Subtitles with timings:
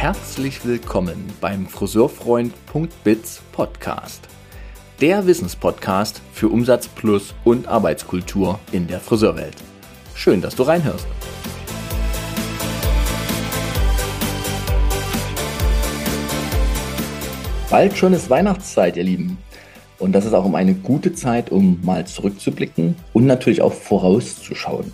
[0.00, 4.28] herzlich willkommen beim Friseurfreund.biz Podcast.
[5.00, 9.56] Der Wissenspodcast für Umsatz plus und Arbeitskultur in der Friseurwelt.
[10.14, 11.04] Schön, dass du reinhörst.
[17.68, 19.38] Bald schon ist Weihnachtszeit, ihr Lieben.
[19.98, 24.92] Und das ist auch um eine gute Zeit, um mal zurückzublicken und natürlich auch vorauszuschauen.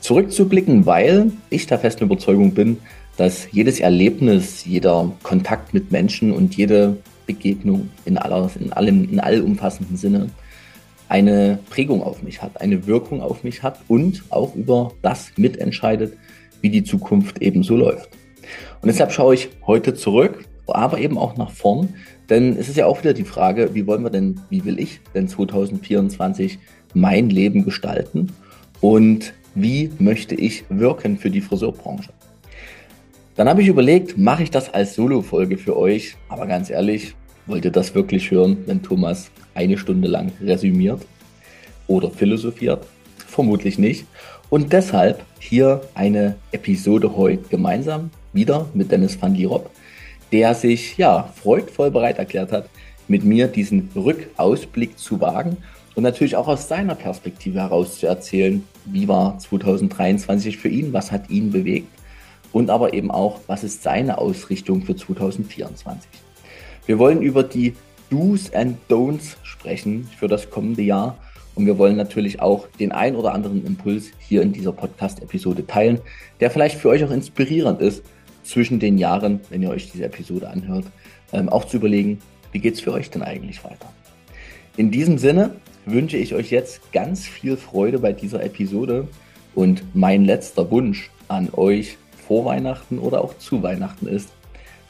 [0.00, 2.80] Zurückzublicken, weil ich der festen Überzeugung bin,
[3.16, 9.20] dass jedes Erlebnis, jeder Kontakt mit Menschen und jede Begegnung in, aller, in, allem, in
[9.20, 10.30] allumfassenden Sinne
[11.08, 16.16] eine Prägung auf mich hat, eine Wirkung auf mich hat und auch über das mitentscheidet,
[16.60, 18.10] wie die Zukunft eben so läuft.
[18.82, 21.94] Und deshalb schaue ich heute zurück, aber eben auch nach vorn,
[22.28, 25.00] denn es ist ja auch wieder die Frage, wie wollen wir denn, wie will ich
[25.14, 26.58] denn 2024
[26.92, 28.32] mein Leben gestalten
[28.80, 32.10] und wie möchte ich wirken für die Friseurbranche?
[33.36, 36.16] Dann habe ich überlegt, mache ich das als Solo-Folge für euch?
[36.30, 41.02] Aber ganz ehrlich, wollt ihr das wirklich hören, wenn Thomas eine Stunde lang resümiert
[41.86, 42.86] oder philosophiert?
[43.26, 44.06] Vermutlich nicht.
[44.48, 49.70] Und deshalb hier eine Episode heute gemeinsam wieder mit Dennis van Lierop,
[50.32, 52.70] der sich ja freudvoll bereit erklärt hat,
[53.06, 55.58] mit mir diesen Rückausblick zu wagen
[55.94, 61.12] und natürlich auch aus seiner Perspektive heraus zu erzählen, wie war 2023 für ihn, was
[61.12, 61.95] hat ihn bewegt
[62.56, 66.08] und aber eben auch, was ist seine Ausrichtung für 2024.
[66.86, 67.74] Wir wollen über die
[68.08, 71.18] Do's and Don'ts sprechen für das kommende Jahr
[71.54, 76.00] und wir wollen natürlich auch den ein oder anderen Impuls hier in dieser Podcast-Episode teilen,
[76.40, 78.02] der vielleicht für euch auch inspirierend ist,
[78.42, 80.86] zwischen den Jahren, wenn ihr euch diese Episode anhört,
[81.34, 82.20] ähm, auch zu überlegen,
[82.52, 83.92] wie geht es für euch denn eigentlich weiter.
[84.78, 89.08] In diesem Sinne wünsche ich euch jetzt ganz viel Freude bei dieser Episode
[89.54, 94.28] und mein letzter Wunsch an euch vor Weihnachten oder auch zu Weihnachten ist.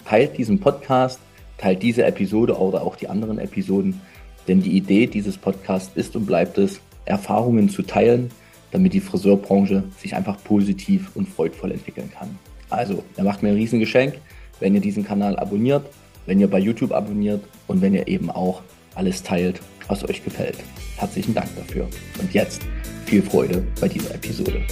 [0.04, 1.20] Teilt diesen Podcast,
[1.58, 4.00] teilt diese Episode oder auch die anderen Episoden,
[4.48, 8.30] denn die Idee dieses Podcasts ist und bleibt es, Erfahrungen zu teilen,
[8.72, 12.38] damit die Friseurbranche sich einfach positiv und freudvoll entwickeln kann.
[12.68, 14.14] Also, er macht mir ein Riesengeschenk,
[14.60, 15.86] wenn ihr diesen Kanal abonniert,
[16.26, 18.62] wenn ihr bei YouTube abonniert und wenn ihr eben auch
[18.94, 20.58] alles teilt, was euch gefällt.
[20.96, 21.88] Herzlichen Dank dafür.
[22.20, 22.62] Und jetzt
[23.04, 24.62] viel Freude bei dieser Episode.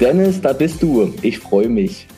[0.00, 1.14] Dennis, da bist du.
[1.22, 2.08] Ich freue mich.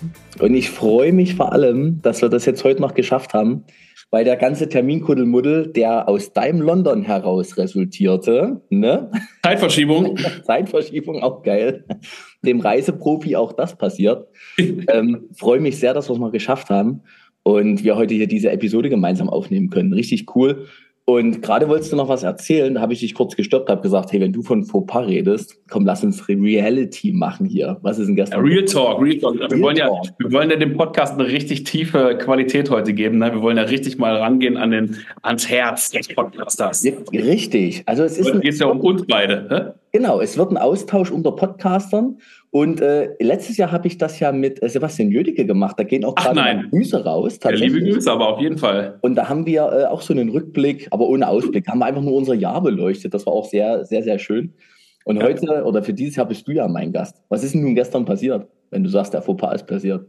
[0.40, 3.64] Und ich freue mich vor allem, dass wir das jetzt heute noch geschafft haben,
[4.10, 9.10] weil der ganze Terminkuddelmuddel, der aus deinem London heraus resultierte, ne?
[9.42, 10.16] Zeitverschiebung.
[10.44, 11.84] Zeitverschiebung, auch geil.
[12.42, 14.26] Dem Reiseprofi auch das passiert.
[14.58, 17.02] ähm, freue mich sehr, dass wir es mal geschafft haben
[17.42, 19.92] und wir heute hier diese Episode gemeinsam aufnehmen können.
[19.92, 20.66] Richtig cool.
[21.08, 24.10] Und gerade wolltest du noch was erzählen, da habe ich dich kurz gestoppt, habe gesagt,
[24.10, 27.78] hey, wenn du von Fauxpas redest, komm, lass uns Reality machen hier.
[27.82, 28.40] Was ist denn gestern?
[28.40, 29.38] Real Talk, Real Talk.
[29.38, 33.18] Real wir, wollen ja, wir wollen ja dem Podcast eine richtig tiefe Qualität heute geben.
[33.18, 33.32] Ne?
[33.32, 36.84] Wir wollen ja richtig mal rangehen an den, ans Herz des Podcasters.
[37.12, 37.84] Richtig.
[37.86, 38.28] Also es ist.
[38.28, 39.46] Es geht ja um uns beide.
[39.48, 39.74] Ne?
[39.92, 42.18] Genau, es wird ein Austausch unter Podcastern.
[42.50, 45.78] Und äh, letztes Jahr habe ich das ja mit äh, Sebastian Jödicke gemacht.
[45.78, 47.38] Da gehen auch gerade Grüße raus.
[47.42, 48.98] Ja, liebe Grüße, aber auf jeden Fall.
[49.02, 52.02] Und da haben wir äh, auch so einen Rückblick, aber ohne Ausblick, haben wir einfach
[52.02, 53.12] nur unser Jahr beleuchtet.
[53.12, 54.54] Das war auch sehr, sehr, sehr schön.
[55.04, 55.24] Und ja.
[55.24, 57.22] heute oder für dieses Jahr bist du ja mein Gast.
[57.28, 60.06] Was ist denn nun gestern passiert, wenn du sagst, der Fauxpas ist passiert?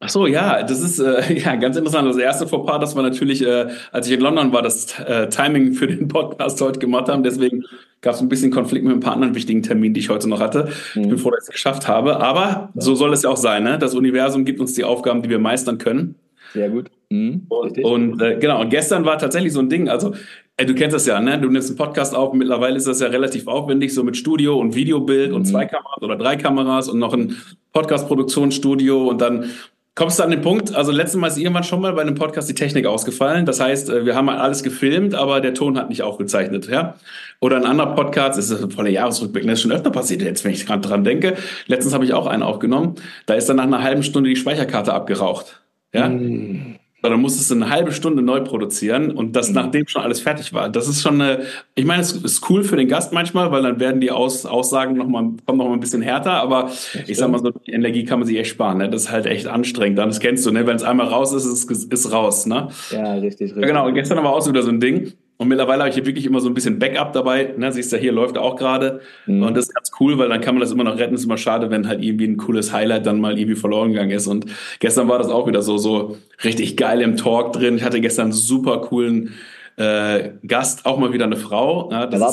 [0.00, 2.08] Ach so, ja, das ist äh, ja ganz interessant.
[2.08, 5.72] Das erste Fauxpas, das war natürlich, äh, als ich in London war, das äh, Timing
[5.72, 7.24] für den Podcast heute gemacht haben.
[7.24, 7.64] Deswegen
[8.00, 10.40] gab es ein bisschen Konflikt mit ein paar anderen wichtigen Terminen, die ich heute noch
[10.40, 10.68] hatte.
[10.94, 11.02] Mhm.
[11.02, 12.20] Ich bin froh, dass ich es geschafft habe.
[12.20, 13.64] Aber so soll es ja auch sein.
[13.64, 13.76] Ne?
[13.78, 16.14] Das Universum gibt uns die Aufgaben, die wir meistern können.
[16.52, 16.90] Sehr gut.
[17.10, 17.46] Mhm.
[17.48, 19.88] Und, und äh, genau, und gestern war tatsächlich so ein Ding.
[19.88, 20.14] Also,
[20.56, 21.40] ey, du kennst das ja, ne?
[21.40, 22.32] Du nimmst einen Podcast auf.
[22.34, 25.36] Mittlerweile ist das ja relativ aufwendig, so mit Studio und Videobild mhm.
[25.36, 27.36] und zwei Kameras oder drei Kameras und noch ein
[27.72, 29.50] Podcast-Produktionsstudio und dann
[29.98, 32.48] kommst du an den Punkt, also letztes Mal ist irgendwann schon mal bei einem Podcast
[32.48, 33.46] die Technik ausgefallen.
[33.46, 36.94] Das heißt, äh, wir haben alles gefilmt, aber der Ton hat nicht aufgezeichnet, ja.
[37.40, 40.52] Oder ein anderer Podcast, das ist voller Jahresrückblick, das ist schon öfter passiert jetzt, wenn
[40.52, 41.34] ich gerade dran denke.
[41.66, 42.94] Letztens habe ich auch einen aufgenommen,
[43.26, 45.62] da ist dann nach einer halben Stunde die Speicherkarte abgeraucht,
[45.92, 46.08] ja.
[46.08, 49.54] Mm dann musstest du eine halbe Stunde neu produzieren und das mhm.
[49.54, 50.68] nachdem schon alles fertig war.
[50.68, 51.42] Das ist schon eine,
[51.74, 54.96] ich meine, es ist cool für den Gast manchmal, weil dann werden die Aus, Aussagen
[54.96, 56.70] nochmal, kommen noch mal ein bisschen härter, aber
[57.06, 58.88] ich sag mal so, die Energie kann man sich echt sparen, ne?
[58.88, 59.98] Das ist halt echt anstrengend.
[59.98, 60.66] Das kennst du, ne?
[60.66, 62.68] Wenn es einmal raus ist, ist es raus, ne?
[62.90, 63.62] Ja, richtig, richtig.
[63.62, 63.86] Ja, genau.
[63.86, 65.12] Und gestern war auch so wieder so ein Ding.
[65.38, 67.54] Und mittlerweile habe ich hier wirklich immer so ein bisschen Backup dabei.
[67.56, 69.00] Ne, siehst du, hier läuft auch gerade.
[69.26, 69.44] Mhm.
[69.44, 71.14] Und das ist ganz cool, weil dann kann man das immer noch retten.
[71.14, 74.26] ist immer schade, wenn halt irgendwie ein cooles Highlight dann mal irgendwie verloren gegangen ist.
[74.26, 74.46] Und
[74.80, 77.76] gestern war das auch wieder so, so richtig geil im Talk drin.
[77.76, 79.34] Ich hatte gestern einen super coolen
[79.76, 81.88] äh, Gast auch mal wieder eine Frau.
[81.92, 82.32] Ja, das Wer war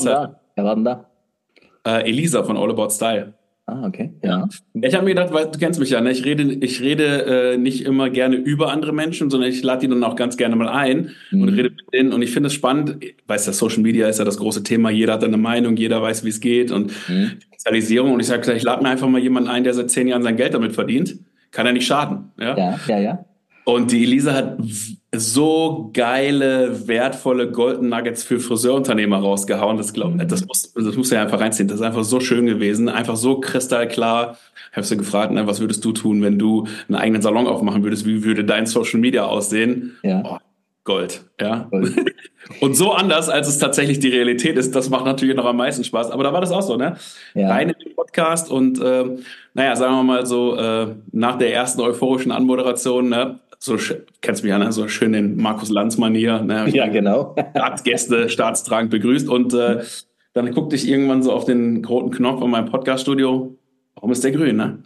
[0.56, 1.06] denn halt, denn da?
[1.86, 3.34] Äh, Elisa von All About Style.
[3.68, 4.14] Ah, okay.
[4.24, 4.48] Ja.
[4.80, 6.12] Ich habe mir gedacht, weil du kennst mich ja, ne?
[6.12, 9.88] ich rede, ich rede äh, nicht immer gerne über andere Menschen, sondern ich lade die
[9.88, 11.42] dann auch ganz gerne mal ein mhm.
[11.42, 12.14] und rede mit denen.
[12.14, 15.14] Und ich finde es spannend, weiß ja, Social Media ist ja das große Thema, jeder
[15.14, 17.40] hat eine Meinung, jeder weiß, wie es geht und mhm.
[17.44, 18.14] Digitalisierung.
[18.14, 20.38] Und ich sage, ich lade mir einfach mal jemanden ein, der seit zehn Jahren sein
[20.38, 21.18] Geld damit verdient.
[21.50, 22.32] Kann ja nicht schaden.
[22.40, 23.00] Ja, ja, ja.
[23.00, 23.26] ja.
[23.66, 24.58] Und die Elisa hat
[25.12, 29.78] so geile, wertvolle Golden Nuggets für Friseurunternehmer rausgehauen.
[29.78, 30.28] Das, glaub, mhm.
[30.28, 31.68] das, muss, das muss ja einfach reinziehen.
[31.68, 32.90] Das ist einfach so schön gewesen.
[32.90, 34.38] Einfach so kristallklar.
[34.70, 37.84] Ich habe sie gefragt, ne, was würdest du tun, wenn du einen eigenen Salon aufmachen
[37.84, 38.06] würdest?
[38.06, 39.98] Wie würde dein Social Media aussehen?
[40.04, 40.22] Ja.
[40.24, 40.38] Oh,
[40.84, 41.68] Gold, ja.
[41.72, 41.96] Gold.
[42.62, 45.84] Und so anders, als es tatsächlich die Realität ist, das macht natürlich noch am meisten
[45.84, 46.12] Spaß.
[46.12, 46.98] Aber da war das auch so, ne?
[47.34, 47.50] Ja.
[47.50, 49.04] Rein in den Podcast und äh,
[49.56, 53.78] naja, sagen wir mal so, äh, nach der ersten euphorischen Anmoderation, ne, so
[54.22, 54.72] kennst mich ja, ne?
[54.72, 56.42] so schön in Markus Lanz-Manier.
[56.42, 56.70] Ne?
[56.70, 57.36] Ja, genau.
[57.52, 59.28] Staatsgäste staatstragend begrüßt.
[59.28, 59.82] Und äh,
[60.34, 63.58] dann guckte ich irgendwann so auf den roten Knopf von meinem Podcaststudio.
[63.96, 64.80] Warum ist der grün, ne?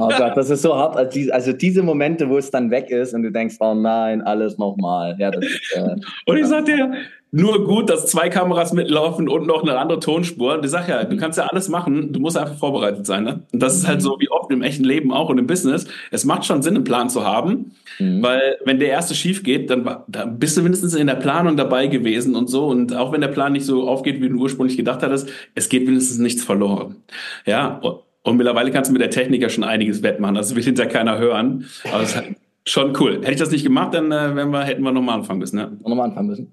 [0.00, 0.96] oh Gott, das ist so hart.
[1.30, 5.14] Also diese Momente, wo es dann weg ist und du denkst, oh nein, alles nochmal.
[5.18, 5.94] Ja, das äh,
[6.26, 6.90] und ich sagte ja,
[7.30, 10.62] nur gut, dass zwei Kameras mitlaufen und noch eine andere Tonspur.
[10.64, 11.20] Ich sag ja, du mhm.
[11.20, 13.24] kannst ja alles machen, du musst einfach vorbereitet sein.
[13.24, 13.42] Ne?
[13.52, 15.86] Und das ist halt so wie oft im echten Leben auch und im Business.
[16.10, 18.22] Es macht schon Sinn, einen Plan zu haben, mhm.
[18.22, 21.86] weil wenn der erste schief geht, dann, dann bist du mindestens in der Planung dabei
[21.86, 22.66] gewesen und so.
[22.66, 25.84] Und auch wenn der Plan nicht so aufgeht, wie du ursprünglich gedacht hattest, es geht
[25.84, 26.96] mindestens nichts verloren.
[27.44, 27.80] Ja,
[28.22, 30.34] und mittlerweile kannst du mit der Technik ja schon einiges wettmachen.
[30.34, 31.66] Das will hinter keiner hören.
[31.92, 33.18] Aber es ist halt schon cool.
[33.20, 35.58] Hätte ich das nicht gemacht, dann äh, wir, hätten wir nochmal anfangen müssen.
[35.58, 35.70] Ja?
[35.82, 36.52] Nochmal anfangen müssen.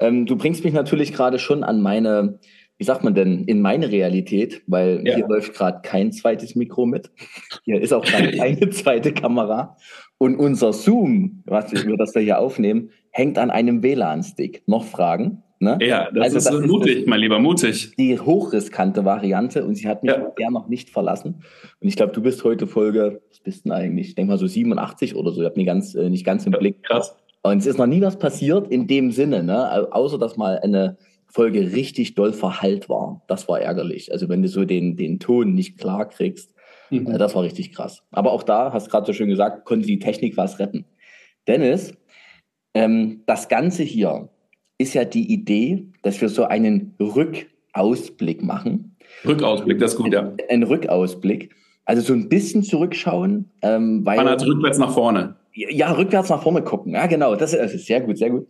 [0.00, 2.38] Ähm, du bringst mich natürlich gerade schon an meine,
[2.78, 5.16] wie sagt man denn, in meine Realität, weil ja.
[5.16, 7.10] hier läuft gerade kein zweites Mikro mit.
[7.64, 8.04] Hier ist auch
[8.36, 9.76] keine zweite Kamera.
[10.18, 14.62] Und unser Zoom, was wir, das wir hier aufnehmen, hängt an einem WLAN-Stick.
[14.66, 15.42] Noch Fragen?
[15.60, 15.78] Ne?
[15.80, 17.94] Ja, das also ist das mutig, ist mein Lieber, mutig.
[17.96, 20.32] Die hochriskante Variante und sie hat mich ja.
[20.38, 21.42] ja noch nicht verlassen.
[21.80, 24.08] Und ich glaube, du bist heute Folge, was bist du denn eigentlich?
[24.08, 25.40] Ich denke mal so 87 oder so.
[25.40, 26.82] Ich habe mich ganz, äh, nicht ganz im Blick.
[26.82, 27.16] Krass.
[27.46, 29.86] Und es ist noch nie was passiert in dem Sinne, ne?
[29.92, 30.96] außer dass mal eine
[31.26, 33.22] Folge richtig doll verhallt war.
[33.28, 34.10] Das war ärgerlich.
[34.10, 36.54] Also wenn du so den, den Ton nicht klar kriegst,
[36.88, 37.06] mhm.
[37.06, 38.02] äh, das war richtig krass.
[38.12, 40.86] Aber auch da, hast gerade so schön gesagt, konnte die Technik was retten.
[41.46, 41.92] Dennis,
[42.72, 44.30] ähm, das Ganze hier
[44.78, 48.96] ist ja die Idee, dass wir so einen Rückausblick machen.
[49.26, 50.32] Rückausblick, das ist gut, ja.
[50.48, 51.54] Ein Rückausblick.
[51.84, 53.50] Also so ein bisschen zurückschauen.
[53.60, 56.94] Ähm, weil, Man hat rückwärts nach vorne ja, rückwärts nach vorne gucken.
[56.94, 57.36] Ja, genau.
[57.36, 58.48] Das ist sehr gut, sehr gut.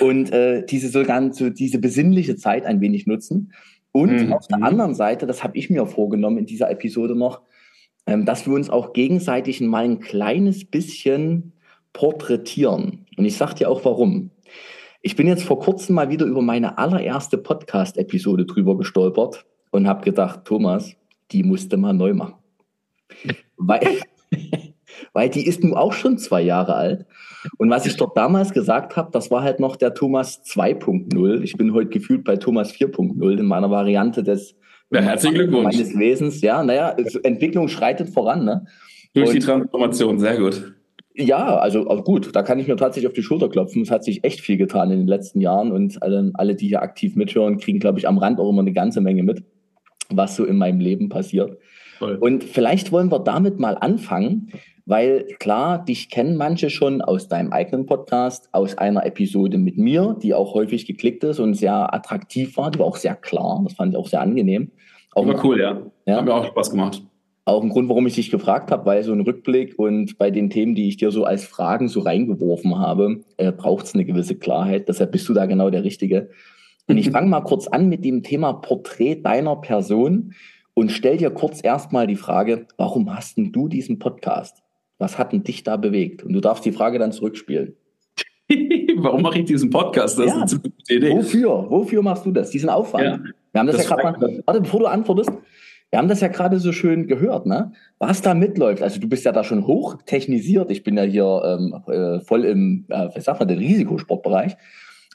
[0.00, 3.52] Und äh, diese so ganz so diese besinnliche Zeit ein wenig nutzen.
[3.90, 4.32] Und mhm.
[4.32, 7.42] auf der anderen Seite, das habe ich mir vorgenommen in dieser Episode noch,
[8.06, 11.52] ähm, dass wir uns auch gegenseitig mal ein kleines bisschen
[11.92, 13.06] porträtieren.
[13.16, 14.30] Und ich sage dir auch warum.
[15.02, 20.04] Ich bin jetzt vor kurzem mal wieder über meine allererste Podcast-Episode drüber gestolpert und habe
[20.04, 20.94] gedacht, Thomas,
[21.32, 22.34] die musste mal neu machen.
[23.56, 23.98] Weil,
[25.12, 27.06] weil die ist nun auch schon zwei Jahre alt.
[27.58, 31.42] Und was ich dort damals gesagt habe, das war halt noch der Thomas 2.0.
[31.42, 34.56] Ich bin heute gefühlt bei Thomas 4.0 in meiner Variante des
[34.90, 35.76] ja, herzlichen Glückwunsch.
[35.76, 36.40] meines Wesens.
[36.42, 38.44] Ja, naja, Entwicklung schreitet voran.
[38.44, 38.66] Ne?
[39.14, 40.74] Durch Und, die Transformation, sehr gut.
[41.14, 43.82] Ja, also, also gut, da kann ich mir tatsächlich auf die Schulter klopfen.
[43.82, 46.80] Es hat sich echt viel getan in den letzten Jahren und alle, alle die hier
[46.80, 49.42] aktiv mithören, kriegen, glaube ich, am Rand auch immer eine ganze Menge mit,
[50.08, 51.58] was so in meinem Leben passiert.
[51.98, 52.16] Voll.
[52.16, 54.52] Und vielleicht wollen wir damit mal anfangen,
[54.86, 60.16] weil klar, dich kennen manche schon aus deinem eigenen Podcast, aus einer Episode mit mir,
[60.20, 62.70] die auch häufig geklickt ist und sehr attraktiv war.
[62.70, 63.60] Die war auch sehr klar.
[63.64, 64.70] Das fand ich auch sehr angenehm.
[65.14, 65.82] Auch war cool, ja.
[66.06, 66.16] ja.
[66.16, 67.02] Hat mir auch Spaß gemacht.
[67.44, 70.48] Auch ein Grund, warum ich dich gefragt habe, weil so ein Rückblick und bei den
[70.48, 74.36] Themen, die ich dir so als Fragen so reingeworfen habe, äh, braucht es eine gewisse
[74.36, 74.88] Klarheit.
[74.88, 76.30] Deshalb bist du da genau der Richtige.
[76.88, 80.34] Und ich fange mal kurz an mit dem Thema Porträt deiner Person
[80.74, 84.62] und stell dir kurz erstmal die Frage, warum hast denn du diesen Podcast?
[85.02, 86.22] Was hat denn dich da bewegt?
[86.22, 87.74] Und du darfst die Frage dann zurückspielen.
[88.96, 90.16] Warum mache ich diesen Podcast?
[90.16, 90.44] Das ja.
[90.44, 91.10] ist eine gute Idee.
[91.10, 91.66] Wofür?
[91.68, 92.50] Wofür machst du das?
[92.50, 93.04] Diesen Aufwand?
[93.04, 93.18] Ja.
[93.50, 94.42] Wir haben das, das ja gerade mal.
[94.46, 95.32] Warte, bevor du antwortest.
[95.90, 97.72] Wir haben das ja gerade so schön gehört, ne?
[97.98, 98.80] Was da mitläuft.
[98.80, 100.70] Also du bist ja da schon hoch technisiert.
[100.70, 104.56] Ich bin ja hier ähm, äh, voll im, äh, was sagt man, den Risikosportbereich.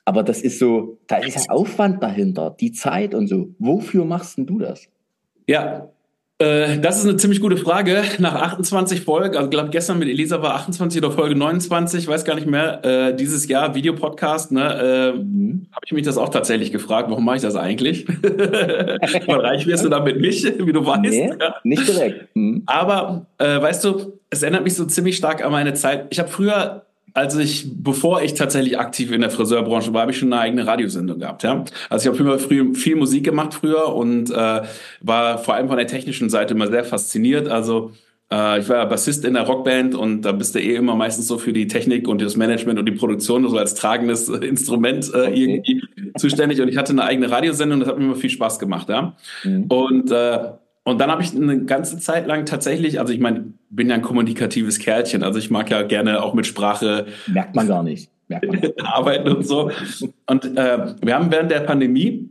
[0.03, 3.55] Aber das ist so, da ist ja Aufwand dahinter, die Zeit und so.
[3.57, 4.87] Wofür machst denn du das?
[5.47, 5.89] Ja,
[6.39, 8.03] äh, das ist eine ziemlich gute Frage.
[8.19, 12.35] Nach 28 Folgen, also glaube gestern mit Elisa war 28 oder Folge 29, weiß gar
[12.35, 15.67] nicht mehr, äh, dieses Jahr Videopodcast, ne, äh, mhm.
[15.71, 18.07] habe ich mich das auch tatsächlich gefragt, warum mache ich das eigentlich?
[18.21, 21.01] Weil reich wirst du damit nicht, wie du weißt.
[21.01, 21.55] Nee, ja.
[21.63, 22.35] nicht direkt.
[22.35, 22.63] Mhm.
[22.67, 26.07] Aber äh, weißt du, es erinnert mich so ziemlich stark an meine Zeit.
[26.11, 30.17] Ich habe früher als ich, bevor ich tatsächlich aktiv in der Friseurbranche war, habe ich
[30.17, 31.43] schon eine eigene Radiosendung gehabt.
[31.43, 31.65] Ja?
[31.89, 34.61] Also ich habe früher viel Musik gemacht früher und äh,
[35.01, 37.47] war vor allem von der technischen Seite immer sehr fasziniert.
[37.47, 37.91] Also
[38.31, 41.37] äh, ich war Bassist in der Rockband und da bist du eh immer meistens so
[41.37, 45.33] für die Technik und das Management und die Produktion so als tragendes Instrument äh, okay.
[45.33, 45.83] irgendwie
[46.17, 46.61] zuständig.
[46.61, 48.89] Und ich hatte eine eigene Radiosendung, das hat mir immer viel Spaß gemacht.
[48.89, 49.15] Ja?
[49.43, 49.63] Mhm.
[49.63, 50.39] Und äh,
[50.87, 54.01] und dann habe ich eine ganze Zeit lang tatsächlich, also ich meine, bin ja ein
[54.01, 57.07] kommunikatives Kerlchen, also ich mag ja gerne auch mit Sprache.
[57.27, 58.09] Merkt man gar nicht.
[58.29, 59.69] Merkt man arbeiten und so.
[60.27, 62.29] Und äh, wir haben während der Pandemie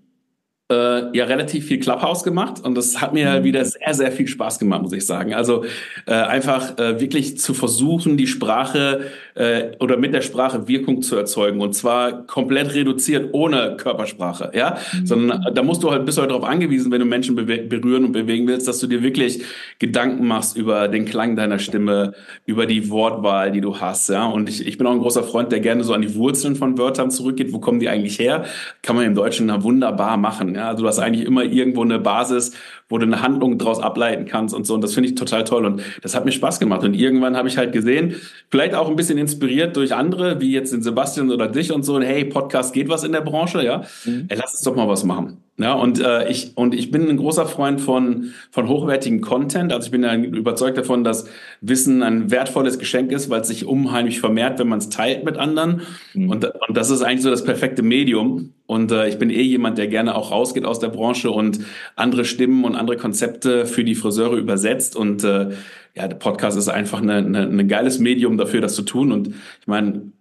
[0.72, 3.44] äh, ja relativ viel Clubhouse gemacht und das hat mir mhm.
[3.44, 5.34] wieder sehr, sehr viel Spaß gemacht, muss ich sagen.
[5.34, 5.64] Also
[6.06, 11.16] äh, einfach äh, wirklich zu versuchen, die Sprache äh, oder mit der Sprache Wirkung zu
[11.16, 15.06] erzeugen und zwar komplett reduziert ohne Körpersprache, ja, mhm.
[15.06, 18.04] sondern äh, da musst du halt bist du halt darauf angewiesen, wenn du Menschen berühren
[18.04, 19.42] und bewegen willst, dass du dir wirklich
[19.78, 22.14] Gedanken machst über den Klang deiner Stimme,
[22.46, 24.26] über die Wortwahl, die du hast, ja.
[24.26, 26.78] Und ich, ich bin auch ein großer Freund, der gerne so an die Wurzeln von
[26.78, 27.52] Wörtern zurückgeht.
[27.52, 28.44] Wo kommen die eigentlich her?
[28.82, 30.54] Kann man im Deutschen wunderbar machen.
[30.54, 32.52] Ja, also du hast eigentlich immer irgendwo eine Basis,
[32.88, 34.74] wo du eine Handlung draus ableiten kannst und so.
[34.74, 35.64] Und das finde ich total toll.
[35.66, 36.84] Und das hat mir Spaß gemacht.
[36.84, 38.16] Und irgendwann habe ich halt gesehen,
[38.50, 42.00] vielleicht auch ein bisschen inspiriert durch andere, wie jetzt den Sebastian oder dich und so.
[42.00, 43.82] hey, Podcast geht was in der Branche, ja.
[44.04, 44.26] Mhm.
[44.28, 45.38] Ey, lass uns doch mal was machen.
[45.58, 49.72] Ja, und äh, ich und ich bin ein großer Freund von von hochwertigem Content.
[49.72, 51.28] Also ich bin ja überzeugt davon, dass
[51.62, 55.38] Wissen ein wertvolles Geschenk ist, weil es sich unheimlich vermehrt, wenn man es teilt mit
[55.38, 55.80] anderen.
[56.12, 56.28] Mhm.
[56.28, 58.52] Und und das ist eigentlich so das perfekte Medium.
[58.66, 61.60] Und äh, ich bin eh jemand, der gerne auch rausgeht aus der Branche und
[61.94, 64.94] andere Stimmen und andere Konzepte für die Friseure übersetzt.
[64.94, 65.52] Und äh,
[65.94, 69.10] ja, der Podcast ist einfach ein eine, eine geiles Medium dafür, das zu tun.
[69.10, 70.12] Und ich meine,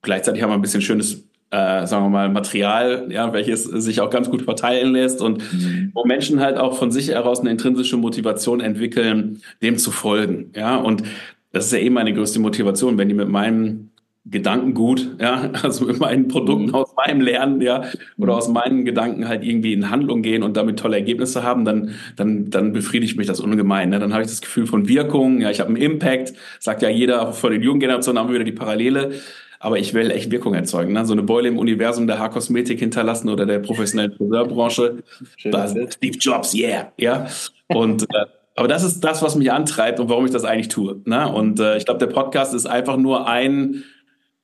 [0.00, 4.10] gleichzeitig haben wir ein bisschen schönes äh, sagen wir mal, Material, ja, welches sich auch
[4.10, 5.90] ganz gut verteilen lässt und mhm.
[5.94, 10.52] wo Menschen halt auch von sich heraus eine intrinsische Motivation entwickeln, dem zu folgen.
[10.54, 11.02] Ja, und
[11.52, 13.90] das ist ja eben meine größte Motivation, wenn die mit meinem
[14.26, 16.74] Gedankengut, ja, also mit meinen Produkten mhm.
[16.74, 17.82] aus meinem Lernen, ja,
[18.16, 18.38] oder mhm.
[18.38, 22.50] aus meinen Gedanken halt irgendwie in Handlung gehen und damit tolle Ergebnisse haben, dann, dann,
[22.50, 23.90] dann befriedigt mich das ungemein.
[23.90, 23.98] Ne?
[23.98, 27.32] Dann habe ich das Gefühl von Wirkung, ja, ich habe einen Impact, sagt ja jeder,
[27.32, 29.14] vor den jungen Generationen haben wir wieder die Parallele
[29.60, 30.94] aber ich will echt Wirkung erzeugen.
[30.94, 31.04] Ne?
[31.04, 35.02] So eine Beule im Universum der Haarkosmetik hinterlassen oder der professionellen Friseurbranche.
[35.36, 37.28] Steve Jobs, yeah, ja.
[37.68, 38.26] Und äh,
[38.56, 41.00] aber das ist das, was mich antreibt und warum ich das eigentlich tue.
[41.04, 41.30] Ne?
[41.32, 43.84] Und äh, ich glaube, der Podcast ist einfach nur ein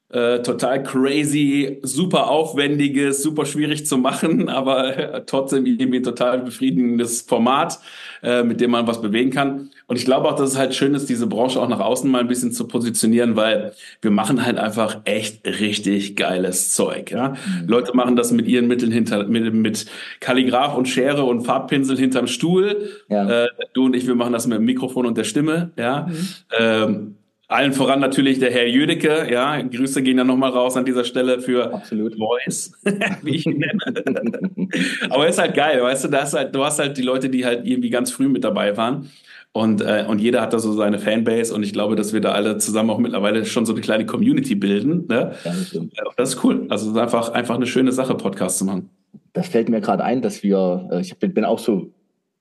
[0.09, 6.39] äh, total crazy, super aufwendiges, super schwierig zu machen, aber äh, trotzdem irgendwie ein total
[6.43, 7.81] befriedigendes Format,
[8.23, 9.71] äh, mit dem man was bewegen kann.
[9.89, 12.21] Und ich glaube auch, dass es halt schön ist, diese Branche auch nach außen mal
[12.21, 17.11] ein bisschen zu positionieren, weil wir machen halt einfach echt richtig geiles Zeug.
[17.11, 17.31] Ja?
[17.31, 17.69] Mhm.
[17.69, 19.87] Leute machen das mit ihren Mitteln hinter, mit, mit
[20.21, 22.91] Kalligraph und Schere und Farbpinsel hinterm Stuhl.
[23.09, 23.45] Ja.
[23.45, 25.73] Äh, du und ich, wir machen das mit dem Mikrofon und der Stimme.
[25.77, 26.07] Ja.
[26.07, 26.29] Mhm.
[26.59, 27.17] Ähm,
[27.49, 29.61] allen voran natürlich der Herr Jüdecke, ja.
[29.61, 32.17] Grüße gehen ja nochmal raus an dieser Stelle für Absolut.
[32.17, 32.73] Voice,
[33.23, 33.79] wie ich ihn nenne.
[35.11, 37.45] Aber ist halt geil, weißt du, da hast halt, du hast halt die Leute, die
[37.45, 39.11] halt irgendwie ganz früh mit dabei waren.
[39.53, 42.33] Und, äh, und jeder hat da so seine Fanbase und ich glaube, dass wir da
[42.33, 45.07] alle zusammen auch mittlerweile schon so eine kleine Community bilden.
[45.09, 45.33] Ne?
[45.45, 45.79] Ja, das,
[46.17, 46.67] das ist cool.
[46.69, 48.91] Also es ist einfach, einfach eine schöne Sache, Podcast zu machen.
[49.33, 51.91] Das fällt mir gerade ein, dass wir, äh, ich bin auch so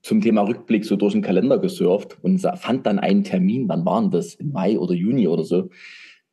[0.06, 4.12] zum Thema Rückblick so durch den Kalender gesurft und fand dann einen Termin, wann waren
[4.12, 4.36] das?
[4.36, 5.70] Im Mai oder Juni oder so.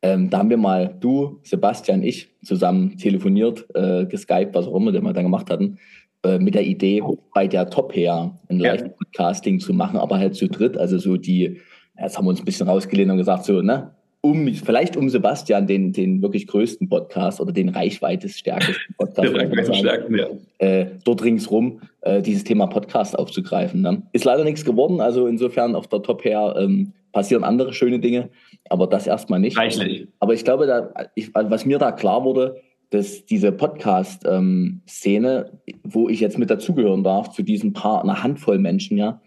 [0.03, 4.93] Ähm, da haben wir mal, du, Sebastian, ich, zusammen telefoniert, äh, geskypt, was auch immer
[4.93, 5.79] wir dann gemacht hatten,
[6.23, 7.01] äh, mit der Idee,
[7.33, 10.77] bei der Top her ein Live-Podcasting zu machen, aber halt zu dritt.
[10.77, 11.59] Also so die,
[11.99, 13.89] jetzt haben wir uns ein bisschen rausgelehnt und gesagt, so, ne,
[14.21, 19.33] um, vielleicht um Sebastian den, den wirklich größten Podcast oder den reichweitestärksten Podcast
[19.81, 20.27] sagen, ja.
[20.59, 23.81] äh, dort ringsrum äh, dieses Thema Podcast aufzugreifen.
[23.81, 24.03] Ne?
[24.11, 28.29] Ist leider nichts geworden, also insofern auf der Top her ähm, passieren andere schöne Dinge,
[28.69, 29.57] aber das erstmal nicht.
[29.57, 30.07] Reichlich.
[30.19, 32.57] Aber ich glaube, da, ich, was mir da klar wurde,
[32.89, 38.59] dass diese Podcast-Szene, ähm, wo ich jetzt mit dazugehören darf, zu diesen paar, einer Handvoll
[38.59, 39.21] Menschen, ja,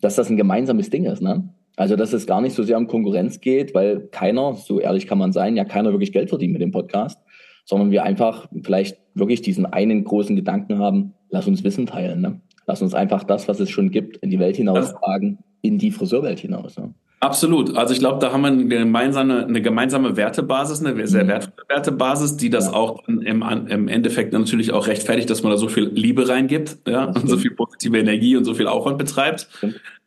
[0.00, 1.48] dass das ein gemeinsames Ding ist, ne?
[1.78, 5.18] Also, dass es gar nicht so sehr um Konkurrenz geht, weil keiner, so ehrlich kann
[5.18, 7.20] man sein, ja keiner wirklich Geld verdient mit dem Podcast,
[7.66, 12.20] sondern wir einfach vielleicht wirklich diesen einen großen Gedanken haben, lass uns Wissen teilen.
[12.20, 12.40] Ne?
[12.66, 16.40] Lass uns einfach das, was es schon gibt, in die Welt hinaustragen, in die Friseurwelt
[16.40, 16.76] hinaus.
[16.76, 16.92] Ne?
[17.20, 17.76] Absolut.
[17.76, 21.28] Also ich glaube, da haben wir eine gemeinsame, eine gemeinsame Wertebasis, eine sehr mhm.
[21.28, 22.72] wertvolle Wertebasis, die das ja.
[22.74, 27.04] auch im, im Endeffekt natürlich auch rechtfertigt, dass man da so viel Liebe reingibt, ja,
[27.04, 29.48] und so viel positive Energie und so viel Aufwand betreibt.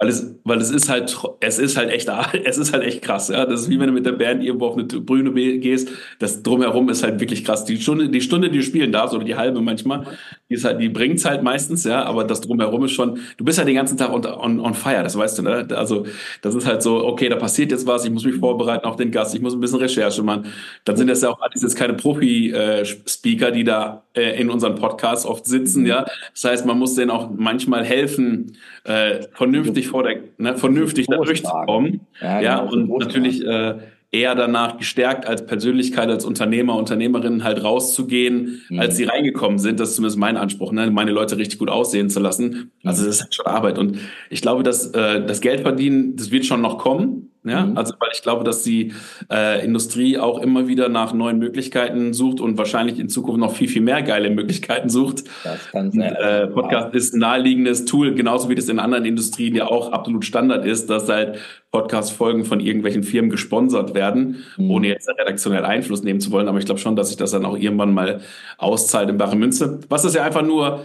[0.02, 2.10] Weil es, weil es ist halt, es ist halt echt,
[2.46, 3.46] es ist halt echt krass, ja.
[3.46, 5.90] Das ist wie wenn du mit der Band irgendwo auf eine Bühne gehst.
[6.20, 7.66] Das drumherum ist halt wirklich krass.
[7.66, 10.06] Die Stunde, die Stunde, die du spielen darfst, oder die halbe manchmal,
[10.50, 12.04] die ist halt, die bringt's halt meistens, ja.
[12.04, 15.04] Aber das drumherum ist schon, du bist halt den ganzen Tag on, on, on fire,
[15.04, 15.68] das weißt du, ne?
[15.76, 16.06] Also,
[16.42, 19.12] das ist halt so, okay, da passiert jetzt was, ich muss mich vorbereiten auf den
[19.12, 20.46] Gast, ich muss ein bisschen Recherche machen.
[20.86, 25.26] Dann sind das ja auch alles jetzt keine Profi-Speaker, die da äh, in unseren Podcasts
[25.26, 26.06] oft sitzen, ja.
[26.34, 31.18] Das heißt, man muss denen auch manchmal helfen, äh, vernünftig vor der, ne, vernünftig da
[31.18, 32.02] durchzukommen.
[32.22, 33.76] Ja, ja genau, und natürlich äh,
[34.12, 38.80] eher danach gestärkt als Persönlichkeit, als Unternehmer, Unternehmerin halt rauszugehen, mhm.
[38.80, 39.80] als sie reingekommen sind.
[39.80, 40.90] Das ist zumindest mein Anspruch, ne?
[40.90, 42.72] meine Leute richtig gut aussehen zu lassen.
[42.84, 43.06] Also mhm.
[43.06, 43.78] das ist halt schon Arbeit.
[43.78, 47.29] Und ich glaube, dass äh, das Geld verdienen, das wird schon noch kommen.
[47.46, 47.78] Ja, mhm.
[47.78, 48.94] also weil ich glaube, dass die
[49.32, 53.70] äh, Industrie auch immer wieder nach neuen Möglichkeiten sucht und wahrscheinlich in Zukunft noch viel,
[53.70, 55.24] viel mehr geile Möglichkeiten sucht.
[55.46, 56.16] Das kann sein.
[56.16, 60.26] Äh, Podcast ist ein naheliegendes Tool, genauso wie das in anderen Industrien ja auch absolut
[60.26, 61.40] Standard ist, dass halt
[61.72, 64.72] Podcast-Folgen von irgendwelchen Firmen gesponsert werden, mhm.
[64.72, 66.50] ohne jetzt redaktionell Einfluss nehmen zu wollen.
[66.50, 68.20] Aber ich glaube schon, dass sich das dann auch irgendwann mal
[68.58, 69.80] auszahlt in bare Münze.
[69.88, 70.84] Was ist ja einfach nur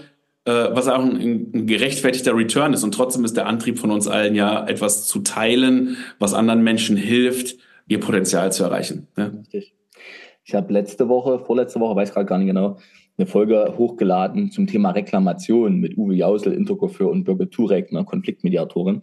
[0.52, 2.84] was auch ein, ein, gerechtfertigter Return ist.
[2.84, 6.96] Und trotzdem ist der Antrieb von uns allen ja, etwas zu teilen, was anderen Menschen
[6.96, 9.08] hilft, ihr Potenzial zu erreichen.
[9.16, 9.26] Ja?
[9.26, 9.74] Richtig.
[10.44, 12.76] Ich habe letzte Woche, vorletzte Woche, weiß gerade gar nicht genau,
[13.16, 19.02] eine Folge hochgeladen zum Thema Reklamation mit Uwe Jausel, Intercoiffeur und Birgit Turek, ne, Konfliktmediatorin.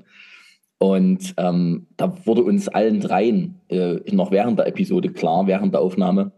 [0.78, 5.82] Und ähm, da wurde uns allen dreien äh, noch während der Episode klar, während der
[5.82, 6.32] Aufnahme,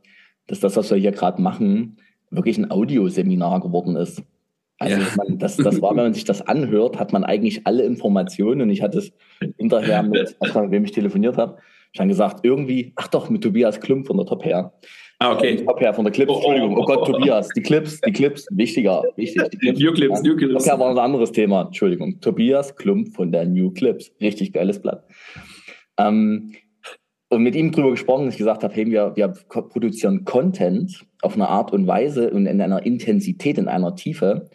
[0.48, 1.98] dass das, was wir hier gerade machen,
[2.30, 4.22] wirklich ein Audioseminar geworden ist.
[4.84, 5.08] Also ja.
[5.18, 8.70] man, das, das war, wenn man sich das anhört, hat man eigentlich alle Informationen und
[8.70, 9.12] ich hatte es
[9.58, 11.58] hinterher mit, mit wem ich telefoniert habe,
[11.96, 14.74] schon gesagt, irgendwie, ach doch, mit Tobias Klump von der Top Hair.
[15.20, 15.64] Ah, okay.
[15.64, 19.50] Top Hair von der Clips, Entschuldigung, oh Gott, Tobias, die Clips, die Clips, wichtiger, wichtig.
[19.52, 20.22] Die Clips, New Clips.
[20.24, 20.64] New Clips.
[20.64, 22.20] Top Hair war ein anderes Thema, Entschuldigung.
[22.20, 25.06] Tobias Klump von der New Clips, richtig geiles Blatt.
[25.98, 26.54] Ähm,
[27.30, 31.34] und mit ihm drüber gesprochen, dass ich gesagt habe, hey, wir, wir produzieren Content auf
[31.34, 34.50] eine Art und Weise und in einer Intensität, in einer Tiefe,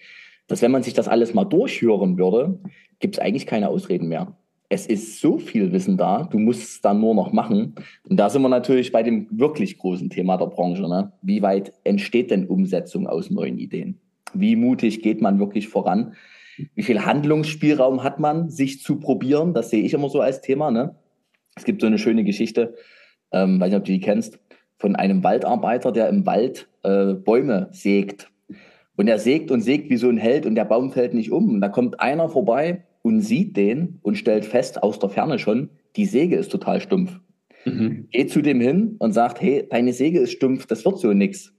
[0.48, 2.58] dass wenn man sich das alles mal durchhören würde,
[2.98, 4.36] gibt es eigentlich keine Ausreden mehr.
[4.70, 7.74] Es ist so viel Wissen da, du musst es dann nur noch machen.
[8.08, 10.82] Und da sind wir natürlich bei dem wirklich großen Thema der Branche.
[10.82, 11.12] Ne?
[11.22, 14.00] Wie weit entsteht denn Umsetzung aus neuen Ideen?
[14.34, 16.14] Wie mutig geht man wirklich voran?
[16.74, 19.54] Wie viel Handlungsspielraum hat man, sich zu probieren?
[19.54, 20.70] Das sehe ich immer so als Thema.
[20.70, 20.96] Ne?
[21.56, 22.74] Es gibt so eine schöne Geschichte,
[23.32, 24.38] ähm, weiß nicht, ob du die kennst,
[24.76, 28.30] von einem Waldarbeiter, der im Wald äh, Bäume sägt.
[28.98, 31.50] Und er sägt und sägt wie so ein Held und der Baum fällt nicht um.
[31.50, 35.70] Und da kommt einer vorbei und sieht den und stellt fest, aus der Ferne schon,
[35.94, 37.20] die Säge ist total stumpf.
[37.64, 38.08] Mhm.
[38.11, 41.54] Geht zu dem hin und sagt, hey, deine Säge ist stumpf, das wird so nix.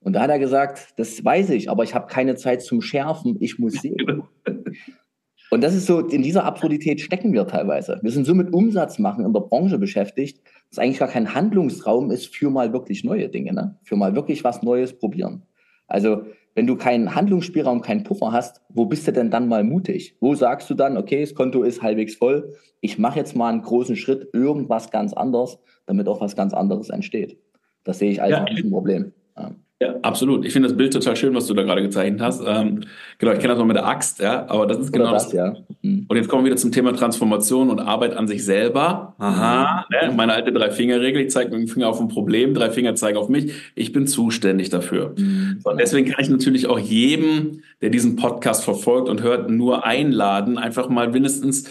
[0.00, 3.38] Und da hat er gesagt, das weiß ich, aber ich habe keine Zeit zum Schärfen,
[3.40, 4.24] ich muss sägen.
[5.50, 8.00] und das ist so, in dieser Absurdität stecken wir teilweise.
[8.02, 12.10] Wir sind so mit Umsatz machen in der Branche beschäftigt, dass eigentlich gar kein Handlungsraum
[12.10, 13.78] ist für mal wirklich neue Dinge, ne?
[13.82, 15.44] für mal wirklich was Neues probieren.
[15.86, 20.16] Also wenn du keinen Handlungsspielraum, keinen Puffer hast, wo bist du denn dann mal mutig?
[20.20, 23.62] Wo sagst du dann, okay, das Konto ist halbwegs voll, ich mache jetzt mal einen
[23.62, 27.38] großen Schritt, irgendwas ganz anderes, damit auch was ganz anderes entsteht.
[27.84, 28.44] Das sehe ich als ja.
[28.44, 29.12] ein Problem.
[29.36, 29.52] Ja.
[29.82, 30.44] Ja, absolut.
[30.44, 32.40] Ich finde das Bild total schön, was du da gerade gezeichnet hast.
[32.46, 32.82] Ähm,
[33.18, 35.24] genau, ich kenne das noch mit der Axt, ja, aber das ist genau das.
[35.24, 35.32] das.
[35.32, 35.56] Ja.
[35.82, 36.06] Mhm.
[36.06, 39.16] Und jetzt kommen wir wieder zum Thema Transformation und Arbeit an sich selber.
[39.18, 40.08] Aha, mhm.
[40.08, 41.22] ne, meine alte Drei-Finger-Regel.
[41.22, 43.52] Ich zeige mit dem Finger auf ein Problem, drei Finger zeigen auf mich.
[43.74, 45.14] Ich bin zuständig dafür.
[45.18, 45.58] Mhm.
[45.64, 50.58] Und deswegen kann ich natürlich auch jedem, der diesen Podcast verfolgt und hört, nur einladen,
[50.58, 51.68] einfach mal mindestens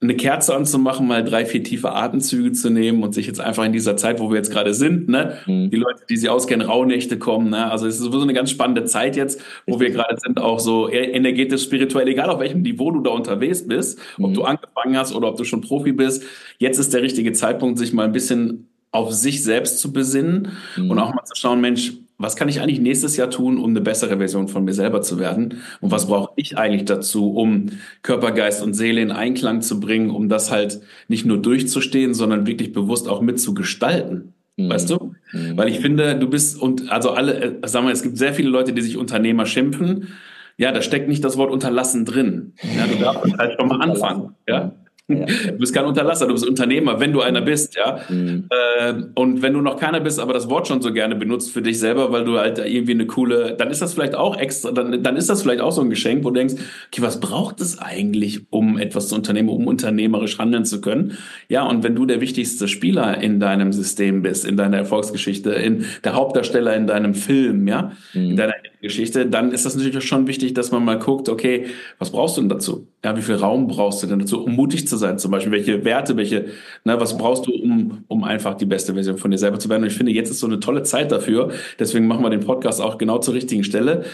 [0.00, 3.72] eine Kerze anzumachen, mal drei, vier tiefe Atemzüge zu nehmen und sich jetzt einfach in
[3.72, 5.70] dieser Zeit, wo wir jetzt gerade sind, ne, mhm.
[5.70, 8.84] die Leute, die sich auskennen, Rauhnächte kommen, ne, also es ist sowieso eine ganz spannende
[8.84, 13.00] Zeit jetzt, wo wir gerade sind, auch so energetisch, spirituell, egal auf welchem Niveau du
[13.00, 14.24] da unterwegs bist, mhm.
[14.26, 16.22] ob du angefangen hast oder ob du schon Profi bist,
[16.58, 20.92] jetzt ist der richtige Zeitpunkt, sich mal ein bisschen auf sich selbst zu besinnen mhm.
[20.92, 23.80] und auch mal zu schauen, Mensch, was kann ich eigentlich nächstes Jahr tun, um eine
[23.80, 25.62] bessere Version von mir selber zu werden?
[25.80, 27.66] Und was brauche ich eigentlich dazu, um
[28.02, 32.46] Körper, Geist und Seele in Einklang zu bringen, um das halt nicht nur durchzustehen, sondern
[32.46, 34.34] wirklich bewusst auch mitzugestalten?
[34.56, 34.68] Mhm.
[34.68, 35.14] Weißt du?
[35.32, 35.56] Mhm.
[35.56, 38.50] Weil ich finde, du bist und also alle, äh, sagen wir, es gibt sehr viele
[38.50, 40.08] Leute, die sich Unternehmer schimpfen.
[40.56, 42.54] Ja, da steckt nicht das Wort unterlassen drin.
[42.76, 44.34] Ja, du darfst halt schon mal anfangen.
[44.48, 44.72] Ja.
[45.08, 45.24] Ja.
[45.24, 48.00] Du bist kein Unterlasser, du bist Unternehmer, wenn du einer bist, ja.
[48.10, 48.44] Mhm.
[48.50, 51.62] Äh, und wenn du noch keiner bist, aber das Wort schon so gerne benutzt für
[51.62, 55.02] dich selber, weil du halt irgendwie eine coole, dann ist das vielleicht auch extra, dann,
[55.02, 56.54] dann ist das vielleicht auch so ein Geschenk, wo du denkst,
[56.88, 61.16] okay, was braucht es eigentlich, um etwas zu unternehmen, um unternehmerisch handeln zu können?
[61.48, 65.86] Ja, und wenn du der wichtigste Spieler in deinem System bist, in deiner Erfolgsgeschichte, in
[66.04, 68.30] der Hauptdarsteller in deinem Film, ja, mhm.
[68.30, 71.66] in deiner Geschichte, dann ist das natürlich schon wichtig, dass man mal guckt, okay,
[71.98, 72.86] was brauchst du denn dazu?
[73.04, 75.18] Ja, wie viel Raum brauchst du denn dazu, um mutig zu sein?
[75.18, 76.46] Zum Beispiel, welche Werte, welche,
[76.84, 79.82] ne, was brauchst du, um, um einfach die beste Version von dir selber zu werden?
[79.82, 81.52] Und ich finde, jetzt ist so eine tolle Zeit dafür.
[81.78, 84.04] Deswegen machen wir den Podcast auch genau zur richtigen Stelle,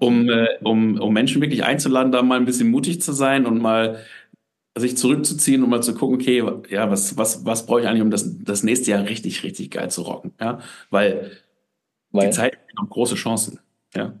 [0.00, 3.60] um, äh, um, um Menschen wirklich einzuladen, da mal ein bisschen mutig zu sein und
[3.60, 3.98] mal
[4.76, 8.10] sich zurückzuziehen und mal zu gucken, okay, ja, was, was, was brauche ich eigentlich, um
[8.10, 10.32] das, das nächste Jahr richtig, richtig geil zu rocken?
[10.40, 10.60] Ja,
[10.90, 11.30] weil,
[12.10, 13.60] weil die Zeit hat große Chancen.
[13.96, 14.14] Ja.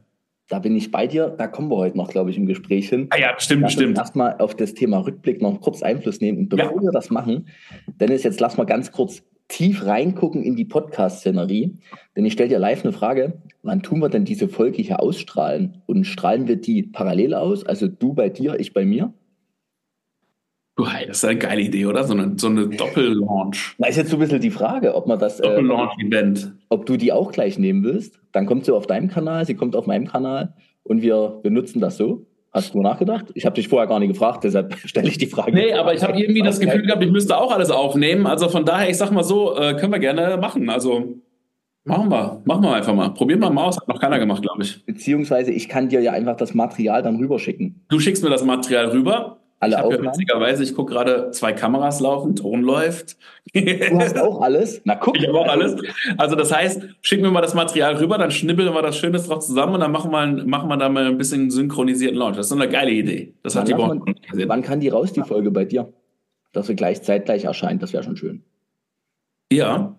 [0.48, 1.28] Da bin ich bei dir.
[1.28, 3.06] Da kommen wir heute noch, glaube ich, im Gespräch hin.
[3.10, 3.96] Ah ja, stimmt, lass stimmt.
[3.96, 6.38] Erstmal auf das Thema Rückblick noch kurz Einfluss nehmen.
[6.38, 6.82] Und bevor ja.
[6.82, 7.48] wir das machen,
[7.98, 11.78] Dennis, jetzt lass mal ganz kurz tief reingucken in die Podcast-Szenerie.
[12.14, 13.40] Denn ich stelle dir live eine Frage.
[13.62, 15.82] Wann tun wir denn diese Folge hier ausstrahlen?
[15.86, 17.64] Und strahlen wir die parallel aus?
[17.64, 19.14] Also du bei dir, ich bei mir?
[20.76, 22.02] Du, hey, das ist eine geile Idee, oder?
[22.02, 23.76] So eine, so eine Doppel-Launch.
[23.78, 25.38] Da ist jetzt so ein bisschen die Frage, ob man das.
[25.38, 26.44] Äh, Doppel-Launch-Event.
[26.46, 28.18] Äh, ob du die auch gleich nehmen willst.
[28.32, 31.96] Dann kommt sie auf deinem Kanal, sie kommt auf meinem Kanal und wir benutzen das
[31.96, 32.26] so.
[32.52, 33.26] Hast du nachgedacht?
[33.34, 35.52] Ich habe dich vorher gar nicht gefragt, deshalb stelle ich die Frage.
[35.52, 38.26] Nee, aber ich habe irgendwie das Gefühl gehabt, ich müsste auch alles aufnehmen.
[38.26, 40.68] Also von daher, ich sag mal so, äh, können wir gerne machen.
[40.68, 41.20] Also
[41.84, 43.10] machen wir, machen wir einfach mal.
[43.10, 43.76] Probieren wir mal aus.
[43.76, 44.84] Hat noch keiner gemacht, glaube ich.
[44.84, 47.84] Beziehungsweise ich kann dir ja einfach das Material dann rüberschicken.
[47.88, 50.04] Du schickst mir das Material rüber alle ich Aufnahmen?
[50.04, 53.16] Ja witzigerweise, ich gucke gerade zwei Kameras laufen, Ton läuft.
[53.52, 54.80] Du hast auch alles?
[54.84, 55.18] Na guck.
[55.18, 55.76] Ich habe auch alles.
[56.16, 59.40] Also das heißt, schick mir mal das Material rüber, dann schnibbeln wir das Schönes drauf
[59.40, 62.36] zusammen und dann machen wir, machen wir da mal ein bisschen synchronisierten Launch.
[62.36, 63.34] Das ist so eine geile Idee.
[63.42, 65.92] Das hat die man, Wann kann die raus, die Folge bei dir?
[66.52, 68.42] Dass sie gleich zeitgleich erscheint, das wäre schon schön.
[69.52, 69.96] Ja,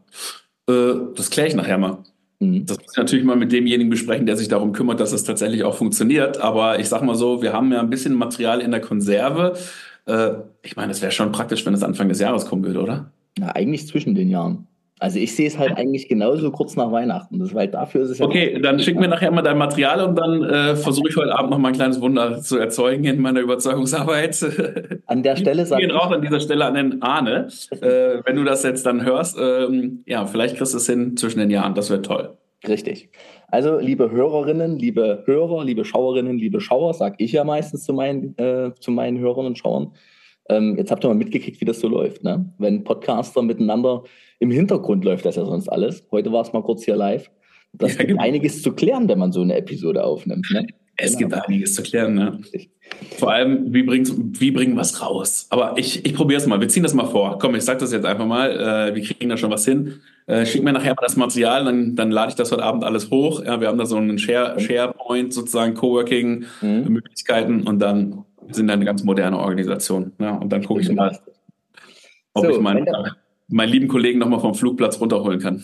[0.69, 1.99] äh, das kläre ich nachher mal.
[2.39, 2.65] Mhm.
[2.65, 5.63] Das muss ich natürlich mal mit demjenigen besprechen, der sich darum kümmert, dass es tatsächlich
[5.63, 6.39] auch funktioniert.
[6.39, 9.58] Aber ich sag mal so, wir haben ja ein bisschen Material in der Konserve.
[10.06, 13.12] Äh, ich meine, es wäre schon praktisch, wenn es Anfang des Jahres kommen würde, oder?
[13.38, 14.67] Ja, eigentlich zwischen den Jahren.
[15.00, 17.40] Also ich sehe es halt eigentlich genauso kurz nach Weihnachten.
[17.40, 20.16] Das, weil dafür ist es ja Okay, dann schick mir nachher mal dein Material und
[20.16, 23.42] dann äh, versuche ich heute Abend noch mal ein kleines Wunder zu erzeugen in meiner
[23.42, 25.02] Überzeugungsarbeit.
[25.06, 25.92] An der Stelle sage ich.
[25.92, 27.48] auch an dieser Stelle an den Arne.
[27.72, 31.40] Äh, wenn du das jetzt dann hörst, ähm, ja, vielleicht kriegst du es hin zwischen
[31.40, 31.76] den Jahren.
[31.76, 32.38] Das wäre toll.
[32.66, 33.10] Richtig.
[33.50, 38.38] Also, liebe Hörerinnen, liebe Hörer, liebe Schauerinnen, liebe Schauer, sage ich ja meistens zu meinen,
[38.38, 39.92] äh, zu meinen Hörern und Schauern.
[40.50, 42.24] Ähm, jetzt habt ihr mal mitgekriegt, wie das so läuft.
[42.24, 42.54] Ne?
[42.58, 44.04] Wenn Podcaster miteinander
[44.40, 46.04] im Hintergrund läuft das ja sonst alles.
[46.12, 47.30] Heute war es mal kurz hier live.
[47.74, 48.24] Das ja, gibt genau.
[48.24, 50.48] einiges zu klären, wenn man so eine Episode aufnimmt.
[50.52, 50.68] Ne?
[50.98, 51.30] Es genau.
[51.30, 52.40] gibt einiges zu klären, ne?
[53.18, 55.48] Vor allem, wie, bringt, wie bringen wir es raus?
[55.50, 56.62] Aber ich, ich probiere es mal.
[56.62, 57.38] Wir ziehen das mal vor.
[57.40, 58.52] Komm, ich sage das jetzt einfach mal.
[58.52, 59.96] Äh, wir kriegen da schon was hin.
[60.28, 63.12] Äh, schick mir nachher mal das Material, dann, dann lade ich das heute Abend alles
[63.12, 63.44] hoch.
[63.44, 67.68] Ja, wir haben da so einen Share, SharePoint, sozusagen Coworking-Möglichkeiten mhm.
[67.68, 70.14] und dann sind eine ganz moderne Organisation.
[70.20, 71.18] Ja, und dann gucke ich mal,
[72.34, 72.88] ob so, ich meinen,
[73.48, 75.64] meinen lieben Kollegen nochmal vom Flugplatz runterholen kann.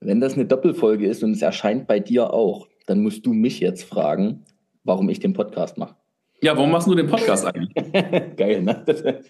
[0.00, 3.60] Wenn das eine Doppelfolge ist und es erscheint bei dir auch, dann musst du mich
[3.60, 4.44] jetzt fragen,
[4.84, 5.94] warum ich den Podcast mache.
[6.42, 7.72] Ja, warum machst du den Podcast eigentlich?
[8.36, 8.84] Geil, ne?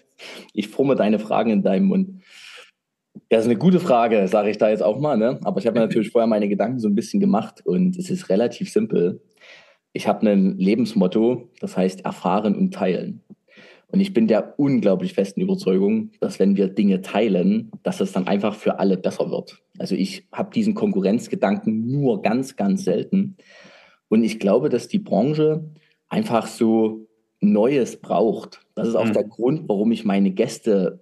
[0.53, 2.23] Ich forme deine Fragen in deinem Mund.
[3.29, 5.15] Ja, das ist eine gute Frage, sage ich da jetzt auch mal.
[5.17, 5.39] Ne?
[5.43, 8.29] Aber ich habe mir natürlich vorher meine Gedanken so ein bisschen gemacht und es ist
[8.29, 9.21] relativ simpel.
[9.93, 13.21] Ich habe ein Lebensmotto, das heißt erfahren und teilen.
[13.93, 18.25] Und ich bin der unglaublich festen Überzeugung, dass wenn wir Dinge teilen, dass es dann
[18.25, 19.61] einfach für alle besser wird.
[19.77, 23.37] Also ich habe diesen Konkurrenzgedanken nur ganz, ganz selten.
[24.09, 25.63] Und ich glaube, dass die Branche
[26.09, 27.07] einfach so
[27.39, 28.61] Neues braucht.
[28.73, 29.13] Das ist auch mhm.
[29.13, 30.99] der Grund, warum ich meine Gäste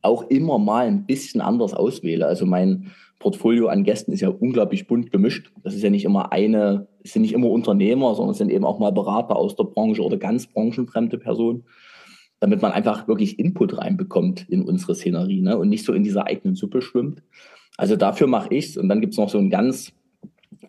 [0.00, 2.26] auch immer mal ein bisschen anders auswähle.
[2.26, 5.52] Also mein Portfolio an Gästen ist ja unglaublich bunt gemischt.
[5.62, 8.64] Das ist ja nicht immer eine, es sind nicht immer Unternehmer, sondern es sind eben
[8.64, 11.64] auch mal Berater aus der Branche oder ganz branchenfremde Personen
[12.40, 15.58] damit man einfach wirklich Input reinbekommt in unsere Szenerie ne?
[15.58, 17.22] und nicht so in dieser eigenen Suppe schwimmt.
[17.76, 18.76] Also dafür mache ich's.
[18.76, 19.92] Und dann gibt's noch so einen ganz,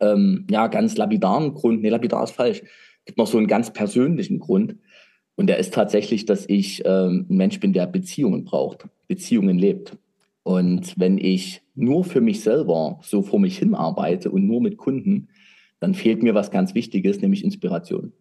[0.01, 1.81] ähm, ja, ganz lapidaren Grund.
[1.81, 2.61] Nee, lapidar ist falsch.
[3.05, 4.75] Gibt noch so einen ganz persönlichen Grund.
[5.35, 9.97] Und der ist tatsächlich, dass ich ähm, ein Mensch bin, der Beziehungen braucht, Beziehungen lebt.
[10.43, 14.77] Und wenn ich nur für mich selber so vor mich hin arbeite und nur mit
[14.77, 15.29] Kunden,
[15.79, 18.13] dann fehlt mir was ganz Wichtiges, nämlich Inspiration.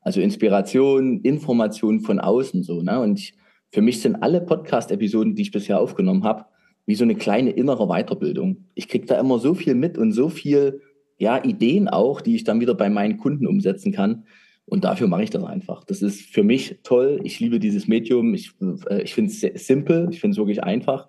[0.00, 2.82] Also Inspiration, Information von außen so.
[2.82, 3.00] Ne?
[3.00, 3.34] Und ich,
[3.70, 6.46] für mich sind alle Podcast-Episoden, die ich bisher aufgenommen habe,
[6.86, 8.64] wie so eine kleine innere Weiterbildung.
[8.74, 10.80] Ich kriege da immer so viel mit und so viel
[11.18, 14.24] ja, Ideen auch, die ich dann wieder bei meinen Kunden umsetzen kann.
[14.64, 15.84] Und dafür mache ich das einfach.
[15.84, 17.20] Das ist für mich toll.
[17.24, 18.34] Ich liebe dieses Medium.
[18.34, 18.52] Ich,
[18.88, 20.08] äh, ich finde es simpel.
[20.10, 21.08] Ich finde es wirklich einfach.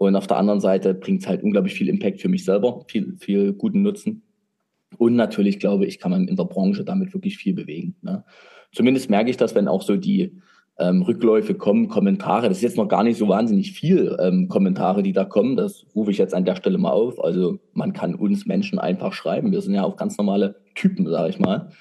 [0.00, 3.18] Und auf der anderen Seite bringt es halt unglaublich viel Impact für mich selber, viel,
[3.18, 4.22] viel guten Nutzen.
[4.96, 7.96] Und natürlich glaube ich, kann man in der Branche damit wirklich viel bewegen.
[8.00, 8.24] Ne?
[8.72, 10.40] Zumindest merke ich das, wenn auch so die
[10.78, 12.48] ähm, Rückläufe kommen, Kommentare.
[12.48, 15.54] Das ist jetzt noch gar nicht so wahnsinnig viel ähm, Kommentare, die da kommen.
[15.54, 17.22] Das rufe ich jetzt an der Stelle mal auf.
[17.22, 19.52] Also man kann uns Menschen einfach schreiben.
[19.52, 21.72] Wir sind ja auch ganz normale Typen, sage ich mal.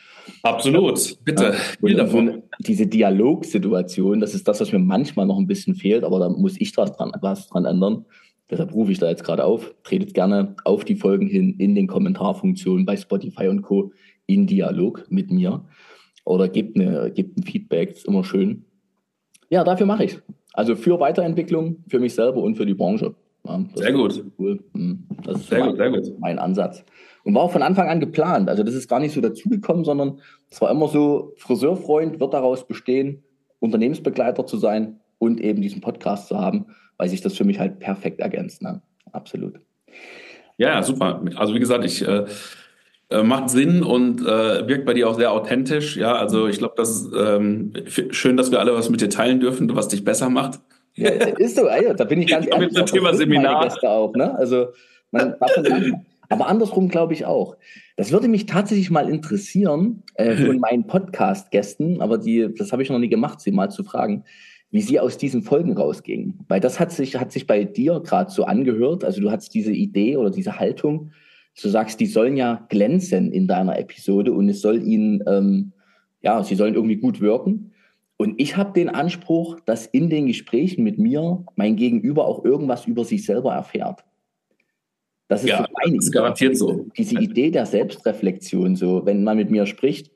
[0.44, 1.54] Absolut, bitte.
[1.82, 2.44] Ja, davon.
[2.60, 6.60] Diese Dialogsituation, das ist das, was mir manchmal noch ein bisschen fehlt, aber da muss
[6.60, 8.06] ich was dran, was dran ändern.
[8.52, 9.74] Deshalb rufe ich da jetzt gerade auf.
[9.84, 13.94] Tretet gerne auf die Folgen hin in den Kommentarfunktionen bei Spotify und Co.
[14.26, 15.66] in Dialog mit mir.
[16.26, 18.66] Oder gebt, eine, gebt ein Feedback, ist immer schön.
[19.50, 20.20] Ja, dafür mache ich.
[20.54, 23.16] Also für Weiterentwicklung, für mich selber und für die Branche.
[23.46, 24.24] Ja, sehr gut.
[24.38, 24.60] Cool.
[24.74, 26.20] Hm, das ist sehr mein, gut, sehr gut.
[26.20, 26.84] mein Ansatz.
[27.30, 28.50] Und war auch von Anfang an geplant.
[28.50, 32.66] Also das ist gar nicht so dazugekommen, sondern es war immer so, Friseurfreund wird daraus
[32.66, 33.24] bestehen,
[33.60, 36.66] Unternehmensbegleiter zu sein und eben diesen Podcast zu haben,
[36.98, 38.64] weil sich das für mich halt perfekt ergänzt.
[38.64, 38.82] Ne?
[39.12, 39.60] Absolut.
[40.58, 41.22] Ja, super.
[41.36, 42.26] Also wie gesagt, ich äh,
[43.12, 45.98] äh, macht Sinn und äh, wirkt bei dir auch sehr authentisch.
[45.98, 47.74] Ja, also ich glaube, das ist ähm,
[48.10, 50.62] schön, dass wir alle was mit dir teilen dürfen, was dich besser macht.
[50.96, 52.74] Ja, ist so, ja, da bin ich ganz ehrlich.
[52.74, 53.72] Zum Thema Seminar.
[53.84, 54.36] Auch, ne?
[54.36, 54.70] Also
[55.12, 55.36] man
[56.30, 57.58] aber andersrum glaube ich auch.
[57.98, 62.90] Das würde mich tatsächlich mal interessieren äh, von meinen Podcast-Gästen, aber die, das habe ich
[62.90, 64.24] noch nie gemacht, sie mal zu fragen,
[64.72, 66.46] wie sie aus diesen Folgen rausgingen.
[66.48, 69.04] Weil das hat sich, hat sich bei dir gerade so angehört.
[69.04, 71.12] Also du hattest diese Idee oder diese Haltung,
[71.62, 75.74] du sagst, die sollen ja glänzen in deiner Episode und es soll ihnen, ähm,
[76.22, 77.72] ja, sie sollen irgendwie gut wirken.
[78.18, 82.86] Und ich habe den Anspruch, dass in den Gesprächen mit mir mein Gegenüber auch irgendwas
[82.86, 84.04] über sich selber erfährt.
[85.30, 86.88] Das ist, ja, so das ist garantiert so.
[86.98, 90.12] Diese Idee der Selbstreflexion, so wenn man mit mir spricht,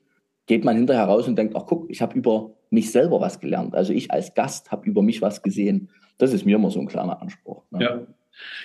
[0.47, 3.75] geht man hinterher raus und denkt, ach guck, ich habe über mich selber was gelernt.
[3.75, 5.89] Also ich als Gast habe über mich was gesehen.
[6.17, 7.63] Das ist mir immer so ein kleiner Anspruch.
[7.71, 7.83] Ne?
[7.83, 8.01] Ja.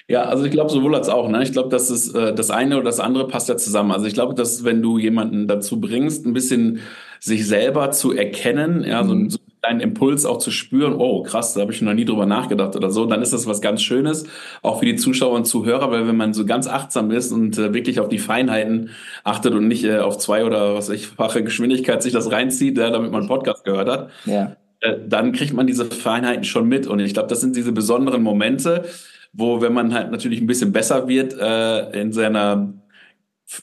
[0.09, 1.29] Ja, also ich glaube sowohl als auch.
[1.29, 1.43] Ne?
[1.43, 3.93] Ich glaube, dass es äh, das eine oder das andere passt ja zusammen.
[3.93, 6.81] Also ich glaube, dass wenn du jemanden dazu bringst, ein bisschen
[7.21, 9.29] sich selber zu erkennen, ja, so, mhm.
[9.29, 12.77] so einen Impuls auch zu spüren, oh krass, da habe ich noch nie drüber nachgedacht
[12.77, 14.27] oder so, dann ist das was ganz Schönes,
[14.63, 17.75] auch für die Zuschauer und Zuhörer, weil wenn man so ganz achtsam ist und äh,
[17.75, 18.91] wirklich auf die Feinheiten
[19.25, 22.91] achtet und nicht äh, auf zwei oder was ich fache Geschwindigkeit sich das reinzieht, ja,
[22.91, 24.57] damit man einen Podcast gehört hat, ja.
[24.81, 26.87] äh, dann kriegt man diese Feinheiten schon mit.
[26.87, 28.85] Und ich glaube, das sind diese besonderen Momente,
[29.33, 32.73] wo, wenn man halt natürlich ein bisschen besser wird äh, in seiner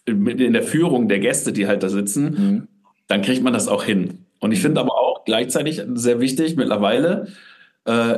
[0.05, 2.67] in der Führung der Gäste, die halt da sitzen, mhm.
[3.07, 4.25] dann kriegt man das auch hin.
[4.39, 7.27] Und ich finde aber auch gleichzeitig sehr wichtig mittlerweile
[7.85, 8.17] äh,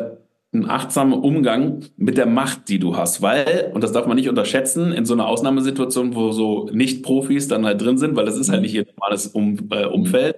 [0.53, 4.29] ein achtsamer Umgang mit der Macht, die du hast, weil und das darf man nicht
[4.29, 8.49] unterschätzen in so einer Ausnahmesituation, wo so Nicht-Profis dann halt drin sind, weil das ist
[8.49, 8.63] halt mhm.
[8.63, 10.37] nicht ihr normales um, äh, Umfeld.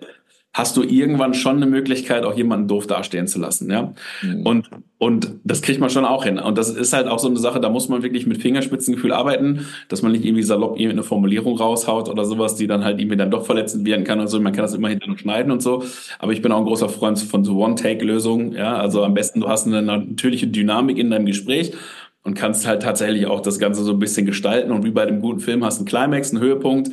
[0.51, 3.93] Hast du irgendwann schon eine Möglichkeit, auch jemanden doof dastehen zu lassen, ja.
[4.23, 4.45] Mhm.
[4.47, 6.39] Und, und das kriegt man schon auch hin.
[6.39, 9.67] Und das ist halt auch so eine Sache, da muss man wirklich mit Fingerspitzengefühl arbeiten,
[9.89, 13.29] dass man nicht irgendwie salopp eine Formulierung raushaut oder sowas, die dann halt irgendwie dann
[13.29, 14.39] doch verletzend werden kann und so.
[14.39, 15.83] Man kann das immer hinterher schneiden und so.
[16.17, 18.75] Aber ich bin auch ein großer Freund von so One-Take-Lösungen, ja.
[18.75, 21.73] Also am besten, du hast eine natürliche Dynamik in deinem Gespräch
[22.23, 25.21] und kannst halt tatsächlich auch das Ganze so ein bisschen gestalten und wie bei dem
[25.21, 26.89] guten Film hast einen Climax, einen Höhepunkt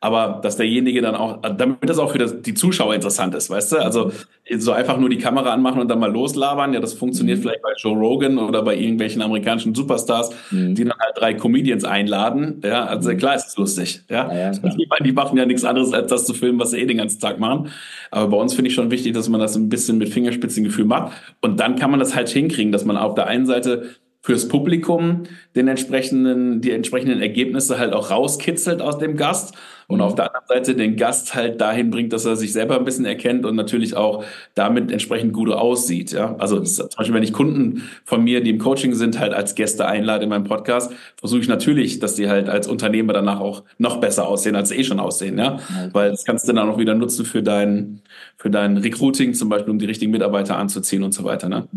[0.00, 3.72] aber dass derjenige dann auch, damit das auch für das, die Zuschauer interessant ist, weißt
[3.72, 3.76] du?
[3.78, 4.12] Also
[4.58, 7.42] so einfach nur die Kamera anmachen und dann mal loslabern, ja, das funktioniert mhm.
[7.42, 10.74] vielleicht bei Joe Rogan oder bei irgendwelchen amerikanischen Superstars, mhm.
[10.74, 12.60] die dann halt drei Comedians einladen.
[12.62, 13.16] Ja, also mhm.
[13.16, 14.02] klar ist es lustig.
[14.10, 16.72] Ja, ja, ja ich meine, die machen ja nichts anderes, als das zu filmen, was
[16.72, 17.70] sie eh den ganzen Tag machen.
[18.10, 21.12] Aber bei uns finde ich schon wichtig, dass man das ein bisschen mit Fingerspitzengefühl macht.
[21.40, 23.90] Und dann kann man das halt hinkriegen, dass man auf der einen Seite
[24.26, 25.22] fürs Publikum
[25.54, 29.54] den entsprechenden, die entsprechenden Ergebnisse halt auch rauskitzelt aus dem Gast
[29.88, 32.84] und auf der anderen Seite den Gast halt dahin bringt, dass er sich selber ein
[32.84, 36.12] bisschen erkennt und natürlich auch damit entsprechend gut aussieht.
[36.12, 39.54] Ja, also zum Beispiel, wenn ich Kunden von mir, die im Coaching sind, halt als
[39.54, 43.62] Gäste einlade in meinem Podcast, versuche ich natürlich, dass die halt als Unternehmer danach auch
[43.78, 45.38] noch besser aussehen, als sie eh schon aussehen.
[45.38, 45.58] Ja,
[45.92, 48.02] weil das kannst du dann auch wieder nutzen für dein,
[48.36, 51.48] für dein Recruiting zum Beispiel, um die richtigen Mitarbeiter anzuziehen und so weiter.
[51.48, 51.68] Ne?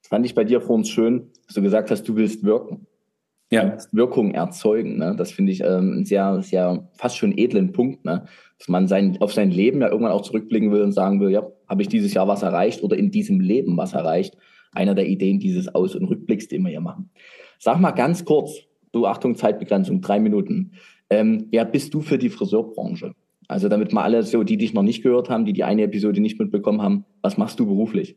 [0.00, 2.86] Das fand ich bei dir vor uns schön, dass du gesagt hast, du willst wirken.
[3.54, 3.76] Ja.
[3.92, 4.98] Wirkung erzeugen.
[4.98, 5.14] Ne?
[5.16, 8.26] Das finde ich ähm, einen sehr, sehr fast schon edlen Punkt, ne?
[8.58, 11.46] dass man sein, auf sein Leben ja irgendwann auch zurückblicken will und sagen will, ja,
[11.68, 14.36] habe ich dieses Jahr was erreicht oder in diesem Leben was erreicht.
[14.72, 17.10] Einer der Ideen dieses Aus- und Rückblicks, den wir hier machen.
[17.58, 18.58] Sag mal ganz kurz,
[18.92, 20.72] du Achtung, Zeitbegrenzung, drei Minuten.
[21.10, 23.12] Ähm, wer bist du für die Friseurbranche?
[23.46, 26.20] Also damit mal alle so, die dich noch nicht gehört haben, die die eine Episode
[26.20, 28.16] nicht mitbekommen haben, was machst du beruflich?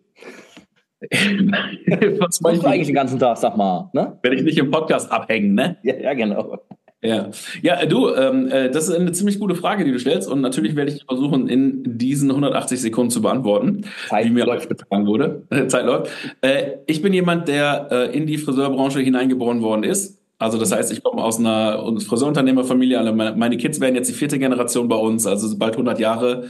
[2.19, 3.89] Was machst du eigentlich den ganzen Tag, sag mal?
[3.93, 4.17] Ne?
[4.23, 5.77] Wenn ich nicht im Podcast abhängen, ne?
[5.83, 6.59] Ja, ja genau.
[7.03, 7.29] Ja,
[7.61, 10.27] ja du, ähm, äh, das ist eine ziemlich gute Frage, die du stellst.
[10.27, 14.69] Und natürlich werde ich versuchen, in diesen 180 Sekunden zu beantworten, Zeit wie mir läuft
[14.69, 15.43] betragen wurde.
[15.67, 16.11] Zeit läuft.
[16.41, 20.19] Äh, ich bin jemand, der äh, in die Friseurbranche hineingeboren worden ist.
[20.39, 23.11] Also das heißt, ich komme aus einer Friseurunternehmerfamilie.
[23.11, 26.45] Meine Kids werden jetzt die vierte Generation bei uns, also bald 100 Jahre.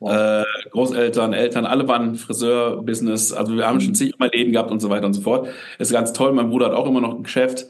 [0.00, 0.12] Wow.
[0.12, 3.32] Äh, Großeltern, Eltern, alle waren Friseur-Business.
[3.32, 3.80] Also wir haben mhm.
[3.82, 5.48] schon zig Mal Läden gehabt und so weiter und so fort.
[5.78, 6.32] Ist ganz toll.
[6.32, 7.66] Mein Bruder hat auch immer noch ein Geschäft.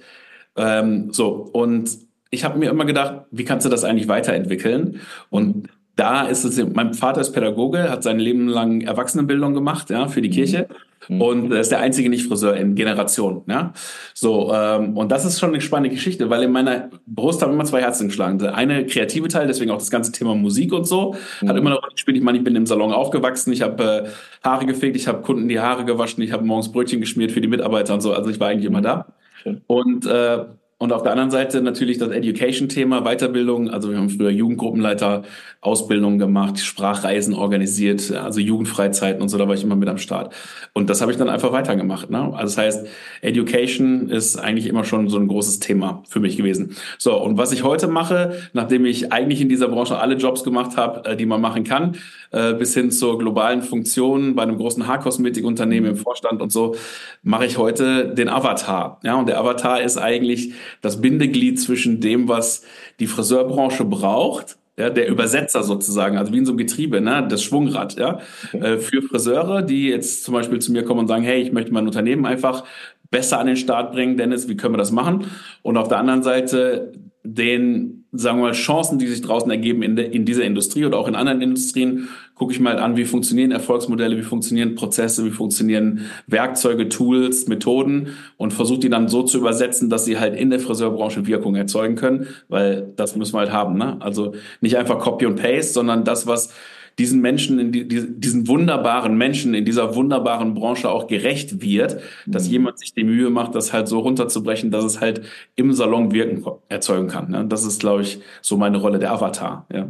[0.57, 1.91] Ähm, so, und
[2.31, 5.01] ich habe mir immer gedacht, wie kannst du das eigentlich weiterentwickeln?
[5.29, 10.09] Und da ist es, mein Vater ist Pädagoge, hat sein Leben lang Erwachsenenbildung gemacht, ja,
[10.09, 10.35] für die mhm.
[10.35, 10.69] Kirche.
[10.69, 10.90] Mhm.
[11.19, 13.43] Und er ist der einzige Nicht-Friseur in Generation.
[13.49, 13.73] Ja?
[14.15, 17.65] So, ähm, und das ist schon eine spannende Geschichte, weil in meiner Brust haben immer
[17.65, 18.39] zwei Herzen geschlagen.
[18.39, 21.49] Der eine kreative Teil, deswegen auch das ganze Thema Musik und so, mhm.
[21.49, 22.17] hat immer noch gespielt.
[22.17, 25.49] Ich meine, ich bin im Salon aufgewachsen, ich habe äh, Haare gefegt, ich habe Kunden
[25.49, 28.13] die Haare gewaschen, ich habe morgens Brötchen geschmiert für die Mitarbeiter und so.
[28.13, 29.07] Also ich war eigentlich immer da.
[29.43, 29.63] Schön.
[29.67, 30.45] Und äh,
[30.81, 33.69] und auf der anderen Seite natürlich das Education-Thema, Weiterbildung.
[33.69, 35.25] Also wir haben früher Jugendgruppenleiter
[35.61, 40.33] Ausbildungen gemacht, Sprachreisen organisiert, also Jugendfreizeiten und so, da war ich immer mit am Start.
[40.73, 42.09] Und das habe ich dann einfach weitergemacht.
[42.09, 42.19] Ne?
[42.33, 42.87] Also das heißt,
[43.21, 46.75] Education ist eigentlich immer schon so ein großes Thema für mich gewesen.
[46.97, 50.79] So, und was ich heute mache, nachdem ich eigentlich in dieser Branche alle Jobs gemacht
[50.79, 51.97] habe, äh, die man machen kann,
[52.31, 56.77] äh, bis hin zur globalen Funktion bei einem großen Haarkosmetikunternehmen im Vorstand und so,
[57.23, 59.01] mache ich heute den Avatar.
[59.03, 62.63] Ja, und der Avatar ist eigentlich das Bindeglied zwischen dem, was
[63.01, 67.43] die Friseurbranche braucht, ja, der Übersetzer sozusagen, also wie in so einem Getriebe, ne, das
[67.43, 68.21] Schwungrad, ja,
[68.53, 68.75] okay.
[68.75, 71.73] äh, für Friseure, die jetzt zum Beispiel zu mir kommen und sagen, hey, ich möchte
[71.73, 72.65] mein Unternehmen einfach
[73.11, 75.27] besser an den Start bringen, Dennis, wie können wir das machen?
[75.63, 76.93] Und auf der anderen Seite
[77.25, 80.99] den, sagen wir mal, Chancen, die sich draußen ergeben in, de, in dieser Industrie oder
[80.99, 85.31] auch in anderen Industrien, gucke ich mal an, wie funktionieren Erfolgsmodelle, wie funktionieren Prozesse, wie
[85.31, 90.51] funktionieren Werkzeuge, Tools, Methoden und versuche die dann so zu übersetzen, dass sie halt in
[90.51, 93.77] der Friseurbranche Wirkung erzeugen können, weil das müssen wir halt haben.
[93.77, 93.97] Ne?
[94.01, 96.53] Also nicht einfach Copy und Paste, sondern das, was
[96.99, 102.47] diesen Menschen, in die, diesen wunderbaren Menschen in dieser wunderbaren Branche auch gerecht wird, dass
[102.47, 102.53] mhm.
[102.53, 105.23] jemand sich die Mühe macht, das halt so runterzubrechen, dass es halt
[105.57, 107.31] im Salon Wirken erzeugen kann.
[107.31, 107.47] Ne?
[107.47, 109.67] Das ist, glaube ich, so meine Rolle, der Avatar.
[109.73, 109.89] Ja.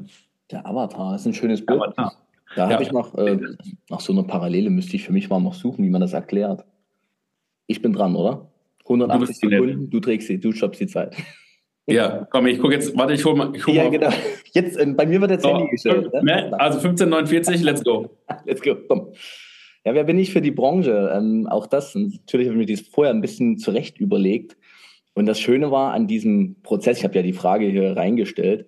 [0.50, 1.80] Der Avatar ist ein schönes Bild.
[1.80, 2.12] Avatar.
[2.56, 2.74] Da ja.
[2.74, 3.38] habe ich noch, äh,
[3.88, 6.64] noch so eine Parallele, müsste ich für mich mal noch suchen, wie man das erklärt.
[7.66, 8.50] Ich bin dran, oder?
[8.84, 11.16] 180 Sekunden, du trägst sie, du stoppst die Zeit.
[11.86, 13.54] Ja, komm, ich gucke jetzt, warte, ich hole mal.
[13.54, 13.90] Ich hol ja, mal.
[13.90, 14.10] genau.
[14.52, 16.12] Jetzt, äh, bei mir wird jetzt so, Handy gestellt.
[16.22, 16.52] Ne?
[16.58, 18.10] Also 1549, let's go.
[18.44, 19.12] let's go, komm.
[19.84, 21.10] Ja, wer bin ich für die Branche?
[21.14, 24.56] Ähm, auch das, natürlich habe ich mir das vorher ein bisschen zurecht überlegt.
[25.14, 28.66] Und das Schöne war an diesem Prozess, ich habe ja die Frage hier reingestellt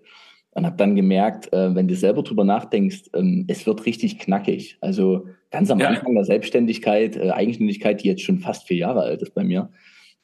[0.52, 4.78] und habe dann gemerkt, äh, wenn du selber drüber nachdenkst, ähm, es wird richtig knackig.
[4.80, 5.88] Also ganz am ja.
[5.88, 9.70] Anfang der Selbstständigkeit, äh, Eigenständigkeit, die jetzt schon fast vier Jahre alt ist bei mir,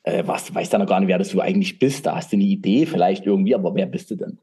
[0.03, 2.07] äh, was, weißt dann noch gar nicht, wer das du eigentlich bist.
[2.07, 4.39] Da hast du eine Idee vielleicht irgendwie, aber wer bist du denn?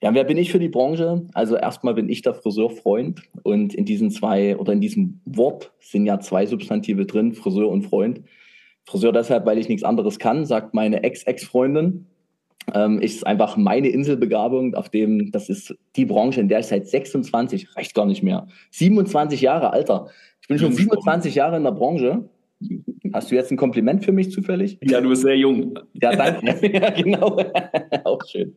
[0.00, 1.26] Ja, wer bin ich für die Branche?
[1.34, 6.06] Also erstmal bin ich der Friseurfreund und in diesen zwei oder in diesem Wort sind
[6.06, 8.22] ja zwei Substantive drin, Friseur und Freund.
[8.84, 12.06] Friseur deshalb, weil ich nichts anderes kann, sagt meine Ex-Ex-Freundin.
[12.74, 16.86] Ähm, ist einfach meine Inselbegabung, auf dem, das ist die Branche, in der ich seit
[16.86, 20.08] 26, reicht gar nicht mehr, 27 Jahre, Alter.
[20.42, 22.28] Ich bin schon 27 Jahre in der Branche
[23.12, 24.78] Hast du jetzt ein Kompliment für mich zufällig?
[24.82, 25.78] Ja, du bist sehr jung.
[25.94, 26.72] Ja, danke.
[26.72, 27.38] ja, genau.
[28.04, 28.54] Auch schön.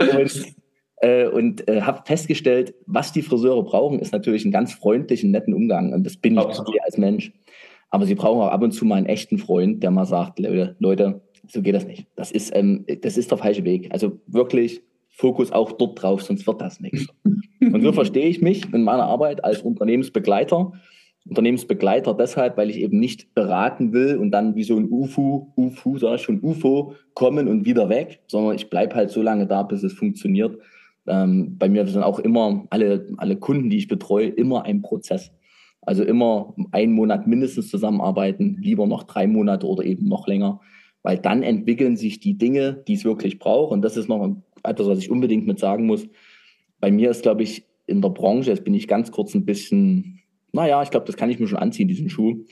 [0.00, 0.54] Und,
[1.00, 5.54] äh, und äh, habe festgestellt, was die Friseure brauchen, ist natürlich einen ganz freundlichen, netten
[5.54, 5.92] Umgang.
[5.92, 6.76] Und das bin ich Absolut.
[6.84, 7.32] als Mensch.
[7.90, 11.22] Aber sie brauchen auch ab und zu mal einen echten Freund, der mal sagt, Leute,
[11.46, 12.06] so geht das nicht.
[12.16, 13.88] Das ist, ähm, das ist der falsche Weg.
[13.92, 17.06] Also wirklich Fokus auch dort drauf, sonst wird das nichts.
[17.60, 20.72] Und so verstehe ich mich in meiner Arbeit als Unternehmensbegleiter
[21.28, 25.98] Unternehmensbegleiter deshalb, weil ich eben nicht beraten will und dann wie so ein UFO, UFO,
[25.98, 29.62] sag ich schon, UFO kommen und wieder weg, sondern ich bleibe halt so lange da,
[29.62, 30.58] bis es funktioniert.
[31.06, 35.32] Ähm, bei mir sind auch immer alle, alle Kunden, die ich betreue, immer ein Prozess.
[35.82, 40.60] Also immer einen Monat mindestens zusammenarbeiten, lieber noch drei Monate oder eben noch länger,
[41.02, 43.72] weil dann entwickeln sich die Dinge, die es wirklich braucht.
[43.72, 46.08] Und das ist noch etwas, was ich unbedingt mit sagen muss.
[46.80, 50.20] Bei mir ist, glaube ich, in der Branche, jetzt bin ich ganz kurz ein bisschen
[50.58, 52.44] naja, ich glaube, das kann ich mir schon anziehen, diesen Schuh.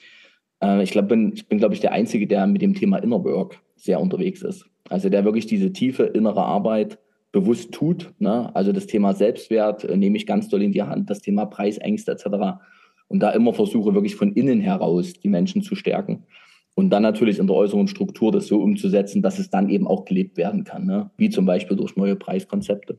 [0.63, 3.23] Äh, ich glaube, bin, ich bin, glaube ich, der Einzige, der mit dem Thema Inner
[3.25, 4.67] Work sehr unterwegs ist.
[4.89, 6.99] Also der wirklich diese tiefe innere Arbeit
[7.33, 8.13] bewusst tut.
[8.19, 8.55] Ne?
[8.55, 12.13] Also das Thema Selbstwert äh, nehme ich ganz doll in die Hand, das Thema Preisängste
[12.13, 12.59] etc.
[13.09, 16.25] Und da immer versuche, wirklich von innen heraus die Menschen zu stärken.
[16.75, 20.05] Und dann natürlich in der äußeren Struktur das so umzusetzen, dass es dann eben auch
[20.05, 20.87] gelebt werden kann.
[20.87, 21.11] Ne?
[21.17, 22.99] Wie zum Beispiel durch neue Preiskonzepte.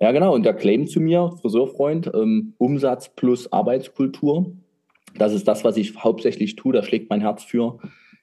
[0.00, 0.34] Ja, genau.
[0.34, 4.52] Und der Claim zu mir, Friseurfreund, ähm, Umsatz plus Arbeitskultur.
[5.16, 6.72] Das ist das, was ich hauptsächlich tue.
[6.72, 7.78] Da schlägt mein Herz für.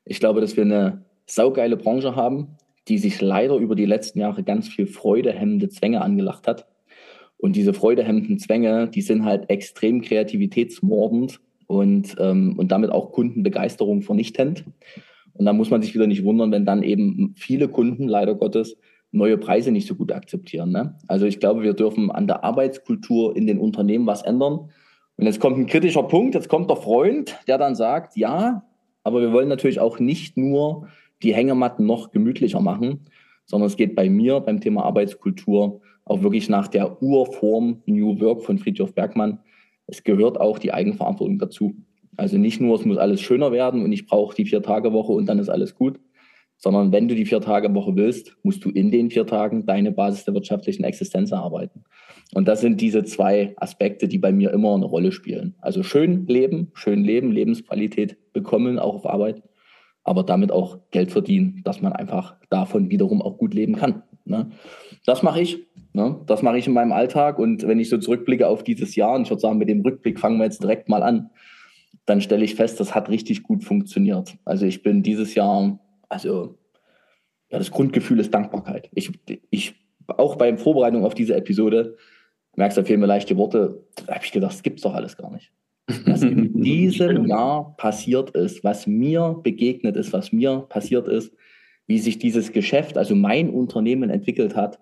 [0.05, 2.57] Ich glaube, dass wir eine saugeile Branche haben,
[2.87, 6.67] die sich leider über die letzten Jahre ganz viel freudehemmende Zwänge angelacht hat.
[7.37, 14.01] Und diese freudehemmenden Zwänge, die sind halt extrem kreativitätsmordend und, ähm, und damit auch Kundenbegeisterung
[14.01, 14.65] vernichtend.
[15.33, 18.77] Und da muss man sich wieder nicht wundern, wenn dann eben viele Kunden, leider Gottes,
[19.13, 20.71] neue Preise nicht so gut akzeptieren.
[20.71, 20.95] Ne?
[21.07, 24.71] Also ich glaube, wir dürfen an der Arbeitskultur in den Unternehmen was ändern.
[25.15, 28.63] Und jetzt kommt ein kritischer Punkt, jetzt kommt der Freund, der dann sagt, ja,
[29.03, 30.87] aber wir wollen natürlich auch nicht nur
[31.21, 33.01] die Hängematten noch gemütlicher machen,
[33.45, 38.43] sondern es geht bei mir beim Thema Arbeitskultur auch wirklich nach der Urform New Work
[38.43, 39.39] von Friedhof Bergmann.
[39.85, 41.75] Es gehört auch die Eigenverantwortung dazu.
[42.17, 45.39] Also nicht nur, es muss alles schöner werden und ich brauche die Vier-Tage-Woche und dann
[45.39, 45.99] ist alles gut,
[46.63, 50.33] sondern wenn du die Vier-Tage-Woche willst, musst du in den vier Tagen deine Basis der
[50.33, 51.83] wirtschaftlichen Existenz erarbeiten.
[52.33, 55.55] Und das sind diese zwei Aspekte, die bei mir immer eine Rolle spielen.
[55.59, 59.43] Also schön leben, schön leben, Lebensqualität bekommen, auch auf Arbeit,
[60.05, 64.03] aber damit auch Geld verdienen, dass man einfach davon wiederum auch gut leben kann.
[64.23, 64.49] Ne?
[65.05, 65.67] Das mache ich.
[65.91, 66.21] Ne?
[66.27, 67.39] Das mache ich in meinem Alltag.
[67.39, 70.17] Und wenn ich so zurückblicke auf dieses Jahr, und ich würde sagen, mit dem Rückblick
[70.17, 71.29] fangen wir jetzt direkt mal an,
[72.05, 74.37] dann stelle ich fest, das hat richtig gut funktioniert.
[74.45, 75.77] Also ich bin dieses Jahr,
[76.13, 76.57] also
[77.49, 78.89] ja, das Grundgefühl ist Dankbarkeit.
[78.93, 79.11] Ich,
[79.49, 79.75] ich
[80.07, 81.97] auch beim Vorbereitung auf diese Episode,
[82.55, 85.31] merkst du, fehlen mir leichte Worte, da habe ich gedacht, das gibt's doch alles gar
[85.31, 85.51] nicht.
[86.05, 91.33] Was in diesem Jahr passiert ist, was mir begegnet ist, was mir passiert ist,
[91.87, 94.79] wie sich dieses Geschäft, also mein Unternehmen entwickelt hat,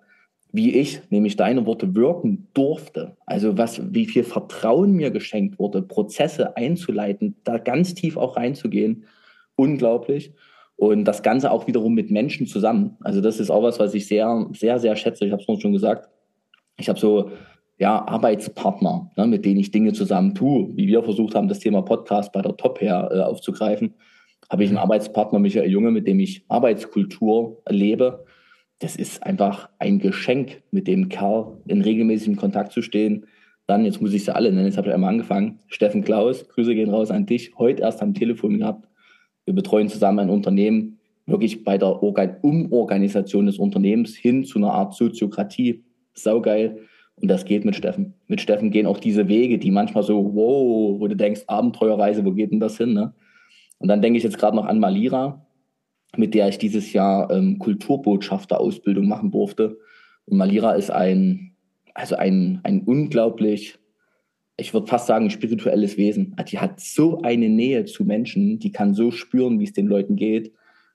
[0.54, 3.16] wie ich, nämlich deine Worte, wirken durfte.
[3.26, 9.06] Also was, wie viel Vertrauen mir geschenkt wurde, Prozesse einzuleiten, da ganz tief auch reinzugehen.
[9.56, 10.34] Unglaublich.
[10.82, 12.98] Und das Ganze auch wiederum mit Menschen zusammen.
[13.02, 15.26] Also das ist auch was, was ich sehr, sehr, sehr schätze.
[15.26, 16.10] Ich habe es schon gesagt.
[16.78, 17.30] Ich habe so
[17.78, 21.84] ja, Arbeitspartner, ne, mit denen ich Dinge zusammen tue, wie wir versucht haben, das Thema
[21.84, 23.94] Podcast bei der Top her äh, aufzugreifen
[24.52, 28.26] habe ich einen Arbeitspartner, Michael Junge, mit dem ich Arbeitskultur erlebe.
[28.80, 33.28] Das ist einfach ein Geschenk, mit dem Kerl in regelmäßigem Kontakt zu stehen.
[33.66, 35.60] Dann, jetzt muss ich sie alle nennen, jetzt habe ich einmal angefangen.
[35.68, 38.90] Steffen Klaus, Grüße gehen raus an dich, heute erst am Telefon gehabt.
[39.46, 44.74] Wir betreuen zusammen ein Unternehmen, wirklich bei der Organ Umorganisation des Unternehmens hin zu einer
[44.74, 45.84] Art Soziokratie.
[46.14, 46.80] Saugeil.
[47.16, 48.14] Und das geht mit Steffen.
[48.28, 52.32] Mit Steffen gehen auch diese Wege, die manchmal so, wow, wo du denkst, Abenteuerreise, wo
[52.32, 52.94] geht denn das hin?
[52.94, 53.14] Ne?
[53.78, 55.46] Und dann denke ich jetzt gerade noch an Malira,
[56.18, 59.78] mit der ich dieses Jahr ähm, Kulturbotschafterausbildung machen durfte.
[60.26, 61.56] Und Malira ist ein,
[61.94, 63.78] also ein, ein unglaublich,
[64.62, 66.36] ich würde fast sagen, spirituelles Wesen.
[66.49, 70.16] Die hat so eine Nähe zu Menschen, die kann so spüren, wie es den Leuten
[70.16, 70.53] geht.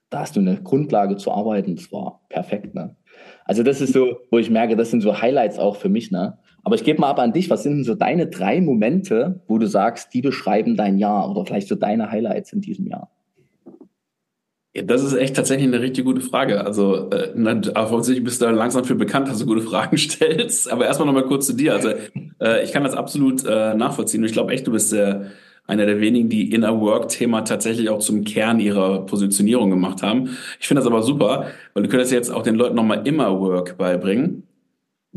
[0.09, 1.75] Da hast du eine Grundlage zu arbeiten.
[1.75, 2.73] Das war perfekt.
[2.73, 2.95] Ne?
[3.45, 6.11] Also das ist so, wo ich merke, das sind so Highlights auch für mich.
[6.11, 6.37] Ne?
[6.63, 9.57] Aber ich gebe mal ab an dich, was sind denn so deine drei Momente, wo
[9.57, 13.11] du sagst, die beschreiben dein Jahr oder vielleicht so deine Highlights in diesem Jahr?
[14.85, 16.65] Das ist echt tatsächlich eine richtig gute Frage.
[16.65, 17.31] Also, äh,
[17.75, 20.71] offensichtlich bist du da langsam für bekannt, dass du gute Fragen stellst.
[20.71, 21.73] Aber erstmal nochmal kurz zu dir.
[21.73, 21.89] Also,
[22.41, 24.23] äh, ich kann das absolut äh, nachvollziehen.
[24.23, 25.31] Ich glaube echt, du bist der,
[25.67, 30.37] einer der wenigen, die Inner Work-Thema tatsächlich auch zum Kern ihrer Positionierung gemacht haben.
[30.59, 33.77] Ich finde das aber super, weil du könntest jetzt auch den Leuten nochmal immer Work
[33.77, 34.46] beibringen.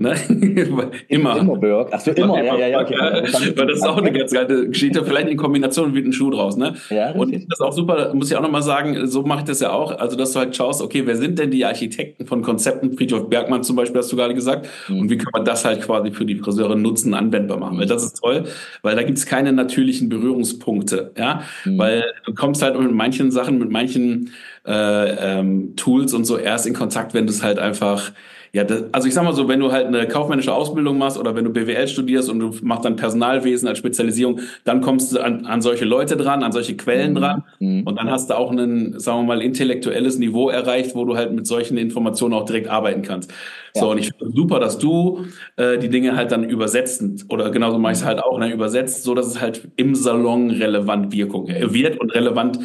[0.00, 0.14] Ne?
[1.08, 1.36] immer.
[1.36, 1.90] Immer Berg.
[1.92, 2.80] Ach so, immer, ja, ja, ja.
[2.80, 2.96] Okay.
[2.98, 5.04] Weil das ist auch eine ganz geile Geschichte.
[5.04, 6.74] Vielleicht in Kombination wird ein Schuh draus, ne?
[6.88, 9.60] Ja, und das ist auch super, muss ich auch nochmal sagen, so mache ich das
[9.60, 9.98] ja auch.
[9.98, 12.96] Also, dass du halt schaust, okay, wer sind denn die Architekten von Konzepten?
[12.96, 14.66] Friedhof Bergmann zum Beispiel, hast du gerade gesagt.
[14.88, 15.00] Mhm.
[15.00, 17.78] Und wie kann man das halt quasi für die Friseure nutzen, anwendbar machen?
[17.78, 18.44] Weil das ist toll,
[18.80, 21.42] weil da gibt's keine natürlichen Berührungspunkte, ja?
[21.66, 21.76] Mhm.
[21.76, 24.30] Weil du kommst halt mit manchen Sachen, mit manchen
[24.66, 28.12] äh, ähm, Tools und so erst in Kontakt, wenn du es halt einfach
[28.52, 31.36] ja, das, also ich sag mal so, wenn du halt eine kaufmännische Ausbildung machst oder
[31.36, 35.46] wenn du BWL studierst und du machst dann Personalwesen als Spezialisierung, dann kommst du an,
[35.46, 37.16] an solche Leute dran, an solche Quellen mhm.
[37.16, 37.82] dran mhm.
[37.84, 41.32] und dann hast du auch ein, sagen wir mal, intellektuelles Niveau erreicht, wo du halt
[41.32, 43.30] mit solchen Informationen auch direkt arbeiten kannst.
[43.76, 43.82] Ja.
[43.82, 45.26] So, und ich finde super, dass du
[45.56, 49.04] äh, die Dinge halt dann übersetzt oder genauso mache ich es halt auch, ne, übersetzt,
[49.04, 52.58] so dass es halt im Salon relevant Wirkung äh, wird und relevant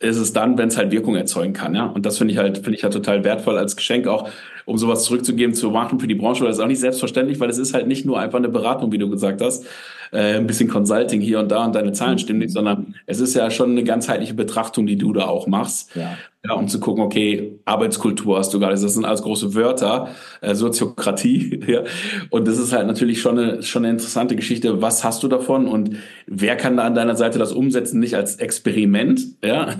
[0.00, 1.86] ist es dann, wenn es halt Wirkung erzeugen kann, ja.
[1.86, 4.30] Und das finde ich halt, finde ich halt total wertvoll als Geschenk auch,
[4.64, 7.50] um sowas zurückzugeben zu machen für die Branche, weil das ist auch nicht selbstverständlich, weil
[7.50, 9.66] es ist halt nicht nur einfach eine Beratung, wie du gesagt hast,
[10.12, 13.34] äh, ein bisschen Consulting hier und da und deine Zahlen stimmen nicht, sondern es ist
[13.34, 15.94] ja schon eine ganzheitliche Betrachtung, die du da auch machst.
[15.94, 16.16] Ja.
[16.44, 20.54] Ja, um zu gucken, okay, Arbeitskultur hast du gerade, das sind alles große Wörter, äh,
[20.54, 21.82] Soziokratie, ja.
[22.30, 24.80] Und das ist halt natürlich schon eine, schon eine interessante Geschichte.
[24.80, 25.96] Was hast du davon und
[26.26, 27.98] wer kann da an deiner Seite das umsetzen?
[27.98, 29.74] Nicht als Experiment, ja,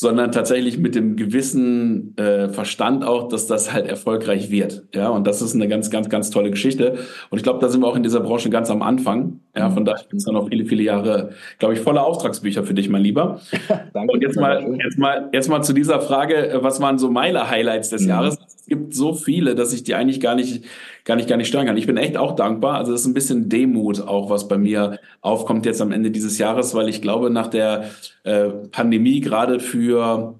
[0.00, 4.84] sondern tatsächlich mit dem gewissen äh, Verstand auch, dass das halt erfolgreich wird.
[4.94, 6.98] Ja, und das ist eine ganz, ganz, ganz tolle Geschichte.
[7.30, 9.40] Und ich glaube, da sind wir auch in dieser Branche ganz am Anfang.
[9.56, 12.88] Ja, von daher gibt es noch viele, viele Jahre, glaube ich, volle Auftragsbücher für dich,
[12.88, 13.40] mein Lieber.
[13.92, 14.12] Danke.
[14.12, 17.50] Und jetzt mal, jetzt mal, jetzt mal zu dieser Frage, äh, was waren so meine
[17.50, 18.08] Highlights des mhm.
[18.08, 18.38] Jahres?
[18.68, 20.62] Es gibt so viele, dass ich die eigentlich gar nicht,
[21.04, 21.78] gar nicht, gar nicht steuern kann.
[21.78, 22.74] Ich bin echt auch dankbar.
[22.74, 26.36] Also das ist ein bisschen Demut auch, was bei mir aufkommt jetzt am Ende dieses
[26.36, 27.90] Jahres, weil ich glaube, nach der
[28.24, 30.38] äh, Pandemie gerade für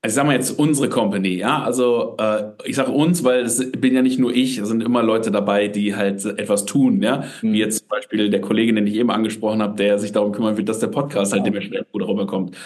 [0.00, 3.96] also sagen wir jetzt unsere Company, ja, also äh, ich sage uns, weil es bin
[3.96, 7.52] ja nicht nur ich, es sind immer Leute dabei, die halt etwas tun, ja, mhm.
[7.52, 10.56] wie jetzt zum Beispiel der Kollege, den ich eben angesprochen habe, der sich darum kümmern
[10.56, 12.56] wird, dass der Podcast halt dementsprechend gut rüberkommt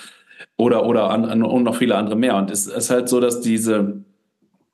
[0.59, 3.41] oder oder an, an, und noch viele andere mehr und es ist halt so, dass
[3.41, 4.05] diese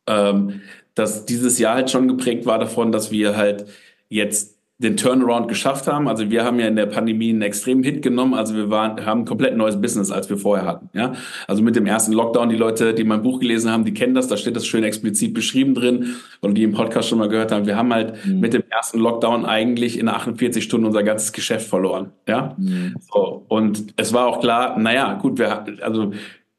[0.08, 0.60] ähm,
[0.94, 3.66] dass dieses Jahr halt schon geprägt war davon, dass wir halt
[4.08, 6.06] jetzt den Turnaround geschafft haben.
[6.06, 8.34] Also wir haben ja in der Pandemie einen extremen Hit genommen.
[8.34, 10.88] Also wir waren, haben ein komplett neues Business, als wir vorher hatten.
[10.92, 11.14] Ja,
[11.48, 14.28] also mit dem ersten Lockdown, die Leute, die mein Buch gelesen haben, die kennen das.
[14.28, 17.66] Da steht das schön explizit beschrieben drin oder die im Podcast schon mal gehört haben.
[17.66, 18.38] Wir haben halt mhm.
[18.38, 22.12] mit dem ersten Lockdown eigentlich in 48 Stunden unser ganzes Geschäft verloren.
[22.28, 22.94] Ja, mhm.
[23.12, 24.78] so und es war auch klar.
[24.78, 26.12] Naja, gut, wir also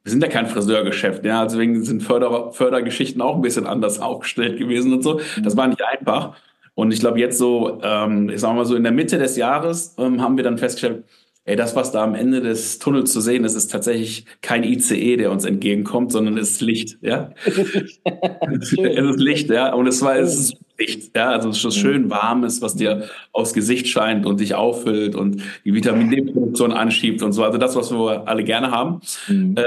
[0.03, 4.57] wir sind ja kein Friseurgeschäft, ja, deswegen sind Förder, Fördergeschichten auch ein bisschen anders aufgestellt
[4.57, 5.19] gewesen und so.
[5.43, 6.35] Das war nicht einfach.
[6.73, 9.95] Und ich glaube, jetzt so, ähm, ich sag mal so in der Mitte des Jahres
[9.97, 11.03] ähm, haben wir dann festgestellt,
[11.43, 15.17] ey, das, was da am Ende des Tunnels zu sehen ist, ist tatsächlich kein ICE,
[15.17, 17.31] der uns entgegenkommt, sondern es ist Licht, ja.
[17.45, 19.73] es ist Licht, ja.
[19.73, 21.29] Und es war, es ist Licht, ja.
[21.29, 25.73] Also es ist schön warmes, was dir aufs Gesicht scheint und dich auffüllt und die
[25.73, 27.43] Vitamin D-Produktion anschiebt und so.
[27.43, 29.01] Also das, was wir alle gerne haben.
[29.27, 29.55] Mhm.
[29.57, 29.63] Äh,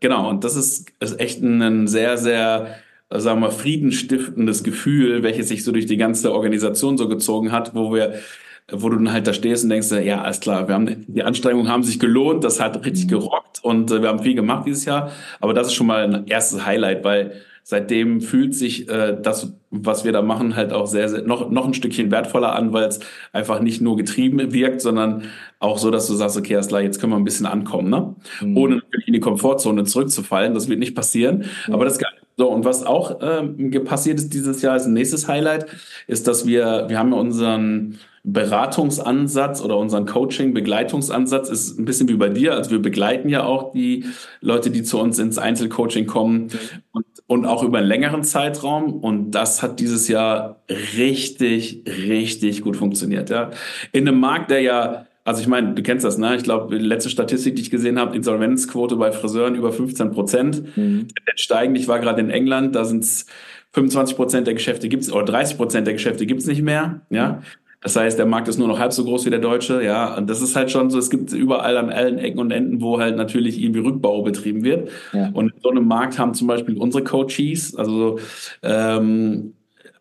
[0.00, 0.28] genau.
[0.28, 2.76] Und das ist, ist echt ein sehr, sehr
[3.10, 7.94] sagen wir, friedenstiftendes Gefühl, welches sich so durch die ganze Organisation so gezogen hat, wo
[7.94, 8.14] wir
[8.70, 11.70] wo du dann halt da stehst und denkst, ja, alles klar, wir haben, die Anstrengungen
[11.70, 13.08] haben sich gelohnt, das hat richtig mhm.
[13.08, 15.12] gerockt und äh, wir haben viel gemacht dieses Jahr.
[15.40, 20.04] Aber das ist schon mal ein erstes Highlight, weil seitdem fühlt sich äh, das, was
[20.04, 23.00] wir da machen, halt auch sehr, sehr noch, noch ein Stückchen wertvoller an, weil es
[23.32, 25.24] einfach nicht nur getrieben wirkt, sondern
[25.58, 28.14] auch so, dass du sagst, okay, klar, jetzt können wir ein bisschen ankommen, ne?
[28.42, 28.56] Mhm.
[28.56, 30.52] Ohne natürlich in die Komfortzone zurückzufallen.
[30.52, 31.46] Das wird nicht passieren.
[31.66, 31.74] Mhm.
[31.74, 32.04] Aber das ist.
[32.36, 35.66] So, und was auch ähm, passiert ist dieses Jahr, ist ein nächstes Highlight,
[36.08, 42.14] ist, dass wir, wir haben ja unseren Beratungsansatz oder unseren Coaching-Begleitungsansatz ist ein bisschen wie
[42.14, 42.54] bei dir.
[42.54, 44.06] Also wir begleiten ja auch die
[44.40, 46.48] Leute, die zu uns ins Einzelcoaching kommen
[46.92, 48.94] und, und auch über einen längeren Zeitraum.
[48.94, 50.62] Und das hat dieses Jahr
[50.96, 53.28] richtig, richtig gut funktioniert.
[53.28, 53.50] Ja.
[53.92, 56.36] In einem Markt, der ja also ich meine, du kennst das, ne?
[56.36, 60.76] Ich glaube, die letzte Statistik, die ich gesehen habe, Insolvenzquote bei Friseuren über 15 Prozent.
[60.76, 61.08] Mhm.
[61.36, 63.24] Steigend, ich war gerade in England, da sind es
[63.72, 67.00] 25 Prozent der Geschäfte gibt's oder 30 Prozent der Geschäfte gibt's nicht mehr.
[67.08, 67.42] Ja.
[67.84, 70.16] Das heißt, der Markt ist nur noch halb so groß wie der deutsche, ja.
[70.16, 72.98] Und das ist halt schon so, es gibt überall an allen Ecken und Enden, wo
[72.98, 74.88] halt natürlich irgendwie Rückbau betrieben wird.
[75.12, 75.28] Ja.
[75.34, 78.18] Und in so einem Markt haben zum Beispiel unsere Coaches, also
[78.62, 79.52] ähm,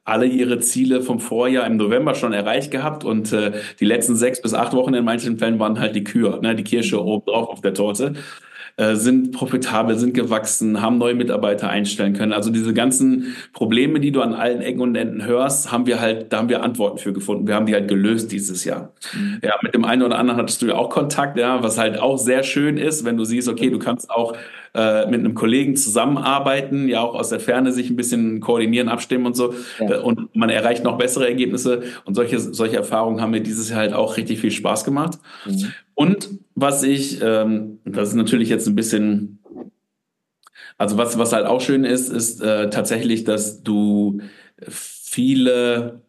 [0.05, 4.41] alle ihre Ziele vom Vorjahr im November schon erreicht gehabt und äh, die letzten sechs
[4.41, 7.49] bis acht Wochen in manchen Fällen waren halt die Kür, ne, die Kirsche oben drauf
[7.49, 8.13] auf der Torte.
[8.75, 12.33] Äh, sind profitabel, sind gewachsen, haben neue Mitarbeiter einstellen können.
[12.33, 16.33] Also diese ganzen Probleme, die du an allen Ecken und Enden hörst, haben wir halt,
[16.33, 17.45] da haben wir Antworten für gefunden.
[17.45, 18.91] Wir haben die halt gelöst dieses Jahr.
[19.13, 19.41] Mhm.
[19.43, 22.17] Ja, mit dem einen oder anderen hattest du ja auch Kontakt, ja, was halt auch
[22.17, 24.35] sehr schön ist, wenn du siehst, okay, du kannst auch
[24.75, 29.27] äh, mit einem Kollegen zusammenarbeiten, ja auch aus der Ferne sich ein bisschen koordinieren, abstimmen
[29.27, 29.53] und so.
[29.79, 29.99] Ja.
[30.01, 31.83] Und man erreicht noch bessere Ergebnisse.
[32.05, 35.19] Und solche, solche Erfahrungen haben mir dieses Jahr halt auch richtig viel Spaß gemacht.
[35.45, 35.73] Mhm.
[35.93, 39.39] Und was ich, ähm, das ist natürlich jetzt ein bisschen,
[40.77, 44.21] also was, was halt auch schön ist, ist äh, tatsächlich, dass du
[44.67, 46.01] viele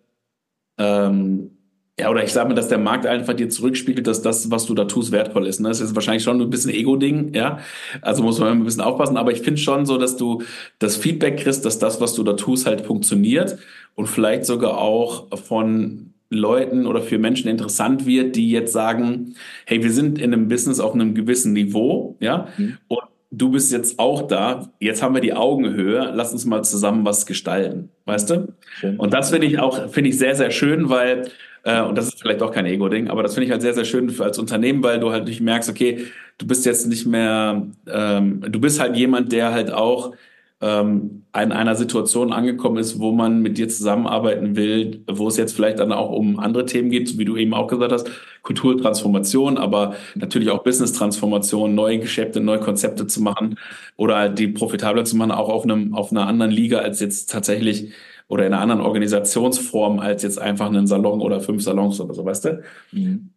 [0.78, 1.53] ähm,
[1.98, 4.74] ja, oder ich sage mal, dass der Markt einfach dir zurückspiegelt, dass das, was du
[4.74, 5.60] da tust, wertvoll ist.
[5.60, 5.68] Ne?
[5.68, 7.60] Das ist wahrscheinlich schon ein bisschen Ego-Ding, ja.
[8.02, 9.16] Also muss man ein bisschen aufpassen.
[9.16, 10.42] Aber ich finde schon so, dass du
[10.80, 13.58] das Feedback kriegst, dass das, was du da tust, halt funktioniert
[13.94, 19.36] und vielleicht sogar auch von Leuten oder für Menschen interessant wird, die jetzt sagen,
[19.66, 22.78] hey, wir sind in einem Business auf einem gewissen Niveau, ja, mhm.
[22.88, 27.04] und du bist jetzt auch da, jetzt haben wir die Augenhöhe, lass uns mal zusammen
[27.04, 28.54] was gestalten, weißt du?
[28.78, 28.96] Schön.
[28.98, 31.30] Und das finde ich auch, finde ich sehr, sehr schön, weil
[31.64, 33.84] äh, und das ist vielleicht auch kein Ego-Ding, aber das finde ich halt sehr, sehr
[33.84, 36.06] schön als Unternehmen, weil du halt nicht merkst, okay,
[36.38, 40.14] du bist jetzt nicht mehr, ähm, du bist halt jemand, der halt auch
[40.60, 45.54] ähm, in einer Situation angekommen ist, wo man mit dir zusammenarbeiten will, wo es jetzt
[45.54, 48.10] vielleicht dann auch um andere Themen geht, wie du eben auch gesagt hast,
[48.42, 53.58] Kulturtransformation, aber natürlich auch Business-Transformation, neue Geschäfte, neue Konzepte zu machen
[53.96, 57.30] oder halt die profitabler zu machen, auch auf einem, auf einer anderen Liga als jetzt
[57.30, 57.92] tatsächlich
[58.28, 62.24] oder in einer anderen Organisationsform als jetzt einfach einen Salon oder fünf Salons oder so,
[62.24, 62.62] weißt du?
[62.92, 63.30] Mhm.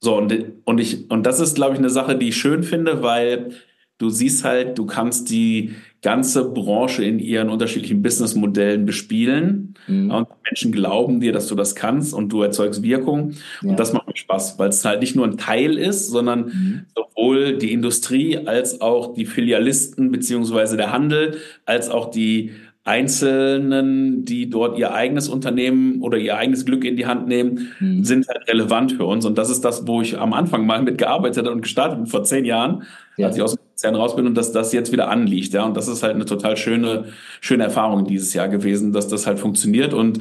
[0.00, 0.34] So, und,
[0.64, 3.50] und ich, und das ist, glaube ich, eine Sache, die ich schön finde, weil
[3.98, 9.74] du siehst halt, du kannst die ganze Branche in ihren unterschiedlichen Businessmodellen bespielen.
[9.86, 10.10] Mhm.
[10.10, 13.32] Und Menschen glauben dir, dass du das kannst und du erzeugst Wirkung.
[13.62, 13.70] Ja.
[13.70, 16.86] Und das macht mir Spaß, weil es halt nicht nur ein Teil ist, sondern mhm.
[16.94, 22.50] sowohl die Industrie als auch die Filialisten beziehungsweise der Handel, als auch die
[22.86, 28.04] Einzelnen, die dort ihr eigenes Unternehmen oder ihr eigenes Glück in die Hand nehmen, mhm.
[28.04, 29.24] sind halt relevant für uns.
[29.24, 32.44] Und das ist das, wo ich am Anfang mal mitgearbeitet und gestartet bin vor zehn
[32.44, 32.82] Jahren,
[33.16, 33.28] ja.
[33.28, 35.54] als ich aus dem Konzern raus bin und dass das jetzt wieder anliegt.
[35.54, 37.06] Ja, und das ist halt eine total schöne,
[37.40, 39.94] schöne Erfahrung dieses Jahr gewesen, dass das halt funktioniert.
[39.94, 40.20] Und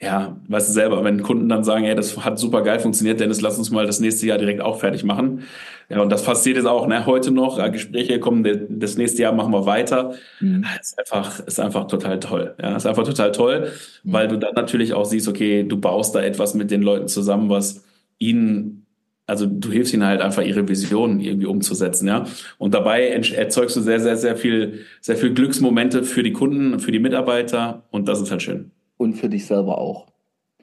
[0.00, 3.42] ja, weißt du selber, wenn Kunden dann sagen, hey, das hat super geil funktioniert, Dennis,
[3.42, 5.42] lass uns mal das nächste Jahr direkt auch fertig machen.
[5.90, 8.46] Ja, und das passiert jetzt auch, ne, heute noch, Gespräche kommen,
[8.80, 10.14] das nächste Jahr machen wir weiter.
[10.38, 10.64] Mhm.
[10.80, 12.54] Ist einfach, ist einfach total toll.
[12.62, 13.72] Ja, ist einfach total toll,
[14.04, 14.12] mhm.
[14.12, 17.50] weil du dann natürlich auch siehst, okay, du baust da etwas mit den Leuten zusammen,
[17.50, 17.84] was
[18.18, 18.86] ihnen
[19.26, 22.26] also du hilfst ihnen halt einfach ihre Vision irgendwie umzusetzen, ja.
[22.58, 26.90] Und dabei erzeugst du sehr, sehr, sehr viel, sehr viel Glücksmomente für die Kunden, für
[26.90, 30.09] die Mitarbeiter und das ist halt schön und für dich selber auch.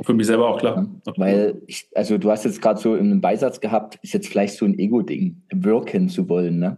[0.01, 0.87] Für mich selber auch, klar.
[1.17, 4.65] Weil ich, also du hast jetzt gerade so einen Beisatz gehabt, ist jetzt vielleicht so
[4.65, 6.59] ein Ego-Ding, wirken zu wollen.
[6.59, 6.77] Ne?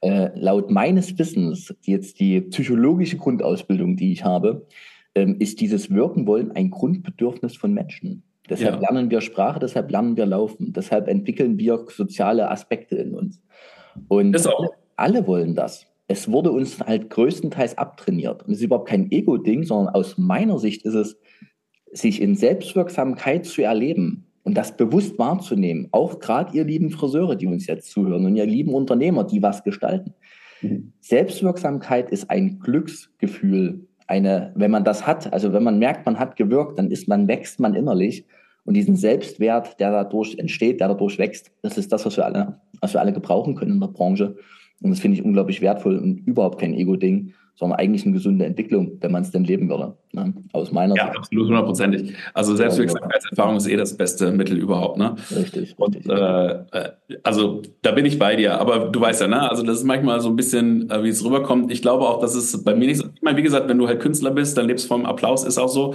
[0.00, 4.66] Äh, laut meines Wissens, jetzt die psychologische Grundausbildung, die ich habe,
[5.14, 8.22] ähm, ist dieses Wirken wollen ein Grundbedürfnis von Menschen.
[8.48, 8.80] Deshalb ja.
[8.80, 13.40] lernen wir Sprache, deshalb lernen wir Laufen, deshalb entwickeln wir soziale Aspekte in uns.
[14.08, 18.42] Und alle, alle wollen das es wurde uns halt größtenteils abtrainiert.
[18.42, 21.16] Und es ist überhaupt kein Ego-Ding, sondern aus meiner Sicht ist es,
[21.92, 25.88] sich in Selbstwirksamkeit zu erleben und das bewusst wahrzunehmen.
[25.92, 29.64] Auch gerade ihr lieben Friseure, die uns jetzt zuhören und ihr lieben Unternehmer, die was
[29.64, 30.14] gestalten.
[30.62, 30.92] Mhm.
[31.00, 33.86] Selbstwirksamkeit ist ein Glücksgefühl.
[34.06, 37.28] Eine, wenn man das hat, also wenn man merkt, man hat gewirkt, dann ist man,
[37.28, 38.24] wächst man innerlich.
[38.64, 42.60] Und diesen Selbstwert, der dadurch entsteht, der dadurch wächst, das ist das, was wir alle,
[42.80, 44.36] was wir alle gebrauchen können in der Branche.
[44.82, 48.98] Und das finde ich unglaublich wertvoll und überhaupt kein Ego-Ding, sondern eigentlich eine gesunde Entwicklung,
[49.00, 49.94] wenn man es denn leben würde.
[50.12, 50.32] Ne?
[50.52, 51.14] Aus meiner ja, Sicht.
[51.14, 52.14] Ja, absolut, hundertprozentig.
[52.32, 54.96] Also Selbstwirksamkeitserfahrung ist eh das beste Mittel überhaupt.
[54.98, 55.14] Ne?
[55.36, 55.74] Richtig.
[55.78, 56.10] Und, richtig.
[56.10, 56.64] Äh,
[57.22, 58.58] also da bin ich bei dir.
[58.58, 59.48] Aber du weißt ja, ne?
[59.50, 61.70] also das ist manchmal so ein bisschen, äh, wie es rüberkommt.
[61.70, 63.04] Ich glaube auch, dass es bei mir nicht so.
[63.14, 65.58] Ich meine, wie gesagt, wenn du halt Künstler bist, dann lebst du vom Applaus, ist
[65.58, 65.94] auch so.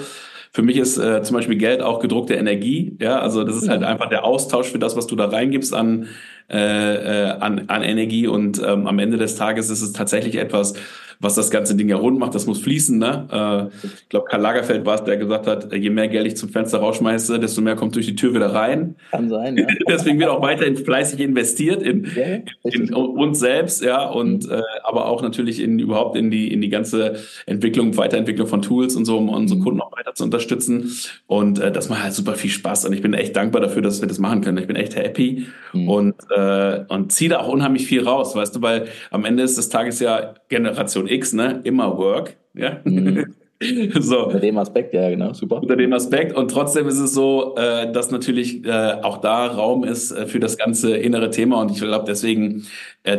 [0.51, 2.95] Für mich ist äh, zum Beispiel Geld auch gedruckte Energie.
[3.01, 6.07] Ja, also das ist halt einfach der Austausch für das, was du da reingibst an
[6.47, 10.75] äh, äh, an, an Energie und ähm, am Ende des Tages ist es tatsächlich etwas,
[11.19, 12.35] was das ganze Ding ja rund macht.
[12.35, 12.97] Das muss fließen.
[12.97, 13.27] Ne?
[13.31, 16.49] Äh, ich glaube, Karl Lagerfeld war es, der gesagt hat, je mehr Geld ich zum
[16.49, 18.95] Fenster rausschmeiße, desto mehr kommt durch die Tür wieder rein.
[19.11, 19.57] Kann sein.
[19.57, 19.67] Ja.
[19.87, 24.53] Deswegen wird auch weiterhin fleißig investiert in, ja, in uns selbst, ja, und mhm.
[24.53, 28.95] äh, aber auch natürlich in überhaupt in die in die ganze Entwicklung, Weiterentwicklung von Tools
[28.95, 29.63] und so, um unsere mhm.
[29.63, 30.91] Kunden auch weiter zu unterstützen.
[31.27, 32.85] Und äh, das macht halt super viel Spaß.
[32.85, 34.57] Und ich bin echt dankbar dafür, dass wir das machen können.
[34.57, 35.89] Ich bin echt happy mhm.
[35.89, 39.57] und äh, und ziehe da auch unheimlich viel raus, weißt du, weil am Ende ist
[39.57, 42.79] des Tages ja Generation X, ne, immer Work, ja.
[42.83, 43.33] Mhm.
[43.99, 44.25] so.
[44.25, 45.61] Unter dem Aspekt, ja, genau, super.
[45.61, 46.35] Unter dem Aspekt.
[46.35, 50.39] Und trotzdem ist es so, äh, dass natürlich äh, auch da Raum ist äh, für
[50.39, 51.61] das ganze innere Thema.
[51.61, 52.65] Und ich glaube, deswegen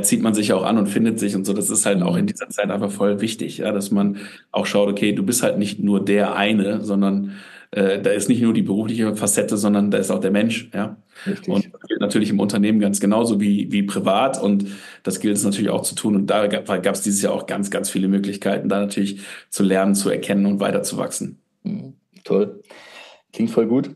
[0.02, 1.52] zieht man sich auch an und findet sich und so.
[1.52, 4.16] Das ist halt auch in dieser Zeit einfach voll wichtig, ja, dass man
[4.50, 7.34] auch schaut, okay, du bist halt nicht nur der eine, sondern
[7.70, 10.68] da ist nicht nur die berufliche Facette, sondern da ist auch der Mensch.
[10.74, 10.96] Ja?
[11.26, 11.48] Richtig.
[11.48, 14.42] Und das gilt natürlich im Unternehmen ganz genauso wie, wie privat.
[14.42, 14.66] Und
[15.02, 16.16] das gilt es natürlich auch zu tun.
[16.16, 19.20] Und da gab es dieses Jahr auch ganz, ganz viele Möglichkeiten, da natürlich
[19.50, 21.38] zu lernen, zu erkennen und weiterzuwachsen.
[21.62, 21.94] Mhm.
[22.24, 22.62] Toll.
[23.32, 23.90] Klingt voll gut.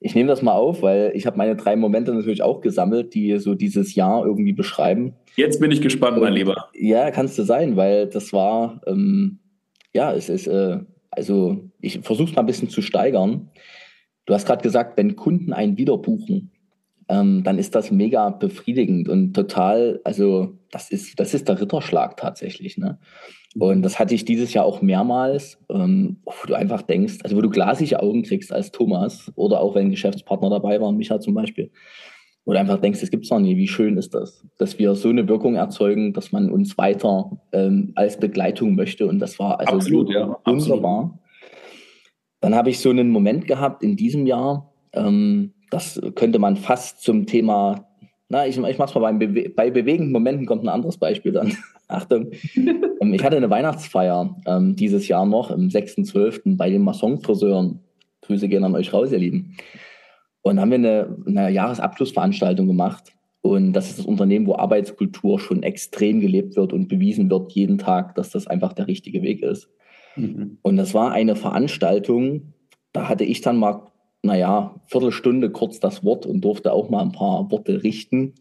[0.00, 3.38] Ich nehme das mal auf, weil ich habe meine drei Momente natürlich auch gesammelt, die
[3.38, 5.14] so dieses Jahr irgendwie beschreiben.
[5.36, 6.68] Jetzt bin ich gespannt, mein Lieber.
[6.74, 9.38] Ja, kannst du sein, weil das war, ähm,
[9.94, 10.80] ja, es ist äh,
[11.16, 13.50] also ich versuche es mal ein bisschen zu steigern.
[14.26, 16.50] Du hast gerade gesagt, wenn Kunden einen wieder buchen,
[17.08, 22.16] ähm, dann ist das mega befriedigend und total, also das ist, das ist der Ritterschlag
[22.16, 22.78] tatsächlich.
[22.78, 22.98] Ne?
[23.58, 27.40] Und das hatte ich dieses Jahr auch mehrmals, ähm, wo du einfach denkst, also wo
[27.40, 31.70] du glasige Augen kriegst als Thomas oder auch wenn Geschäftspartner dabei waren, Micha zum Beispiel,
[32.44, 35.08] wo du einfach denkst, das gibt's doch nie, wie schön ist das, dass wir so
[35.08, 39.76] eine Wirkung erzeugen, dass man uns weiter ähm, als Begleitung möchte und das war also
[39.76, 41.02] absolut, ja, wunderbar.
[41.04, 41.24] Absolut.
[42.40, 47.02] Dann habe ich so einen Moment gehabt in diesem Jahr, ähm, das könnte man fast
[47.02, 47.88] zum Thema,
[48.28, 51.32] na, ich, ich mache es mal beim Bewe bei bewegenden Momenten kommt ein anderes Beispiel
[51.32, 51.56] dann.
[51.88, 52.30] Achtung.
[52.54, 56.56] ähm, ich hatte eine Weihnachtsfeier ähm, dieses Jahr noch, am 6.12.
[56.56, 57.80] bei den Massonfriseuren.
[58.22, 59.56] Grüße gehen an euch raus, ihr Lieben.
[60.42, 63.12] Und haben wir eine, eine Jahresabschlussveranstaltung gemacht.
[63.42, 67.78] Und das ist das Unternehmen, wo Arbeitskultur schon extrem gelebt wird und bewiesen wird jeden
[67.78, 69.68] Tag, dass das einfach der richtige Weg ist.
[70.16, 70.58] Mhm.
[70.62, 72.54] Und das war eine Veranstaltung,
[72.92, 73.82] da hatte ich dann mal,
[74.24, 78.32] naja, Viertelstunde kurz das Wort und durfte auch mal ein paar Worte richten.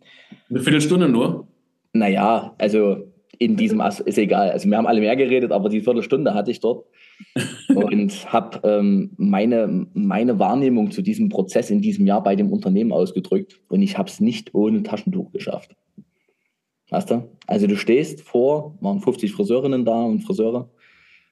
[0.49, 1.47] Eine Viertelstunde nur?
[1.91, 4.51] Naja, also in diesem, As ist egal.
[4.51, 6.85] Also wir haben alle mehr geredet, aber die Viertelstunde hatte ich dort
[7.75, 12.93] und habe ähm, meine, meine Wahrnehmung zu diesem Prozess in diesem Jahr bei dem Unternehmen
[12.93, 15.75] ausgedrückt und ich habe es nicht ohne Taschentuch geschafft.
[16.91, 17.29] Weißt du?
[17.45, 20.69] Also du stehst vor, waren 50 Friseurinnen da und Friseure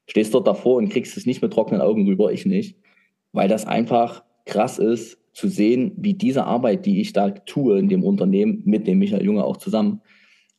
[0.07, 2.75] stehst dort davor und kriegst es nicht mit trockenen Augen rüber, ich nicht,
[3.31, 7.89] weil das einfach krass ist zu sehen, wie diese Arbeit, die ich da tue in
[7.89, 10.01] dem Unternehmen mit dem Michael Junge auch zusammen,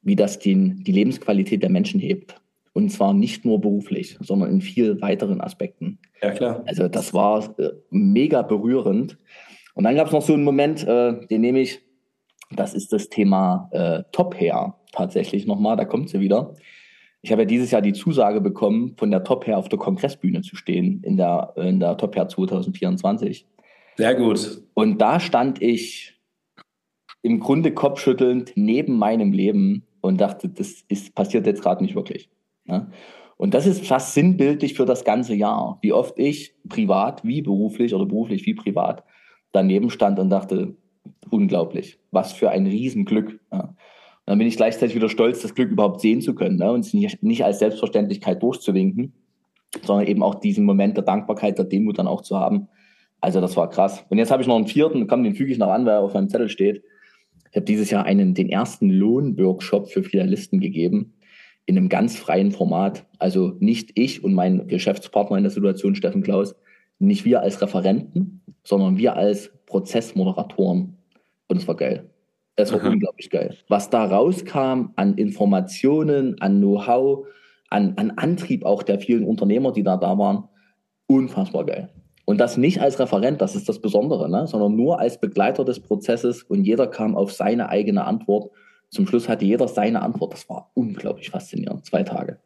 [0.02, 2.40] wie das den, die Lebensqualität der Menschen hebt.
[2.72, 5.98] Und zwar nicht nur beruflich, sondern in viel weiteren Aspekten.
[6.22, 6.62] Ja, klar.
[6.66, 9.18] Also das war äh, mega berührend.
[9.74, 11.80] Und dann gab es noch so einen Moment, äh, den nehme ich,
[12.50, 16.54] das ist das Thema äh, Top Hair tatsächlich nochmal, da kommt sie wieder.
[17.20, 20.40] Ich habe ja dieses Jahr die Zusage bekommen, von der Top Hair auf der Kongressbühne
[20.40, 23.46] zu stehen in der, in der Top Hair 2024.
[23.96, 24.62] Sehr gut.
[24.74, 26.20] Und da stand ich
[27.22, 32.28] im Grunde kopfschüttelnd neben meinem Leben und dachte, das ist, passiert jetzt gerade nicht wirklich.
[32.64, 32.90] Ne?
[33.36, 37.94] Und das ist fast sinnbildlich für das ganze Jahr, wie oft ich privat wie beruflich
[37.94, 39.04] oder beruflich wie privat
[39.52, 40.76] daneben stand und dachte,
[41.30, 43.40] unglaublich, was für ein Riesenglück.
[43.52, 43.74] Ja.
[44.26, 46.70] dann bin ich gleichzeitig wieder stolz, das Glück überhaupt sehen zu können ne?
[46.72, 49.12] und es nicht, nicht als Selbstverständlichkeit durchzuwinken,
[49.84, 52.68] sondern eben auch diesen Moment der Dankbarkeit, der Demut dann auch zu haben.
[53.22, 54.04] Also das war krass.
[54.10, 56.00] Und jetzt habe ich noch einen vierten, komm, den füge ich noch an, weil er
[56.00, 56.82] auf meinem Zettel steht.
[57.50, 61.14] Ich habe dieses Jahr einen, den ersten Lohnworkshop für Filialisten gegeben
[61.64, 63.06] in einem ganz freien Format.
[63.18, 66.56] Also nicht ich und mein Geschäftspartner in der Situation, Steffen Klaus,
[66.98, 70.96] nicht wir als Referenten, sondern wir als Prozessmoderatoren.
[71.46, 72.10] Und es war geil.
[72.56, 72.88] Es war Aha.
[72.88, 73.56] unglaublich geil.
[73.68, 77.26] Was da rauskam an Informationen, an Know-how,
[77.70, 80.48] an, an Antrieb auch der vielen Unternehmer, die da da waren,
[81.06, 81.88] unfassbar geil.
[82.24, 84.46] Und das nicht als Referent, das ist das Besondere, ne?
[84.46, 88.50] sondern nur als Begleiter des Prozesses und jeder kam auf seine eigene Antwort.
[88.90, 90.32] Zum Schluss hatte jeder seine Antwort.
[90.34, 91.84] Das war unglaublich faszinierend.
[91.84, 92.38] Zwei Tage.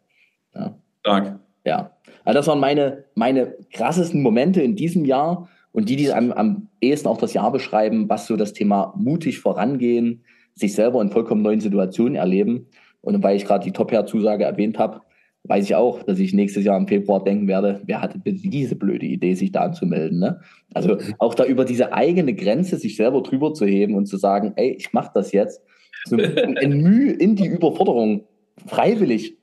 [0.54, 0.78] Ja.
[1.00, 1.40] Stark.
[1.64, 1.90] Ja.
[2.24, 6.68] Also das waren meine, meine krassesten Momente in diesem Jahr und die, die am, am
[6.80, 10.24] ehesten auch das Jahr beschreiben, was so das Thema mutig vorangehen,
[10.54, 12.68] sich selber in vollkommen neuen Situationen erleben.
[13.02, 15.02] Und weil ich gerade die Top-Hair-Zusage erwähnt habe,
[15.48, 18.76] weiß ich auch, dass ich nächstes Jahr im Februar denken werde, wer hatte bitte diese
[18.76, 20.18] blöde Idee, sich da anzumelden.
[20.18, 20.40] Ne?
[20.74, 24.52] Also auch da über diese eigene Grenze sich selber drüber zu heben und zu sagen,
[24.56, 25.60] ey, ich mache das jetzt,
[26.06, 26.16] so
[26.60, 28.24] in Mühe in die Überforderung
[28.66, 29.36] freiwillig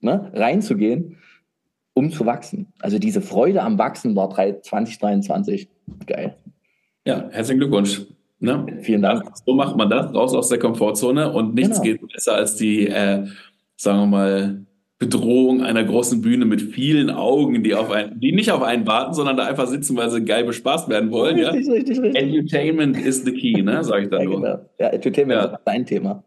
[0.00, 1.16] ne, reinzugehen,
[1.94, 2.72] um zu wachsen.
[2.80, 5.68] Also diese Freude am Wachsen war 2023
[6.06, 6.36] geil.
[7.06, 8.06] Ja, herzlichen Glückwunsch.
[8.38, 8.78] Ne?
[8.82, 9.30] Vielen Dank.
[9.44, 11.98] So macht man das, raus aus der Komfortzone und nichts genau.
[11.98, 13.26] geht besser als die, äh,
[13.76, 14.66] sagen wir mal,
[15.00, 19.14] Bedrohung einer großen Bühne mit vielen Augen, die auf einen, die nicht auf einen warten,
[19.14, 21.36] sondern da einfach sitzen, weil sie geil bespaßt werden wollen.
[21.36, 21.72] Richtig, ja?
[21.72, 22.22] richtig, richtig.
[22.22, 23.82] Entertainment is the key, ne?
[23.82, 24.42] Sag ich da ja, nur.
[24.42, 24.60] Genau.
[24.78, 25.46] Ja, Entertainment ja.
[25.46, 26.22] ist dein Thema.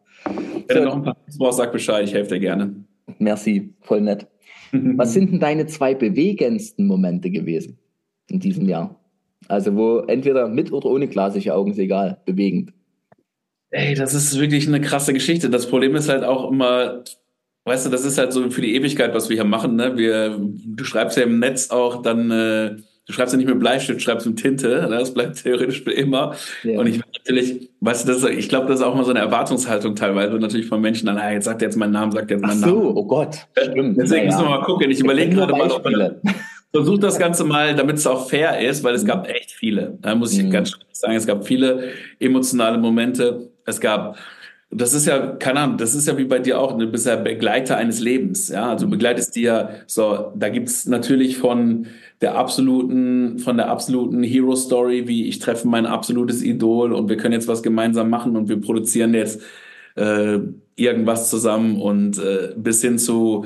[0.67, 2.75] Wenn du noch ein paar Tipps brauchst, sag Bescheid, ich helfe dir gerne.
[3.19, 4.25] Merci, voll nett.
[4.71, 7.77] Was sind denn deine zwei bewegendsten Momente gewesen
[8.31, 8.99] in diesem Jahr?
[9.49, 12.73] Also wo entweder mit oder ohne glasige Augen ist egal, bewegend.
[13.69, 15.51] Ey, das ist wirklich eine krasse Geschichte.
[15.51, 17.03] Das Problem ist halt auch immer,
[17.65, 19.75] Weißt du, das ist halt so für die Ewigkeit, was wir hier machen.
[19.75, 19.97] Ne?
[19.97, 24.01] Wir, du schreibst ja im Netz auch dann, äh, du schreibst ja nicht mit Bleistift,
[24.01, 24.67] schreibst mit Tinte.
[24.67, 24.97] Ne?
[24.97, 26.35] Das bleibt theoretisch für immer.
[26.63, 26.79] Ja.
[26.79, 29.19] Und ich natürlich, weißt du, das ist, ich glaube, das ist auch mal so eine
[29.19, 31.05] Erwartungshaltung teilweise natürlich von Menschen.
[31.05, 32.97] Dann, ah, jetzt sagt er jetzt meinen Namen, sagt er jetzt meinen Ach so, Namen.
[32.97, 33.97] oh Gott, stimmt.
[33.97, 34.91] Deswegen ja, müssen wir mal gucken.
[34.91, 36.15] Ich überlege gerade mal, ob man,
[36.73, 39.97] versuch das Ganze mal, damit es auch fair ist, weil es gab echt viele.
[40.01, 40.49] Da muss ich mhm.
[40.49, 43.51] ganz sagen, es gab viele emotionale Momente.
[43.65, 44.17] Es gab
[44.75, 47.15] das ist ja, keine Ahnung, das ist ja wie bei dir auch, du bist ja
[47.15, 51.87] Begleiter eines Lebens, ja, also du begleitest dir, so, da gibt's natürlich von
[52.21, 57.33] der absoluten, von der absoluten Hero-Story, wie ich treffe mein absolutes Idol und wir können
[57.33, 59.41] jetzt was gemeinsam machen und wir produzieren jetzt
[59.95, 60.39] äh,
[60.75, 63.45] irgendwas zusammen und äh, bis hin zu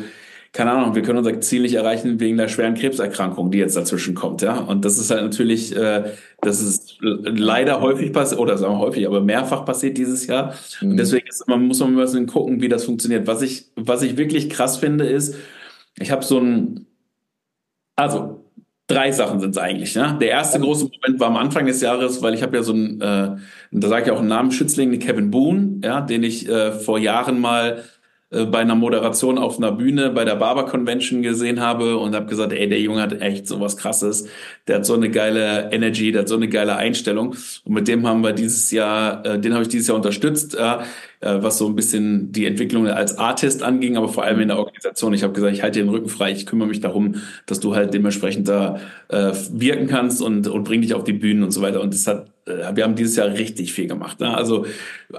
[0.53, 4.15] keine Ahnung, wir können unser Ziel nicht erreichen wegen der schweren Krebserkrankung, die jetzt dazwischen
[4.15, 4.57] kommt, ja.
[4.57, 6.05] Und das ist halt natürlich, äh,
[6.41, 10.53] das ist leider häufig passiert, oder sagen wir häufig, aber mehrfach passiert dieses Jahr.
[10.81, 10.91] Mhm.
[10.91, 13.27] Und deswegen ist, man muss man ein bisschen gucken, wie das funktioniert.
[13.27, 15.35] Was ich, was ich wirklich krass finde, ist,
[15.99, 16.85] ich habe so ein,
[17.95, 18.45] also
[18.85, 19.95] drei Sachen sind es eigentlich.
[19.95, 20.15] Ne?
[20.21, 23.01] Der erste große Moment war am Anfang des Jahres, weil ich habe ja so ein,
[23.01, 23.35] äh,
[23.71, 27.39] da sage ich auch einen Namen, Schützling, Kevin Boone, ja, den ich äh, vor Jahren
[27.39, 27.83] mal
[28.30, 32.51] bei einer Moderation auf einer Bühne bei der Barber Convention gesehen habe und habe gesagt,
[32.51, 34.28] ey, der Junge hat echt so was krasses.
[34.67, 37.36] Der hat so eine geile Energy, der hat so eine geile Einstellung.
[37.63, 40.78] Und mit dem haben wir dieses Jahr, äh, den habe ich dieses Jahr unterstützt, äh,
[41.21, 45.13] was so ein bisschen die Entwicklung als Artist anging, aber vor allem in der Organisation.
[45.13, 47.15] Ich habe gesagt, ich halte den Rücken frei, ich kümmere mich darum,
[47.45, 51.43] dass du halt dementsprechend da äh, wirken kannst und, und bring dich auf die Bühnen
[51.43, 51.82] und so weiter.
[51.82, 54.19] Und das hat wir haben dieses Jahr richtig viel gemacht.
[54.19, 54.34] Ne?
[54.34, 54.65] Also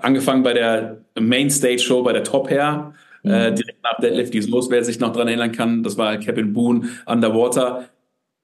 [0.00, 3.30] angefangen bei der Main Stage Show bei der Top Hair, äh, mhm.
[3.30, 5.82] äh, direkt nach Deadlift Geht's los, wer sich noch dran erinnern kann.
[5.82, 7.84] Das war Kevin Boone Underwater.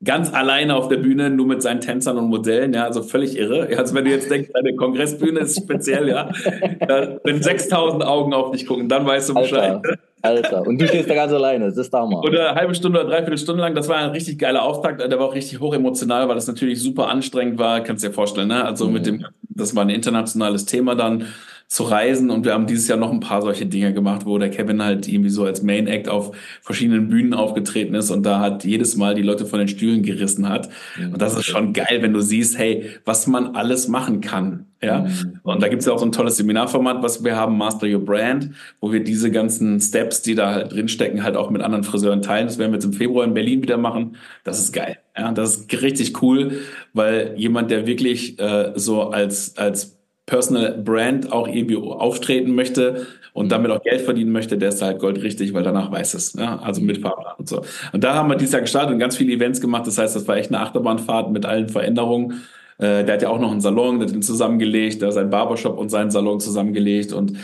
[0.02, 3.68] Ganz alleine auf der Bühne, nur mit seinen Tänzern und Modellen, ja, also völlig irre.
[3.78, 6.30] Also wenn du jetzt denkst, deine Kongressbühne ist speziell, ja,
[7.24, 9.80] wenn 6000 Augen auf dich gucken, dann weißt du Bescheid.
[9.82, 9.98] Alter.
[10.24, 12.20] Alter, und du stehst da ganz alleine, das ist da mal.
[12.20, 15.18] Oder eine halbe Stunde oder dreiviertel Stunde lang, das war ein richtig geiler Auftakt, der
[15.18, 18.48] war auch richtig hoch emotional, weil das natürlich super anstrengend war, kannst du dir vorstellen,
[18.48, 18.64] ne?
[18.64, 18.92] Also mhm.
[18.94, 21.26] mit dem, das war ein internationales Thema dann,
[21.74, 24.48] zu reisen und wir haben dieses Jahr noch ein paar solche Dinge gemacht, wo der
[24.48, 26.30] Kevin halt irgendwie so als Main Act auf
[26.62, 30.48] verschiedenen Bühnen aufgetreten ist und da hat jedes Mal die Leute von den Stühlen gerissen
[30.48, 30.68] hat.
[30.96, 34.66] Und das ist schon geil, wenn du siehst, hey, was man alles machen kann.
[34.80, 35.40] Ja, mhm.
[35.42, 38.50] und da gibt's ja auch so ein tolles Seminarformat, was wir haben, Master Your Brand,
[38.80, 42.46] wo wir diese ganzen Steps, die da halt drinstecken, halt auch mit anderen Friseuren teilen.
[42.46, 44.14] Das werden wir jetzt im Februar in Berlin wieder machen.
[44.44, 44.98] Das ist geil.
[45.16, 46.60] Ja, das ist richtig cool,
[46.92, 49.94] weil jemand, der wirklich äh, so als als
[50.26, 54.98] Personal Brand auch irgendwie auftreten möchte und damit auch Geld verdienen möchte, der ist halt
[54.98, 56.32] goldrichtig, weil danach weiß es.
[56.34, 56.58] Ja?
[56.60, 57.62] Also mit Fahrplan und so.
[57.92, 59.86] Und da haben wir dieses Jahr gestartet und ganz viele Events gemacht.
[59.86, 62.44] Das heißt, das war echt eine Achterbahnfahrt mit allen Veränderungen.
[62.78, 65.30] Äh, der hat ja auch noch einen Salon, der hat ihn zusammengelegt, der hat seinen
[65.30, 67.38] Barbershop und seinen Salon zusammengelegt und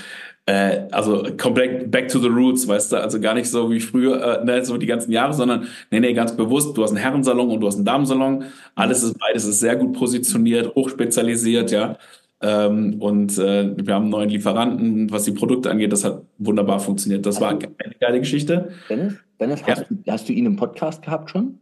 [0.46, 4.40] äh, also komplett back to the roots, weißt du, also gar nicht so wie früher,
[4.40, 7.50] äh, ne, so die ganzen Jahre, sondern nee, nee, ganz bewusst, du hast einen Herrensalon
[7.50, 11.96] und du hast einen Damensalon, alles ist beides ist sehr gut positioniert, hochspezialisiert, ja.
[12.42, 16.80] Ähm, und äh, wir haben einen neuen Lieferanten, was die Produkte angeht, das hat wunderbar
[16.80, 17.26] funktioniert.
[17.26, 18.70] Das hast war eine geile Geschichte.
[18.88, 19.86] Dennis, Dennis hast, ja.
[19.88, 21.58] du, hast du ihn im Podcast gehabt schon?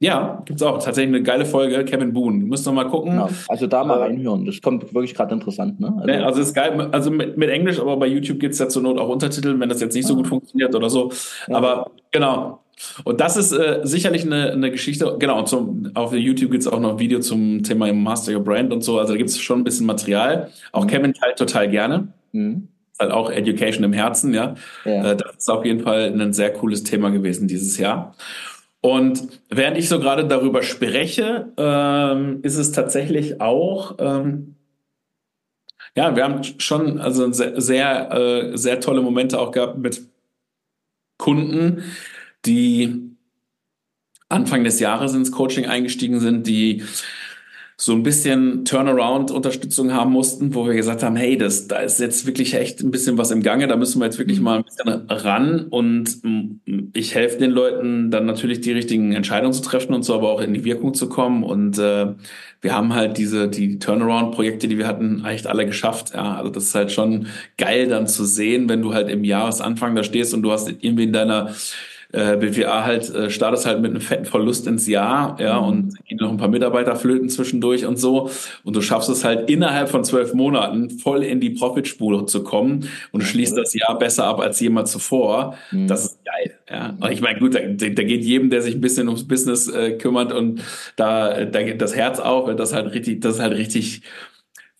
[0.00, 0.82] Ja, gibt's auch.
[0.82, 2.44] Tatsächlich eine geile Folge, Kevin Boone.
[2.44, 3.12] Müsst ihr mal gucken.
[3.12, 3.28] Genau.
[3.48, 4.44] Also da mal äh, reinhören.
[4.44, 5.92] Das kommt wirklich gerade interessant, ne?
[5.96, 6.88] Also, ne, also ist geil.
[6.92, 9.80] Also mit, mit Englisch, aber bei YouTube gibt's ja zur Not auch Untertitel, wenn das
[9.80, 10.18] jetzt nicht so ah.
[10.18, 11.10] gut funktioniert oder so.
[11.48, 11.56] Ja.
[11.56, 12.60] Aber genau.
[13.04, 15.16] Und das ist äh, sicherlich eine, eine Geschichte.
[15.18, 18.82] Genau, zum, auf YouTube gibt's auch noch ein Video zum Thema Master Your Brand und
[18.82, 18.98] so.
[18.98, 20.50] Also da gibt's schon ein bisschen Material.
[20.72, 20.88] Auch mhm.
[20.88, 22.08] Kevin teilt total gerne.
[22.32, 22.68] Mhm.
[22.98, 24.54] Halt auch Education im Herzen, ja.
[24.84, 25.12] ja.
[25.12, 28.14] Äh, das ist auf jeden Fall ein sehr cooles Thema gewesen dieses Jahr.
[28.80, 34.54] Und während ich so gerade darüber spreche, ähm, ist es tatsächlich auch, ähm,
[35.96, 40.02] ja, wir haben schon also sehr, sehr, äh, sehr tolle Momente auch gehabt mit
[41.18, 41.82] Kunden,
[42.48, 43.16] die
[44.28, 46.82] Anfang des Jahres ins Coaching eingestiegen sind, die
[47.80, 52.26] so ein bisschen Turnaround-Unterstützung haben mussten, wo wir gesagt haben, hey, das, da ist jetzt
[52.26, 54.44] wirklich echt ein bisschen was im Gange, da müssen wir jetzt wirklich mhm.
[54.44, 59.52] mal ein bisschen ran und mm, ich helfe den Leuten dann natürlich die richtigen Entscheidungen
[59.52, 62.14] zu treffen und so, aber auch in die Wirkung zu kommen und äh,
[62.60, 66.14] wir haben halt diese, die Turnaround-Projekte, die wir hatten, echt alle geschafft.
[66.14, 67.28] Ja, also das ist halt schon
[67.58, 71.04] geil dann zu sehen, wenn du halt im Jahresanfang da stehst und du hast irgendwie
[71.04, 71.54] in deiner
[72.12, 75.68] äh, BWA halt äh, startest halt mit einem fetten Verlust ins Jahr, ja, mhm.
[75.68, 78.30] und gehen noch ein paar Mitarbeiter flöten zwischendurch und so.
[78.64, 82.88] Und du schaffst es halt innerhalb von zwölf Monaten voll in die Profitspur zu kommen
[83.12, 85.56] und du schließt das Jahr besser ab als jemals zuvor.
[85.70, 85.86] Mhm.
[85.86, 86.54] Das ist geil.
[86.70, 86.96] Ja.
[86.98, 89.92] Und ich meine, gut, da, da geht jedem, der sich ein bisschen ums Business äh,
[89.92, 90.62] kümmert und
[90.96, 94.02] da, da geht das Herz auf, das halt richtig, das ist halt richtig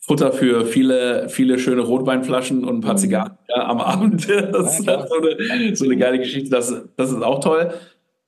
[0.09, 2.99] Futter für viele, viele schöne Rotweinflaschen und ein paar mhm.
[2.99, 4.27] Zigarren ja, am Abend.
[4.53, 6.49] Das ist halt so eine, so eine geile Geschichte.
[6.49, 7.75] Das, das ist auch toll.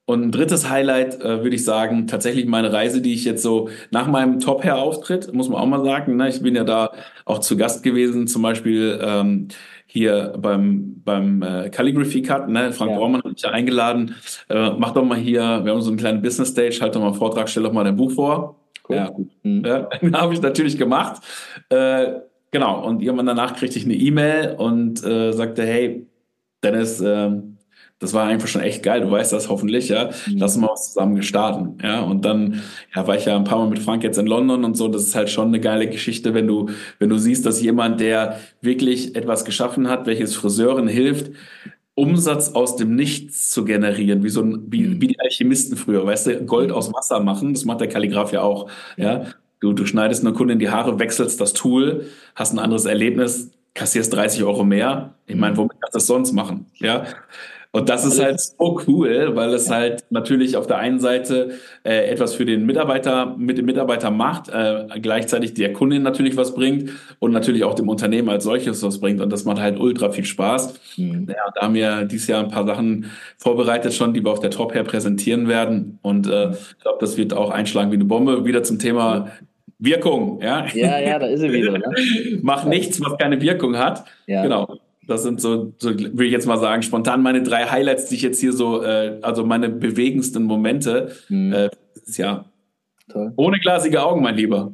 [0.04, 3.70] Und ein drittes Highlight äh, würde ich sagen, tatsächlich meine Reise, die ich jetzt so
[3.90, 6.90] nach meinem Top-Hair-Auftritt, muss man auch mal sagen, ne, ich bin ja da
[7.24, 9.48] auch zu Gast gewesen, zum Beispiel ähm,
[9.92, 12.72] hier beim, beim äh, Calligraphy Cut, ne?
[12.72, 12.96] Frank ja.
[12.96, 14.14] Bormann hat mich ja eingeladen,
[14.48, 17.08] äh, mach doch mal hier, wir haben so einen kleinen Business Stage, halt doch mal
[17.08, 18.56] einen Vortrag, stell doch mal dein Buch vor.
[18.88, 18.96] Cool.
[18.96, 19.10] Ja,
[19.42, 19.64] mhm.
[19.64, 19.88] ja,
[20.20, 21.22] habe ich natürlich gemacht.
[21.70, 22.20] Äh,
[22.52, 26.06] genau, und irgendwann danach kriegte ich eine E-Mail und äh, sagte, hey,
[26.62, 27.32] Dennis, äh,
[28.00, 30.06] das war einfach schon echt geil, du weißt das hoffentlich, ja.
[30.26, 30.38] Mhm.
[30.38, 31.78] Lass uns mal was zusammen gestarten.
[31.82, 32.00] Ja.
[32.00, 32.62] Und dann
[32.94, 34.88] ja, war ich ja ein paar Mal mit Frank jetzt in London und so.
[34.88, 38.40] Das ist halt schon eine geile Geschichte, wenn du, wenn du siehst, dass jemand, der
[38.62, 41.30] wirklich etwas geschaffen hat, welches Friseuren hilft,
[41.94, 45.02] Umsatz aus dem Nichts zu generieren, wie so ein, wie, mhm.
[45.02, 48.40] wie die Alchemisten früher, weißt du, Gold aus Wasser machen, das macht der Kalligraph ja
[48.40, 49.26] auch, ja.
[49.60, 53.50] Du, du schneidest eine Kunde in die Haare, wechselst das Tool, hast ein anderes Erlebnis,
[53.74, 55.16] kassierst 30 Euro mehr.
[55.26, 56.64] Ich meine, womit kannst du das sonst machen?
[56.78, 57.04] Ja.
[57.72, 61.52] Und das ist halt so cool, weil es halt natürlich auf der einen Seite
[61.84, 66.54] äh, etwas für den Mitarbeiter mit dem Mitarbeiter macht, äh, gleichzeitig der Kundin natürlich was
[66.54, 66.90] bringt
[67.20, 69.20] und natürlich auch dem Unternehmen als solches was bringt.
[69.20, 70.74] Und das macht halt ultra viel Spaß.
[70.96, 71.28] Mhm.
[71.28, 73.06] Ja, da haben wir dieses Jahr ein paar Sachen
[73.38, 76.00] vorbereitet schon, die wir auf der Top her präsentieren werden.
[76.02, 78.44] Und äh, ich glaube, das wird auch einschlagen wie eine Bombe.
[78.44, 79.30] Wieder zum Thema
[79.78, 80.66] Wirkung, ja.
[80.74, 81.78] Ja, ja, da ist sie wieder.
[81.78, 81.84] Ne?
[82.42, 84.04] Mach nichts, was keine Wirkung hat.
[84.26, 84.42] Ja.
[84.42, 84.80] Genau.
[85.10, 88.22] Das sind so, so will ich jetzt mal sagen, spontan meine drei Highlights, die ich
[88.22, 91.10] jetzt hier so, äh, also meine bewegendsten Momente.
[91.28, 91.52] Mhm.
[91.52, 92.44] Äh, dieses Jahr.
[93.08, 93.32] Toll.
[93.34, 94.72] Ohne glasige Augen, mein Lieber.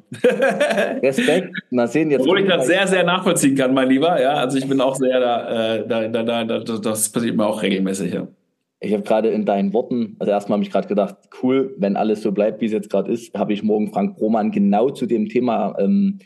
[1.03, 1.57] Respekt.
[1.71, 2.21] Mal sehen jetzt.
[2.21, 4.21] Obwohl ich das sehr, sehr nachvollziehen kann, mein Lieber.
[4.21, 7.47] Ja, also ich bin auch sehr da, äh, da, da, da, da das passiert mir
[7.47, 8.13] auch regelmäßig.
[8.13, 8.29] Ja.
[8.81, 12.21] Ich habe gerade in deinen Worten, also erstmal habe ich gerade gedacht, cool, wenn alles
[12.21, 15.31] so bleibt, wie es jetzt gerade ist, habe ich morgen Frank Broman genau zu dem
[15.31, 16.19] Thema ähm,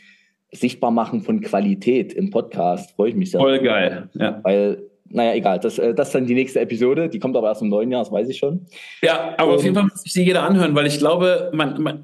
[0.51, 2.91] sichtbar machen von Qualität im Podcast.
[2.91, 3.39] Freue ich mich sehr.
[3.39, 4.09] Voll geil.
[4.13, 4.39] Ja.
[4.43, 4.83] Weil
[5.13, 5.59] naja, egal.
[5.59, 7.09] Das, äh, das ist dann die nächste Episode.
[7.09, 8.65] Die kommt aber erst im neuen Jahr, das weiß ich schon.
[9.01, 11.81] Ja, aber um, auf jeden Fall muss sich die jeder anhören, weil ich glaube, man,
[11.81, 12.01] man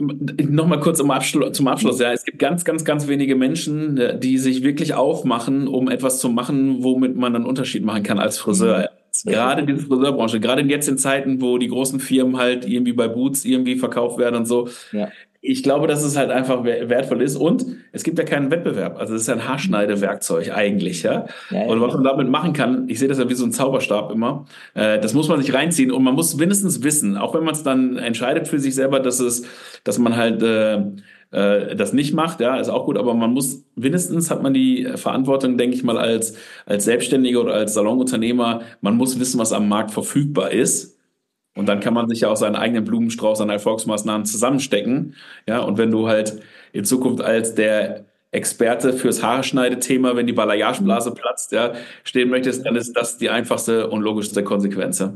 [0.50, 4.20] nochmal kurz zum Abschluss, zum Abschluss, ja, es gibt ganz, ganz, ganz wenige Menschen, äh,
[4.20, 8.38] die sich wirklich aufmachen, um etwas zu machen, womit man einen Unterschied machen kann als
[8.38, 8.90] Friseur.
[9.26, 9.32] Mhm.
[9.32, 13.08] Gerade in dieser Friseurbranche, gerade jetzt in Zeiten, wo die großen Firmen halt irgendwie bei
[13.08, 15.10] Boots irgendwie verkauft werden und so, ja
[15.48, 19.00] ich glaube, dass es halt einfach wertvoll ist und es gibt ja keinen Wettbewerb.
[19.00, 21.26] Also es ist ja ein Haarschneidewerkzeug eigentlich, ja.
[21.50, 23.54] ja, ja und was man damit machen kann, ich sehe das ja wie so ein
[23.54, 24.46] Zauberstab immer.
[24.74, 27.64] Äh, das muss man sich reinziehen und man muss mindestens wissen, auch wenn man es
[27.64, 29.44] dann entscheidet für sich selber, dass es,
[29.86, 30.82] dass man halt äh,
[31.32, 34.86] äh, das nicht macht, ja, ist auch gut, aber man muss mindestens hat man die
[34.96, 36.36] Verantwortung, denke ich mal, als
[36.66, 40.97] als Selbstständiger oder als Salonunternehmer, man muss wissen, was am Markt verfügbar ist
[41.58, 45.16] und dann kann man sich ja auch seinen eigenen Blumenstrauß an Erfolgsmaßnahmen zusammenstecken.
[45.48, 46.40] Ja, und wenn du halt
[46.72, 52.76] in Zukunft als der Experte fürs Haarschneidethema, wenn die Balayageblase platzt, ja, stehen möchtest, dann
[52.76, 55.00] ist das die einfachste und logischste Konsequenz.
[55.00, 55.14] Ja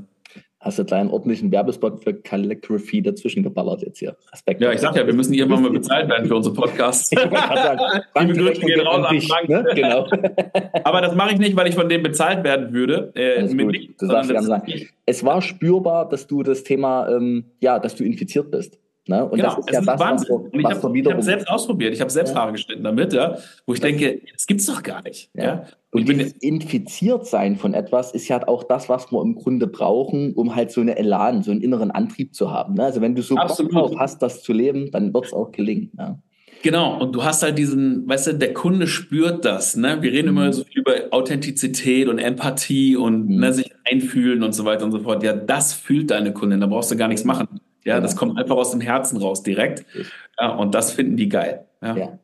[0.61, 4.15] hast du einen ordentlichen Werbespot für Calligraphy dazwischen geballert jetzt hier.
[4.31, 4.61] Respekt.
[4.61, 7.09] Ja, ich sag ja, wir müssen irgendwann mal bezahlt werden für unsere Podcasts.
[7.09, 9.49] die Grüße gehen raus an Frank.
[9.49, 9.65] Ne?
[9.75, 10.07] Genau.
[10.83, 13.11] Aber das mache ich nicht, weil ich von dem bezahlt werden würde.
[13.15, 14.87] Äh, nicht, du darfst sagen.
[15.05, 18.77] Es war spürbar, dass du das Thema, ähm, ja, dass du infiziert bist.
[19.07, 19.25] Ne?
[19.25, 20.29] Und genau, das ist ja das, Wahnsinn.
[20.29, 21.93] Was, und ich habe hab selbst ausprobiert.
[21.93, 22.39] Ich habe selbst ja.
[22.39, 25.31] Haare geschnitten damit, ja, wo ich das denke, das gibt's doch gar nicht.
[25.33, 25.43] Ja.
[25.43, 25.65] ja?
[25.91, 29.67] Und, und dieses infiziert sein von etwas ist ja auch das, was wir im Grunde
[29.67, 32.75] brauchen, um halt so eine Elan, so einen inneren Antrieb zu haben.
[32.75, 32.85] Ne?
[32.85, 33.71] Also wenn du so Absolut.
[33.71, 35.91] Bock drauf hast, das zu leben, dann wird's auch gelingen.
[35.97, 36.19] Ja.
[36.63, 39.97] Genau, und du hast halt diesen, weißt du, der Kunde spürt das, ne?
[40.01, 40.37] Wir reden mhm.
[40.37, 43.39] immer so viel über Authentizität und Empathie und mhm.
[43.39, 45.23] ne, sich einfühlen und so weiter und so fort.
[45.23, 47.47] Ja, das fühlt deine Kundin, da brauchst du gar nichts machen.
[47.83, 49.85] Ja, das kommt einfach aus dem Herzen raus direkt.
[50.39, 51.65] Ja, und das finden die geil.
[51.81, 51.97] Ja.
[51.97, 52.19] ja.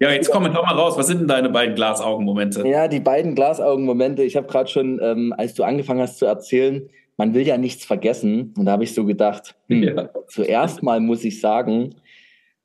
[0.00, 0.98] Ja, jetzt komm doch mal raus.
[0.98, 2.66] Was sind denn deine beiden Glasaugenmomente?
[2.66, 4.22] Ja, die beiden Glasaugenmomente.
[4.24, 7.84] Ich habe gerade schon, ähm, als du angefangen hast zu erzählen, man will ja nichts
[7.84, 8.52] vergessen.
[8.58, 11.94] Und da habe ich so gedacht, hm, zuerst mal muss ich sagen,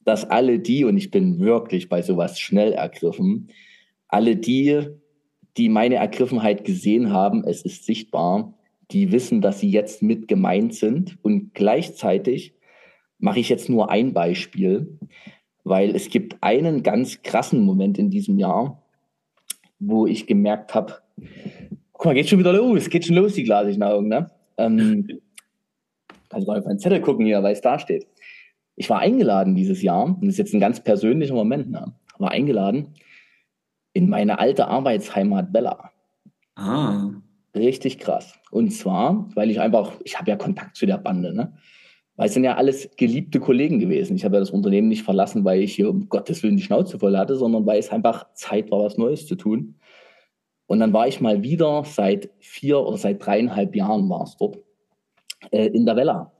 [0.06, 3.50] dass alle die, und ich bin wirklich bei sowas schnell ergriffen,
[4.08, 4.88] alle die,
[5.56, 8.54] die meine Ergriffenheit gesehen haben, es ist sichtbar,
[8.92, 11.18] die wissen, dass sie jetzt mit gemeint sind.
[11.22, 12.54] Und gleichzeitig
[13.20, 14.98] mache ich jetzt nur ein Beispiel,
[15.64, 18.82] weil es gibt einen ganz krassen Moment in diesem Jahr,
[19.80, 20.96] wo ich gemerkt habe,
[21.94, 24.32] guck mal, geht schon wieder los, geht schon los, die glasigen Augen, ne?
[24.58, 25.08] Ähm,
[26.30, 28.08] kann ich mal auf meinen Zettel gucken hier, weil es da steht.
[28.76, 31.94] Ich war eingeladen dieses Jahr, und das ist jetzt ein ganz persönlicher Moment, ne?
[32.20, 32.94] war eingeladen
[33.94, 35.92] in meine alte Arbeitsheimat Bella.
[36.56, 37.10] Ah.
[37.56, 38.39] Richtig krass.
[38.52, 41.54] Und zwar, weil ich einfach, ich habe ja Kontakt zu der Bande, ne?
[42.16, 44.16] Weil es sind ja alles geliebte Kollegen gewesen.
[44.16, 47.00] Ich habe ja das Unternehmen nicht verlassen, weil ich hier um Gottes Willen die Schnauze
[47.00, 49.76] voll hatte, sondern weil es einfach Zeit war, was Neues zu tun.
[50.68, 54.58] Und dann war ich mal wieder seit vier oder seit dreieinhalb Jahren war es dort
[55.52, 56.34] äh, in der Vella.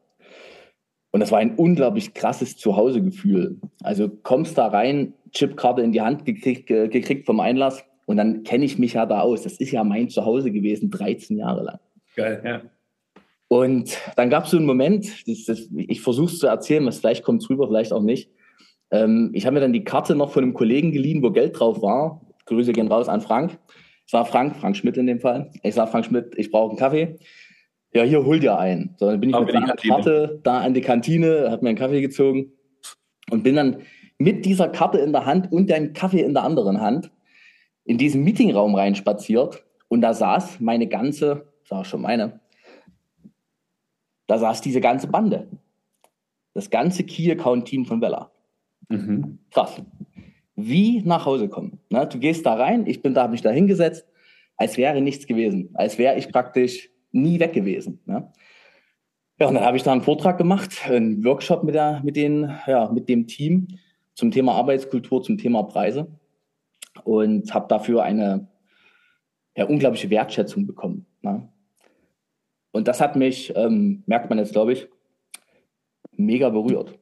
[1.12, 3.60] Und das war ein unglaublich krasses Zuhausegefühl.
[3.82, 8.66] Also kommst da rein, Chipkarte in die Hand gekriegt, gekriegt vom Einlass, und dann kenne
[8.66, 9.44] ich mich ja da aus.
[9.44, 11.80] Das ist ja mein Zuhause gewesen, 13 Jahre lang.
[12.20, 12.62] Geil, ja.
[13.48, 17.00] Und dann gab es so einen Moment, das, das, ich versuche es zu erzählen, was
[17.00, 18.30] vielleicht kommt es rüber, vielleicht auch nicht.
[18.92, 21.82] Ähm, ich habe mir dann die Karte noch von einem Kollegen geliehen, wo Geld drauf
[21.82, 22.22] war.
[22.46, 23.58] Grüße gehen raus an Frank.
[24.06, 25.52] Es war Frank, Frank Schmidt in dem Fall.
[25.64, 27.18] Ich sage Frank Schmidt, ich brauche einen Kaffee.
[27.94, 28.96] Ja, hier hol dir einen.
[28.98, 31.78] So, dann bin ich Aber mit der Karte da an die Kantine, habe mir einen
[31.78, 32.52] Kaffee gezogen
[33.32, 33.78] und bin dann
[34.18, 37.12] mit dieser Karte in der Hand und dem Kaffee in der anderen Hand
[37.86, 42.40] in diesen Meetingraum reinspaziert und da saß meine ganze, sag schon meine,
[44.28, 45.48] da saß diese ganze Bande.
[46.54, 48.32] Das ganze Key Account Team von Bella.
[48.90, 49.40] Mhm.
[49.52, 49.82] Krass.
[50.56, 51.80] Wie nach Hause kommen.
[51.90, 52.08] Ne?
[52.08, 54.06] Du gehst da rein, ich bin da, habe mich da hingesetzt,
[54.58, 58.00] als wäre nichts gewesen, als wäre ich praktisch nie weg gewesen.
[58.06, 58.32] Ne?
[59.40, 62.52] Ja, und dann habe ich da einen Vortrag gemacht, einen Workshop mit, der, mit, den,
[62.68, 63.68] ja, mit dem Team
[64.16, 66.08] zum Thema Arbeitskultur, zum Thema Preise
[67.06, 68.50] und habe dafür eine
[69.56, 71.06] ja, unglaubliche Wertschätzung bekommen.
[71.22, 71.48] Ne?
[72.72, 74.88] Und das hat mich, ähm, merkt man jetzt, glaube ich,
[76.16, 76.98] mega berührt.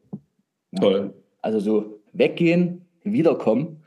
[0.75, 1.13] Toll.
[1.41, 3.83] Also so weggehen, wiederkommen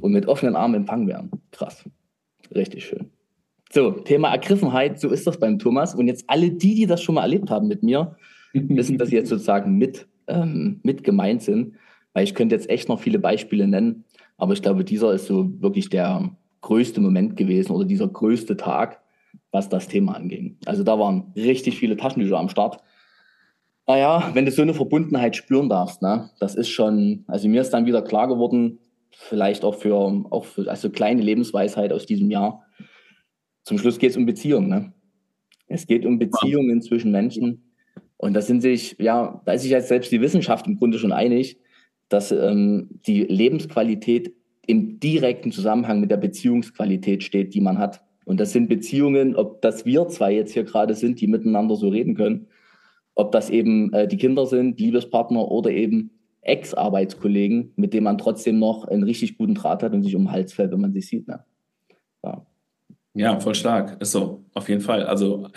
[0.00, 1.30] und mit offenen Armen empfangen werden.
[1.52, 1.88] Krass.
[2.54, 3.10] Richtig schön.
[3.72, 5.94] So, Thema Ergriffenheit, so ist das beim Thomas.
[5.94, 8.16] Und jetzt alle die, die das schon mal erlebt haben mit mir,
[8.52, 11.74] wissen, dass sie jetzt sozusagen mit, ähm, mit gemeint sind.
[12.12, 14.04] Weil ich könnte jetzt echt noch viele Beispiele nennen,
[14.38, 16.30] aber ich glaube, dieser ist so wirklich der
[16.62, 19.00] größte Moment gewesen oder dieser größte Tag,
[19.56, 20.58] was das Thema anging.
[20.66, 22.82] Also da waren richtig viele Taschentücher am Start.
[23.86, 27.70] Naja, wenn du so eine Verbundenheit spüren darfst, ne, das ist schon, also mir ist
[27.70, 28.78] dann wieder klar geworden,
[29.12, 29.94] vielleicht auch für,
[30.30, 32.64] auch für, also kleine Lebensweisheit aus diesem Jahr.
[33.64, 34.68] zum Schluss geht es um Beziehungen.
[34.68, 34.92] Ne?
[35.68, 37.72] Es geht um Beziehungen zwischen Menschen.
[38.18, 41.12] Und da sind sich, ja, da ist sich jetzt selbst die Wissenschaft im Grunde schon
[41.12, 41.58] einig,
[42.10, 44.34] dass ähm, die Lebensqualität
[44.66, 48.05] im direkten Zusammenhang mit der Beziehungsqualität steht, die man hat.
[48.26, 51.88] Und das sind Beziehungen, ob das wir zwei jetzt hier gerade sind, die miteinander so
[51.88, 52.48] reden können,
[53.14, 56.10] ob das eben äh, die Kinder sind, Liebespartner oder eben
[56.42, 60.32] Ex-Arbeitskollegen, mit denen man trotzdem noch einen richtig guten Draht hat und sich um den
[60.32, 61.28] Hals fällt, wenn man sich sieht.
[61.28, 61.44] Ne?
[62.24, 62.46] Ja.
[63.14, 64.00] ja, voll stark.
[64.02, 65.04] Ist so, auf jeden Fall.
[65.04, 65.48] Also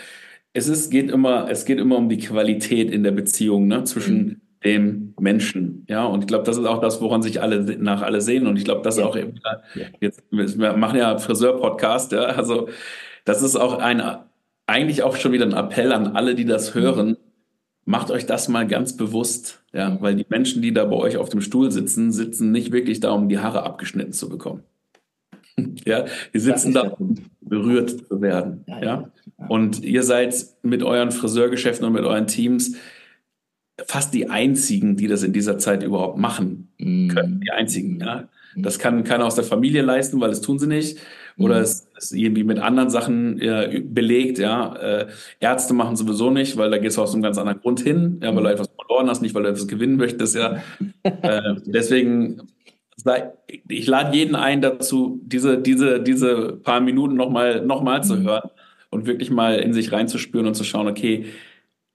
[0.52, 4.16] es ist, geht immer, es geht immer um die Qualität in der Beziehung ne, zwischen
[4.16, 4.40] mhm.
[4.64, 5.86] Dem Menschen.
[5.88, 8.46] Ja, und ich glaube, das ist auch das, woran sich alle nach alle sehen.
[8.46, 9.06] Und ich glaube, das ja.
[9.06, 9.40] auch eben,
[10.00, 12.68] jetzt, wir machen ja Friseur-Podcast, ja, also
[13.24, 14.02] das ist auch ein,
[14.66, 17.16] eigentlich auch schon wieder ein Appell an alle, die das hören.
[17.86, 21.30] Macht euch das mal ganz bewusst, ja, weil die Menschen, die da bei euch auf
[21.30, 24.62] dem Stuhl sitzen, sitzen nicht wirklich da, um die Haare abgeschnitten zu bekommen.
[25.84, 26.04] ja,
[26.34, 29.10] die sitzen da, um berührt zu werden, ja, ja.
[29.48, 32.76] Und ihr seid mit euren Friseurgeschäften und mit euren Teams
[33.86, 37.40] fast die einzigen, die das in dieser Zeit überhaupt machen können.
[37.44, 38.28] Die einzigen, ja.
[38.56, 40.98] Das kann keiner aus der Familie leisten, weil das tun sie nicht.
[41.38, 41.62] Oder mhm.
[41.62, 44.74] es ist irgendwie mit anderen Sachen äh, belegt, ja.
[44.76, 45.06] Äh,
[45.38, 48.28] Ärzte machen sowieso nicht, weil da geht es aus einem ganz anderen Grund hin, ja,
[48.28, 48.54] weil du mhm.
[48.54, 50.62] etwas verloren hast, nicht weil du etwas gewinnen möchtest, ja.
[51.02, 52.42] äh, deswegen,
[53.68, 58.26] ich lade jeden ein dazu, diese, diese, diese paar Minuten nochmal noch mal zu mhm.
[58.26, 58.50] hören
[58.90, 61.26] und wirklich mal in sich reinzuspüren und zu schauen, okay,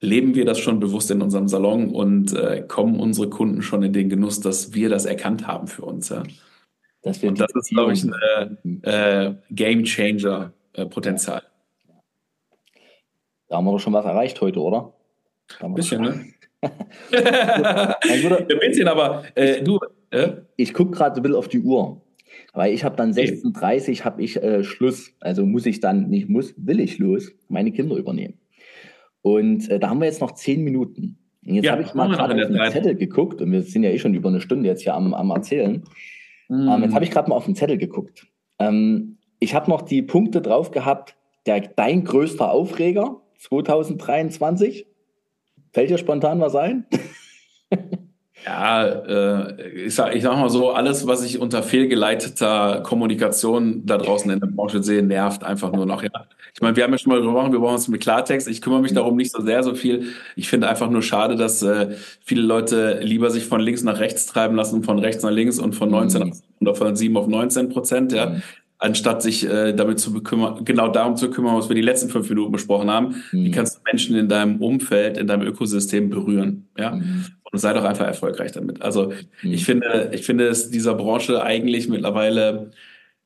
[0.06, 3.94] leben wir das schon bewusst in unserem Salon und äh, kommen unsere Kunden schon in
[3.94, 6.10] den Genuss, dass wir das erkannt haben für uns.
[6.10, 6.24] Ja?
[7.02, 10.86] Das und das ist, glaube ich, ein äh, Game Changer äh.
[13.48, 14.94] Da haben wir doch schon was erreicht heute, oder?
[15.60, 16.26] Ein bisschen, ne?
[17.12, 19.80] ein bisschen, aber äh, du.
[20.10, 20.32] Äh?
[20.56, 22.02] Ich gucke gerade ein bisschen auf die Uhr.
[22.54, 25.14] Weil ich habe dann 16.30 habe ich äh, Schluss.
[25.20, 28.40] Also muss ich dann, nicht muss, will ich los, meine Kinder übernehmen.
[29.26, 31.18] Und äh, da haben wir jetzt noch zehn Minuten.
[31.44, 33.90] Und jetzt ja, habe ich mal gerade auf den Zettel geguckt und wir sind ja
[33.90, 35.84] eh schon über eine Stunde jetzt hier am, am Erzählen.
[36.48, 36.70] Mhm.
[36.70, 38.28] Ähm, jetzt habe ich gerade mal auf den Zettel geguckt.
[38.60, 41.16] Ähm, ich habe noch die Punkte drauf gehabt,
[41.48, 44.86] der, dein größter Aufreger 2023.
[45.74, 46.86] Fällt dir spontan was ein?
[48.46, 53.98] Ja, äh, ich, sag, ich sag mal so, alles, was ich unter fehlgeleiteter Kommunikation da
[53.98, 56.04] draußen in der Branche sehe, nervt einfach nur noch.
[56.04, 56.10] Ja.
[56.54, 58.48] Ich meine, wir haben ja schon mal gesprochen, wir brauchen uns mit Klartext.
[58.48, 60.14] Ich kümmere mich darum nicht so sehr, so viel.
[60.36, 64.28] Ich finde einfach nur schade, dass äh, viele Leute lieber sich von links nach rechts
[64.28, 66.34] treiben lassen, von rechts nach links und von 19 mhm.
[66.62, 68.12] oder von 7 auf 19 Prozent.
[68.12, 68.28] Ja.
[68.28, 68.44] Mhm
[68.78, 72.30] anstatt sich äh, damit zu bekümmern, genau darum zu kümmern, was wir die letzten fünf
[72.30, 73.24] Minuten besprochen haben.
[73.32, 73.46] Mhm.
[73.46, 76.68] Wie kannst du Menschen in deinem Umfeld, in deinem Ökosystem berühren?
[76.78, 76.92] Ja.
[76.92, 77.26] Mhm.
[77.56, 78.82] Und sei doch einfach erfolgreich damit.
[78.82, 79.54] Also mhm.
[79.54, 82.72] ich finde, ich finde es dieser Branche eigentlich mittlerweile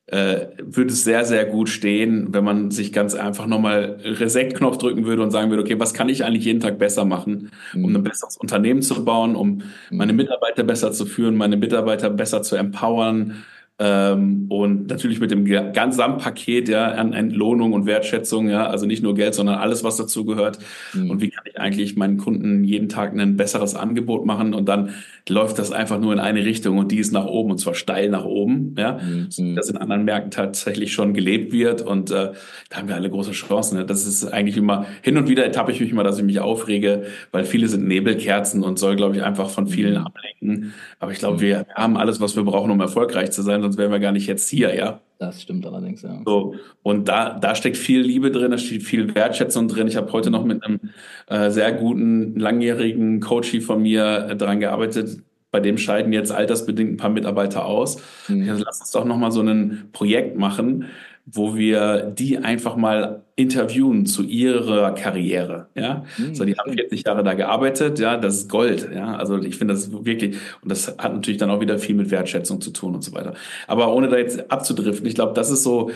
[0.06, 5.04] äh, würde es sehr, sehr gut stehen, wenn man sich ganz einfach nochmal Reset-Knopf drücken
[5.04, 7.92] würde und sagen würde, okay, was kann ich eigentlich jeden Tag besser machen, um ein
[7.94, 8.04] mhm.
[8.04, 9.62] besseres Unternehmen zu bauen, um mhm.
[9.90, 13.42] meine Mitarbeiter besser zu führen, meine Mitarbeiter besser zu empowern,
[13.82, 19.14] ähm, und natürlich mit dem Gesamtpaket ja, an Entlohnung und Wertschätzung, ja, also nicht nur
[19.14, 20.58] Geld, sondern alles, was dazu gehört.
[20.92, 21.10] Mhm.
[21.10, 24.52] Und wie kann ich eigentlich meinen Kunden jeden Tag ein besseres Angebot machen?
[24.52, 24.90] Und dann
[25.30, 28.10] läuft das einfach nur in eine Richtung und die ist nach oben und zwar steil
[28.10, 29.56] nach oben, ja, mhm.
[29.56, 31.80] das in anderen Märkten tatsächlich schon gelebt wird.
[31.80, 32.32] Und äh,
[32.68, 33.78] da haben wir alle große Chancen.
[33.78, 33.86] Ne?
[33.86, 37.04] Das ist eigentlich immer, hin und wieder ertappe ich mich mal, dass ich mich aufrege,
[37.32, 40.06] weil viele sind Nebelkerzen und soll, glaube ich, einfach von vielen mhm.
[40.06, 40.74] ablenken.
[40.98, 41.40] Aber ich glaube, mhm.
[41.40, 44.26] wir haben alles, was wir brauchen, um erfolgreich zu sein sonst wären wir gar nicht
[44.26, 45.00] jetzt hier, ja.
[45.18, 46.20] Das stimmt allerdings, ja.
[46.24, 49.86] So, und da, da steckt viel Liebe drin, da steht viel Wertschätzung drin.
[49.86, 50.80] Ich habe heute noch mit einem
[51.28, 55.22] äh, sehr guten, langjährigen Coachie von mir äh, daran gearbeitet.
[55.52, 58.02] Bei dem scheiden jetzt altersbedingt ein paar Mitarbeiter aus.
[58.28, 58.48] Mhm.
[58.48, 60.86] Also lass uns doch nochmal so ein Projekt machen,
[61.26, 65.68] wo wir die einfach mal interviewen zu ihrer Karriere.
[65.74, 66.34] Ja, mhm.
[66.34, 67.98] so die haben 40 Jahre da gearbeitet.
[67.98, 68.90] Ja, das ist Gold.
[68.94, 72.10] Ja, also ich finde das wirklich und das hat natürlich dann auch wieder viel mit
[72.10, 73.34] Wertschätzung zu tun und so weiter.
[73.66, 75.90] Aber ohne da jetzt abzudriften, ich glaube, das ist so.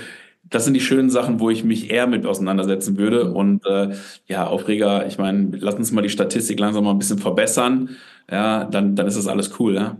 [0.51, 3.25] Das sind die schönen Sachen, wo ich mich eher mit auseinandersetzen würde.
[3.25, 3.37] Mhm.
[3.37, 3.95] Und äh,
[4.27, 7.97] ja, Aufreger, ich meine, lass uns mal die Statistik langsam mal ein bisschen verbessern.
[8.31, 9.97] Ja, dann, dann ist das alles cool, ja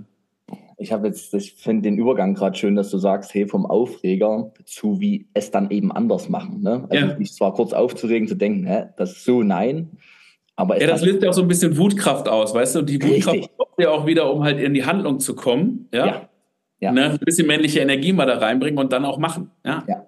[0.77, 4.53] ich habe jetzt, ich finde den Übergang gerade schön, dass du sagst, hey, vom Aufreger
[4.65, 6.63] zu wie es dann eben anders machen.
[6.63, 6.87] Ne?
[6.89, 7.19] Also ja.
[7.19, 9.99] mich zwar kurz aufzuregen, zu denken, hä, das ist so nein.
[10.57, 12.83] Aber ja, das löst ja auch so ein bisschen Wutkraft aus, weißt du?
[12.83, 15.89] Die Wutkraft braucht ja auch wieder, um halt in die Handlung zu kommen.
[15.93, 16.07] Ja.
[16.07, 16.29] ja.
[16.81, 16.93] ja.
[16.93, 17.11] Ne?
[17.11, 19.51] Ein bisschen männliche Energie mal da reinbringen und dann auch machen.
[19.65, 19.85] Ja.
[19.89, 20.07] ja.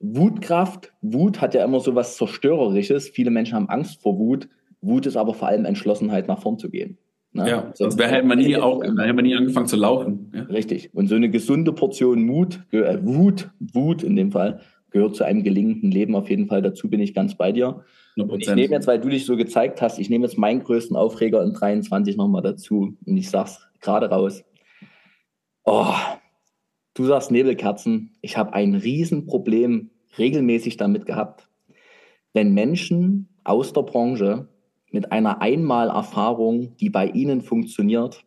[0.00, 3.08] Wutkraft, Wut hat ja immer so was Zerstörerisches.
[3.08, 4.48] Viele Menschen haben Angst vor Wut.
[4.80, 6.98] Wut ist aber vor allem Entschlossenheit, nach vorn zu gehen.
[7.34, 7.48] Ne?
[7.48, 10.30] Ja, sonst wäre hätte man nie auch, hätte man nie angefangen zu laufen.
[10.32, 10.42] Ja.
[10.44, 10.94] Richtig.
[10.94, 15.42] Und so eine gesunde Portion Mut, äh, Wut, Wut in dem Fall, gehört zu einem
[15.42, 17.82] gelingenden Leben auf jeden Fall dazu, bin ich ganz bei dir.
[18.16, 18.30] 100%.
[18.30, 20.96] Und ich nehme jetzt, weil du dich so gezeigt hast, ich nehme jetzt meinen größten
[20.96, 24.44] Aufreger in 23 nochmal dazu und ich sag's gerade raus.
[25.64, 25.92] Oh,
[26.94, 28.12] du sagst Nebelkerzen.
[28.20, 31.48] Ich habe ein Riesenproblem regelmäßig damit gehabt,
[32.32, 34.48] wenn Menschen aus der Branche
[34.94, 38.24] mit einer Einmalerfahrung, die bei ihnen funktioniert,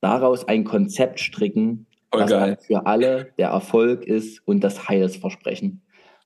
[0.00, 5.82] daraus ein Konzept stricken, Voll das für alle der Erfolg ist und das Heilsversprechen.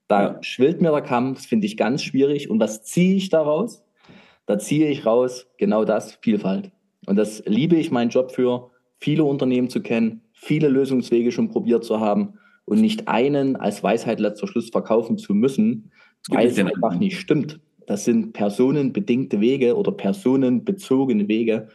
[0.09, 0.43] Da ja.
[0.43, 2.49] schwillt mir der Kampf, das finde ich ganz schwierig.
[2.49, 3.85] Und was ziehe ich daraus?
[4.47, 6.73] Da ziehe ich raus genau das, Vielfalt.
[7.07, 11.85] Und das liebe ich meinen Job für, viele Unternehmen zu kennen, viele Lösungswege schon probiert
[11.85, 15.93] zu haben und nicht einen als Weisheit letzter Schluss verkaufen zu müssen,
[16.31, 17.61] weil es einfach nicht stimmt.
[17.89, 21.69] Das sind personenbedingte Wege oder personenbezogene Wege.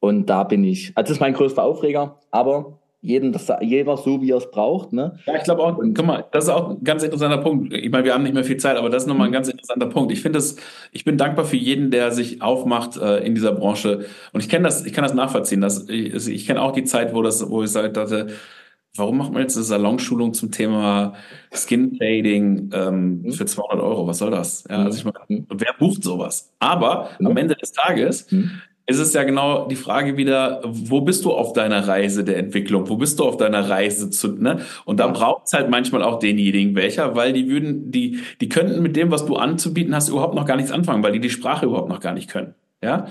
[0.00, 4.22] Und da bin ich, also das ist mein größter Aufreger, aber jeden, das, jeder so,
[4.22, 4.94] wie er es braucht.
[4.94, 5.18] Ne?
[5.26, 7.74] Ja, ich glaube auch, guck mal, das ist auch ein ganz interessanter Punkt.
[7.74, 9.34] Ich meine, wir haben nicht mehr viel Zeit, aber das ist nochmal ein mhm.
[9.34, 10.12] ganz interessanter Punkt.
[10.12, 10.42] Ich finde
[10.92, 14.06] ich bin dankbar für jeden, der sich aufmacht äh, in dieser Branche.
[14.32, 15.60] Und ich kenne das, ich kann das nachvollziehen.
[15.60, 18.28] Dass ich ich kenne auch die Zeit, wo das, wo ich dachte,
[18.96, 21.14] warum macht man jetzt eine Salonschulung zum Thema
[21.52, 23.32] Skin Trading ähm, mhm.
[23.32, 24.06] für 200 Euro?
[24.06, 24.64] Was soll das?
[24.68, 25.46] Ja, also ich meine, mhm.
[25.50, 26.52] wer bucht sowas?
[26.58, 28.60] Aber am Ende des Tages mhm
[28.90, 32.88] ist es ja genau die Frage wieder, wo bist du auf deiner Reise der Entwicklung?
[32.88, 34.62] Wo bist du auf deiner Reise zu, ne?
[34.84, 38.82] Und da braucht es halt manchmal auch denjenigen welcher, weil die würden, die, die könnten
[38.82, 41.66] mit dem, was du anzubieten hast, überhaupt noch gar nichts anfangen, weil die die Sprache
[41.66, 42.54] überhaupt noch gar nicht können.
[42.82, 43.06] Ja.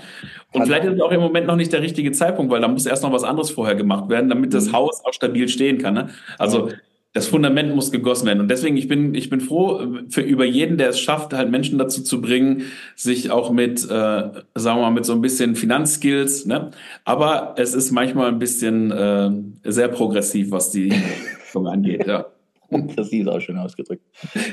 [0.52, 2.86] Und vielleicht ist es auch im Moment noch nicht der richtige Zeitpunkt, weil da muss
[2.86, 4.72] erst noch was anderes vorher gemacht werden, damit das mhm.
[4.72, 5.94] Haus auch stabil stehen kann.
[5.94, 6.08] Ne?
[6.38, 6.70] Also
[7.12, 8.40] das Fundament muss gegossen werden.
[8.40, 11.78] Und deswegen, ich bin, ich bin froh für über jeden, der es schafft, halt Menschen
[11.78, 12.64] dazu zu bringen,
[12.94, 16.70] sich auch mit, äh, sagen wir mal, mit so ein bisschen Finanzskills, ne?
[17.04, 19.30] Aber es ist manchmal ein bisschen äh,
[19.64, 20.92] sehr progressiv, was die
[21.54, 22.26] angeht, ja.
[22.96, 24.04] Das ist auch schön ausgedrückt.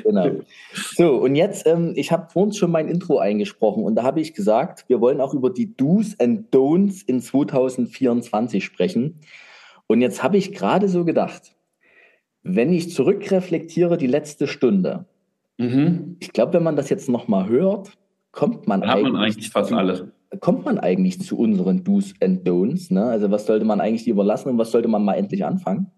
[0.03, 0.31] Genau.
[0.95, 4.33] So, und jetzt, ähm, ich habe vorhin schon mein Intro eingesprochen und da habe ich
[4.33, 9.19] gesagt, wir wollen auch über die Do's and Don'ts in 2024 sprechen.
[9.87, 11.55] Und jetzt habe ich gerade so gedacht,
[12.43, 15.05] wenn ich zurückreflektiere, die letzte Stunde,
[15.57, 16.17] mhm.
[16.19, 17.97] ich glaube, wenn man das jetzt nochmal hört,
[18.31, 20.11] kommt man, eigentlich, man eigentlich fast alle.
[20.41, 22.93] Kommt man eigentlich zu unseren Do's and Don'ts?
[22.93, 23.03] Ne?
[23.03, 25.91] Also was sollte man eigentlich überlassen und was sollte man mal endlich anfangen?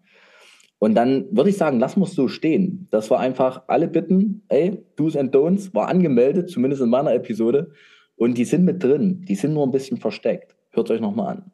[0.79, 2.87] Und dann würde ich sagen, lassen wir es so stehen.
[2.89, 7.71] Das war einfach alle Bitten, ey, Do's and Don'ts war angemeldet, zumindest in meiner Episode.
[8.15, 9.25] Und die sind mit drin.
[9.27, 10.55] Die sind nur ein bisschen versteckt.
[10.71, 11.51] Hört euch nochmal an.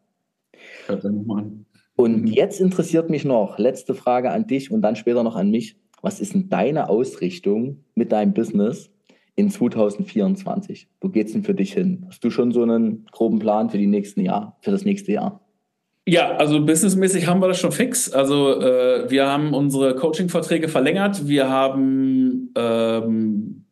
[0.85, 1.65] Hört euch nochmal an.
[1.95, 2.27] Und mhm.
[2.27, 5.77] jetzt interessiert mich noch, letzte Frage an dich und dann später noch an mich.
[6.02, 8.91] Was ist denn deine Ausrichtung mit deinem Business
[9.35, 10.88] in 2024?
[11.02, 12.06] Wo geht's denn für dich hin?
[12.07, 15.44] Hast du schon so einen groben Plan für die nächsten Jahr, für das nächste Jahr?
[16.07, 18.11] Ja, also businessmäßig haben wir das schon fix.
[18.11, 21.27] Also äh, wir haben unsere Coaching-Verträge verlängert.
[21.27, 23.65] Wir haben ähm,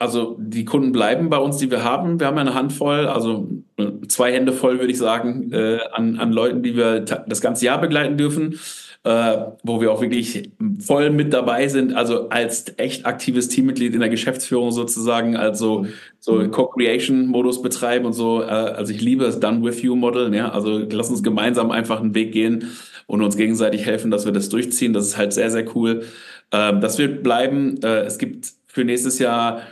[0.00, 2.20] also die Kunden bleiben bei uns, die wir haben.
[2.20, 6.32] Wir haben eine Handvoll, also äh, zwei Hände voll, würde ich sagen, äh, an, an
[6.32, 8.58] Leuten, die wir das ganze Jahr begleiten dürfen,
[9.02, 14.00] äh, wo wir auch wirklich voll mit dabei sind, also als echt aktives Teammitglied in
[14.00, 15.86] der Geschäftsführung sozusagen, also
[16.18, 18.42] so Co-Creation-Modus betreiben und so.
[18.42, 22.72] Äh, also ich liebe das Done-with-You-Model, ja, also lass uns gemeinsam einfach einen Weg gehen
[23.06, 24.92] und uns gegenseitig helfen, dass wir das durchziehen.
[24.92, 26.02] Das ist halt sehr, sehr cool.
[26.50, 27.80] Äh, das wird bleiben.
[27.82, 29.62] Äh, es gibt für nächstes Jahr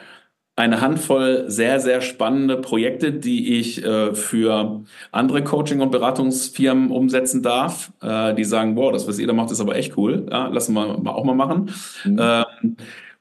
[0.58, 4.82] eine Handvoll sehr, sehr spannende Projekte, die ich äh, für
[5.12, 9.52] andere Coaching- und Beratungsfirmen umsetzen darf, äh, die sagen, wow, das, was ihr da macht,
[9.52, 10.26] ist aber echt cool.
[10.28, 11.70] Ja, lassen wir auch mal machen.
[12.04, 12.18] Mhm.
[12.20, 12.76] Ähm,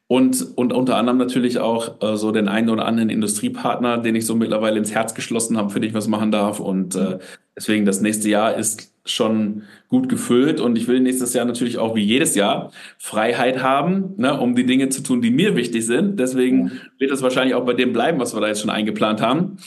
[0.08, 4.26] und, und unter anderem natürlich auch äh, so den einen oder anderen Industriepartner, den ich
[4.26, 6.60] so mittlerweile ins Herz geschlossen habe, für dich was machen darf.
[6.60, 7.20] Und äh,
[7.56, 11.96] deswegen das nächste Jahr ist schon gut gefüllt und ich will nächstes Jahr natürlich auch
[11.96, 16.20] wie jedes Jahr Freiheit haben, ne, um die Dinge zu tun, die mir wichtig sind.
[16.20, 19.58] Deswegen wird es wahrscheinlich auch bei dem bleiben, was wir da jetzt schon eingeplant haben.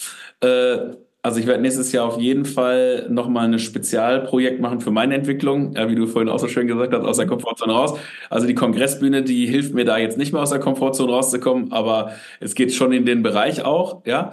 [0.41, 5.15] Äh, also ich werde nächstes Jahr auf jeden Fall nochmal ein Spezialprojekt machen für meine
[5.15, 7.99] Entwicklung, ja, wie du vorhin auch so schön gesagt hast, aus der Komfortzone raus.
[8.31, 12.13] Also die Kongressbühne, die hilft mir da jetzt nicht mehr aus der Komfortzone rauszukommen, aber
[12.41, 14.33] es geht schon in den Bereich auch, ja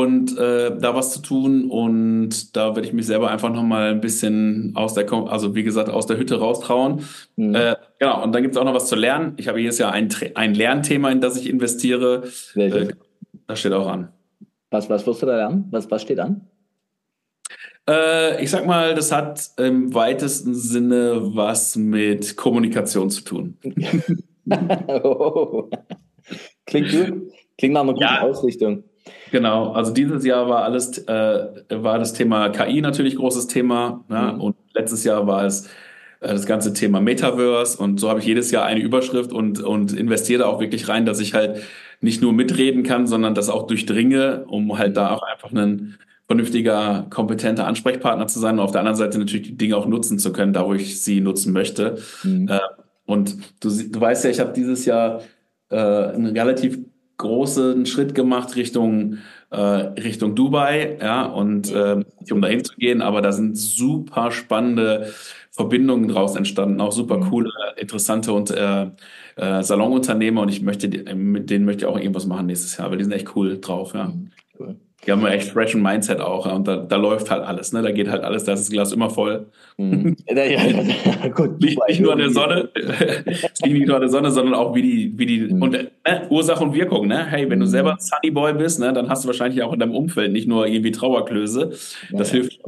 [0.00, 4.00] und äh, da was zu tun und da werde ich mich selber einfach nochmal ein
[4.00, 7.04] bisschen aus der, also wie gesagt, aus der Hütte raustrauen.
[7.36, 7.54] Mhm.
[7.54, 9.34] Äh, genau, und dann gibt es auch noch was zu lernen.
[9.36, 12.22] Ich habe jedes Jahr ein, ein Lernthema, in das ich investiere.
[12.54, 12.88] Äh,
[13.46, 14.08] das steht auch an.
[14.70, 15.66] Was, was wirst du da lernen?
[15.70, 16.48] Was, was steht an?
[17.86, 23.58] Äh, ich sag mal, das hat im weitesten Sinne was mit Kommunikation zu tun.
[25.04, 25.68] oh.
[26.64, 27.32] Klingt gut.
[27.58, 28.22] Klingt nach einer guten ja.
[28.22, 28.84] Ausrichtung.
[29.30, 34.04] Genau, also dieses Jahr war alles, äh, war das Thema KI natürlich großes Thema.
[34.08, 34.32] Ne?
[34.34, 34.40] Mhm.
[34.40, 35.66] Und letztes Jahr war es
[36.20, 39.92] äh, das ganze Thema Metaverse und so habe ich jedes Jahr eine Überschrift und, und
[39.92, 41.62] investiere da auch wirklich rein, dass ich halt
[42.00, 47.06] nicht nur mitreden kann, sondern das auch durchdringe, um halt da auch einfach einen vernünftiger,
[47.10, 50.32] kompetenter Ansprechpartner zu sein und auf der anderen Seite natürlich die Dinge auch nutzen zu
[50.32, 51.98] können, da wo ich sie nutzen möchte.
[52.22, 52.48] Mhm.
[52.48, 52.60] Äh,
[53.04, 55.22] und du, du weißt ja, ich habe dieses Jahr
[55.70, 56.78] äh, einen relativ
[57.22, 59.18] großen Schritt gemacht Richtung
[59.50, 65.12] äh, Richtung Dubai, ja, und äh, um dahin zu gehen, aber da sind super spannende
[65.50, 67.30] Verbindungen draus entstanden, auch super mhm.
[67.30, 68.86] coole, interessante und äh,
[69.36, 72.98] äh, Salonunternehmer und ich möchte, mit denen möchte ich auch irgendwas machen nächstes Jahr, weil
[72.98, 74.12] die sind echt cool drauf, ja.
[75.04, 77.82] Die haben echt freshen Mindset auch und da, da läuft halt alles, ne?
[77.82, 79.46] Da geht halt alles, da ist das Glas immer voll.
[79.76, 80.16] Mhm.
[80.28, 82.68] Ja, ja, ja, gut, nicht, nicht nur an der Sonne,
[83.24, 85.62] es liegt nicht nur an der Sonne, sondern auch wie die, wie die mhm.
[85.62, 85.88] und äh,
[86.30, 87.26] Ursache und Wirkung, ne?
[87.26, 87.70] Hey, wenn du mhm.
[87.70, 90.68] selber Sunny Boy bist, ne, dann hast du wahrscheinlich auch in deinem Umfeld nicht nur
[90.68, 91.72] irgendwie Trauerklöße.
[92.12, 92.60] Das hilft.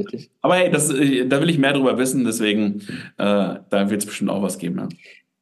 [0.42, 2.80] Aber hey, das, äh, da will ich mehr drüber wissen, deswegen
[3.16, 4.74] äh, da wird es bestimmt auch was geben.
[4.74, 4.88] Ne?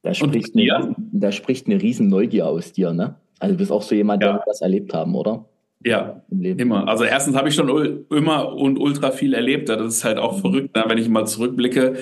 [0.03, 3.15] Da spricht, eine, da spricht eine riesen Neugier aus dir, ne?
[3.39, 5.45] Also du bist auch so jemand, der das erlebt haben, oder?
[5.85, 6.87] Ja, immer.
[6.87, 9.69] Also erstens habe ich schon immer und ultra viel erlebt.
[9.69, 10.41] Das ist halt auch mhm.
[10.41, 11.97] verrückt, ne, wenn ich mal zurückblicke.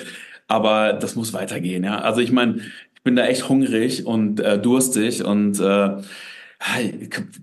[0.47, 1.99] Aber das muss weitergehen, ja.
[1.99, 2.57] Also ich meine,
[2.93, 5.97] ich bin da echt hungrig und äh, durstig und äh,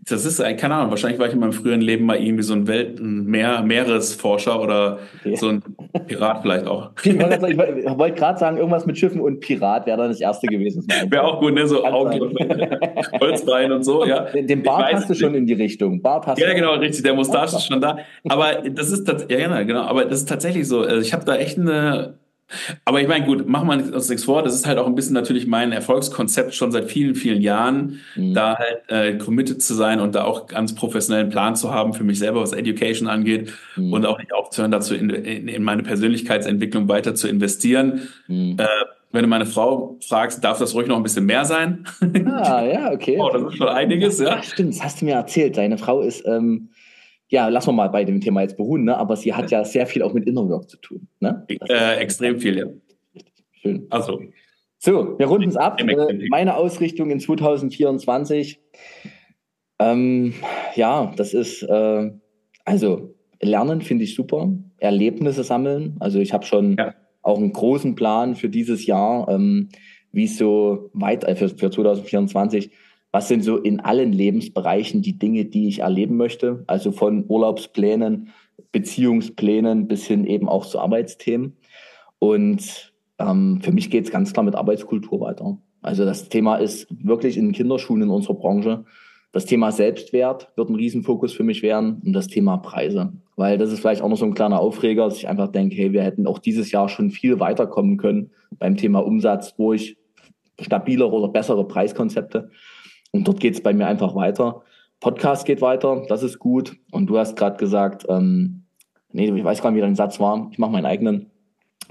[0.08, 2.68] das ist, keine Ahnung, wahrscheinlich war ich in meinem früheren Leben mal irgendwie so ein
[2.68, 5.36] Welt-, ein Meer, Meeresforscher oder ja.
[5.36, 5.62] so ein
[6.06, 6.90] Pirat vielleicht auch.
[7.04, 10.86] Ich wollte wollt gerade sagen, irgendwas mit Schiffen und Pirat wäre dann das erste gewesen.
[11.08, 11.66] Wäre auch gut, ne?
[11.66, 12.36] So Augen,
[13.20, 14.26] Holzbein und so, ja.
[14.32, 16.00] Den Bart hast du schon in die Richtung.
[16.00, 17.02] Bart hast ja, genau, richtig.
[17.02, 17.98] Der Mustache ist schon da.
[18.28, 20.82] Aber das ist, ja, genau, aber das ist tatsächlich so.
[20.82, 22.14] Also ich habe da echt eine,
[22.84, 24.42] aber ich meine, gut, machen wir uns nichts vor.
[24.42, 28.34] Das ist halt auch ein bisschen natürlich mein Erfolgskonzept schon seit vielen, vielen Jahren, mhm.
[28.34, 32.04] da halt äh, committed zu sein und da auch ganz professionellen Plan zu haben für
[32.04, 33.92] mich selber, was Education angeht mhm.
[33.92, 38.08] und auch nicht aufzuhören, dazu in, in, in, meine Persönlichkeitsentwicklung weiter zu investieren.
[38.26, 38.56] Mhm.
[38.58, 38.66] Äh,
[39.10, 41.86] wenn du meine Frau fragst, darf das ruhig noch ein bisschen mehr sein?
[42.26, 43.16] Ah, ja, okay.
[43.20, 44.36] oh, das ist schon einiges, ja.
[44.38, 45.56] Ach, stimmt, das hast du mir erzählt.
[45.56, 46.68] Deine Frau ist ähm,
[47.28, 48.96] ja, lassen wir mal bei dem Thema jetzt beruhen, ne?
[48.96, 51.08] aber sie hat ja sehr viel auch mit Inner Work zu tun.
[51.20, 51.46] Ne?
[51.68, 52.66] Äh, extrem viel, ja.
[53.52, 53.86] Schön.
[53.90, 54.20] Also.
[54.78, 55.80] So, wir runden es ab.
[55.80, 58.60] Äh, meine Ausrichtung in 2024.
[59.80, 60.34] Ähm,
[60.74, 62.10] ja, das ist, äh,
[62.64, 65.96] also Lernen finde ich super, Erlebnisse sammeln.
[66.00, 66.94] Also ich habe schon ja.
[67.22, 69.68] auch einen großen Plan für dieses Jahr, ähm,
[70.12, 72.70] wie es so weit, äh, für, für 2024
[73.10, 76.64] was sind so in allen Lebensbereichen die Dinge, die ich erleben möchte?
[76.66, 78.28] Also von Urlaubsplänen,
[78.72, 81.56] Beziehungsplänen bis hin eben auch zu Arbeitsthemen.
[82.18, 85.58] Und ähm, für mich geht es ganz klar mit Arbeitskultur weiter.
[85.80, 88.84] Also das Thema ist wirklich in Kinderschuhen in unserer Branche.
[89.32, 93.12] Das Thema Selbstwert wird ein Riesenfokus für mich werden und das Thema Preise.
[93.36, 95.92] Weil das ist vielleicht auch noch so ein kleiner Aufreger, dass ich einfach denke, hey,
[95.92, 99.96] wir hätten auch dieses Jahr schon viel weiterkommen können beim Thema Umsatz durch
[100.60, 102.50] stabilere oder bessere Preiskonzepte.
[103.12, 104.62] Und dort geht es bei mir einfach weiter.
[105.00, 106.76] Podcast geht weiter, das ist gut.
[106.90, 108.64] Und du hast gerade gesagt, ähm,
[109.12, 111.30] nee, ich weiß gar nicht, wie dein Satz war, ich mache meinen eigenen.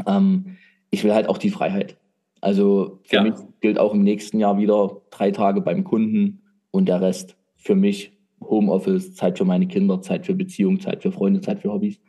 [0.06, 0.58] Ähm,
[0.90, 1.98] ich will halt auch die Freiheit.
[2.42, 3.24] Also für ja.
[3.24, 6.42] mich gilt auch im nächsten Jahr wieder drei Tage beim Kunden
[6.72, 11.12] und der Rest für mich Homeoffice, Zeit für meine Kinder, Zeit für Beziehungen, Zeit für
[11.12, 12.00] Freunde, Zeit für Hobbys.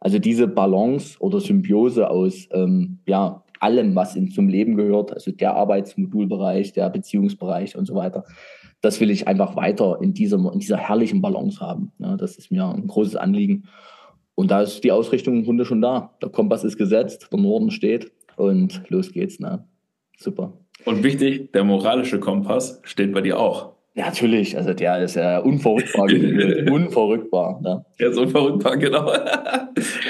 [0.00, 5.30] Also diese Balance oder Symbiose aus ähm, ja, allem, was in, zum Leben gehört, also
[5.30, 8.24] der Arbeitsmodulbereich, der Beziehungsbereich und so weiter.
[8.80, 11.92] Das will ich einfach weiter in dieser, in dieser herrlichen Balance haben.
[11.98, 13.64] Ja, das ist mir ein großes Anliegen.
[14.34, 16.16] Und da ist die Ausrichtung im Grunde schon da.
[16.22, 19.38] Der Kompass ist gesetzt, der Norden steht und los geht's.
[19.38, 19.64] Ne?
[20.16, 20.54] Super.
[20.86, 23.74] Und wichtig, der moralische Kompass steht bei dir auch.
[23.94, 26.04] Ja, natürlich, also der ist ja unverrückbar.
[26.72, 27.60] unverrückbar.
[27.60, 27.84] Ne?
[27.98, 29.12] Der ist unverrückbar, genau.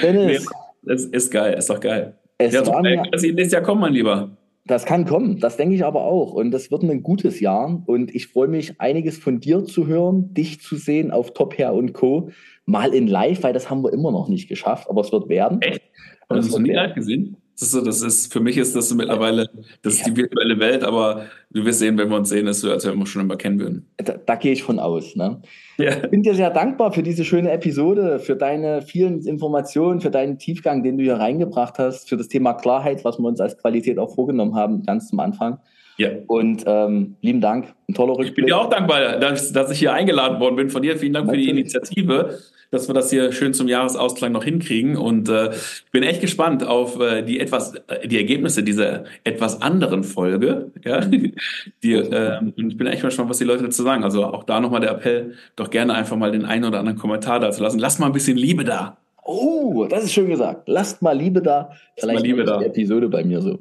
[0.01, 0.47] Dennis.
[0.47, 2.15] Nee, das ist geil, ist doch geil.
[2.45, 4.37] Es ja, war mir, das nächstes Jahr kommen, mein Lieber.
[4.65, 6.33] Das kann kommen, das denke ich aber auch.
[6.33, 7.81] Und das wird ein gutes Jahr.
[7.87, 11.73] Und ich freue mich, einiges von dir zu hören, dich zu sehen auf Top Hair
[11.73, 12.29] und Co.
[12.65, 15.61] Mal in live, weil das haben wir immer noch nicht geschafft, aber es wird werden.
[15.61, 15.81] Echt?
[16.29, 17.37] Hast du es nie live gesehen?
[17.53, 19.47] Das ist, so, das ist, für mich ist das mittlerweile,
[19.83, 22.85] das ist die virtuelle Welt, aber wirst sehen, wenn wir uns sehen, ist so, als
[22.85, 23.87] wenn wir uns schon immer kennen würden.
[23.97, 25.15] Da, da gehe ich von aus.
[25.15, 25.41] Ne?
[25.77, 25.97] Ja.
[26.03, 30.39] Ich bin dir sehr dankbar für diese schöne Episode, für deine vielen Informationen, für deinen
[30.39, 33.99] Tiefgang, den du hier reingebracht hast, für das Thema Klarheit, was wir uns als Qualität
[33.99, 35.59] auch vorgenommen haben, ganz zum Anfang.
[35.97, 36.09] Ja.
[36.27, 38.29] Und ähm, lieben Dank, ein toller Rückblick.
[38.29, 40.97] Ich bin dir auch dankbar, dass, dass ich hier eingeladen worden bin von dir.
[40.97, 41.49] Vielen Dank Natürlich.
[41.49, 42.39] für die Initiative
[42.71, 44.97] dass wir das hier schön zum Jahresausklang noch hinkriegen.
[44.97, 49.61] Und äh, ich bin echt gespannt auf äh, die etwas, äh, die Ergebnisse dieser etwas
[49.61, 50.71] anderen Folge.
[50.83, 51.01] Ja?
[51.01, 54.03] Die, äh, ich bin echt mal gespannt, was die Leute dazu sagen.
[54.03, 57.39] Also auch da nochmal der Appell, doch gerne einfach mal den einen oder anderen Kommentar
[57.39, 57.77] da zu lassen.
[57.77, 58.97] Lass mal ein bisschen Liebe da.
[59.23, 60.67] Oh, das ist schön gesagt.
[60.67, 61.71] Lasst mal Liebe da.
[61.97, 62.61] Vielleicht mal Liebe da.
[62.61, 63.59] Episode bei mir so.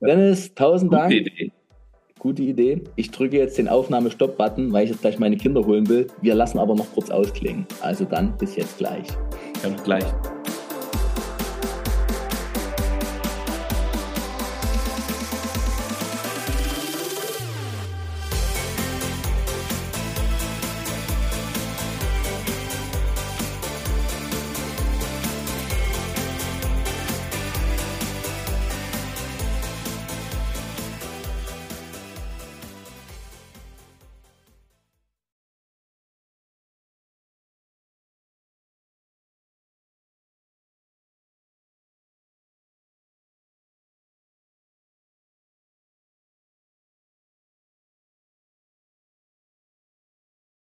[0.00, 1.12] Dennis, tausend Dank.
[1.12, 1.52] Idee.
[2.26, 2.82] Gute Idee.
[2.96, 6.08] Ich drücke jetzt den Aufnahme-Stopp-Button, weil ich jetzt gleich meine Kinder holen will.
[6.22, 7.66] Wir lassen aber noch kurz ausklingen.
[7.82, 9.06] Also dann bis jetzt gleich.
[9.62, 10.04] Ja, gleich.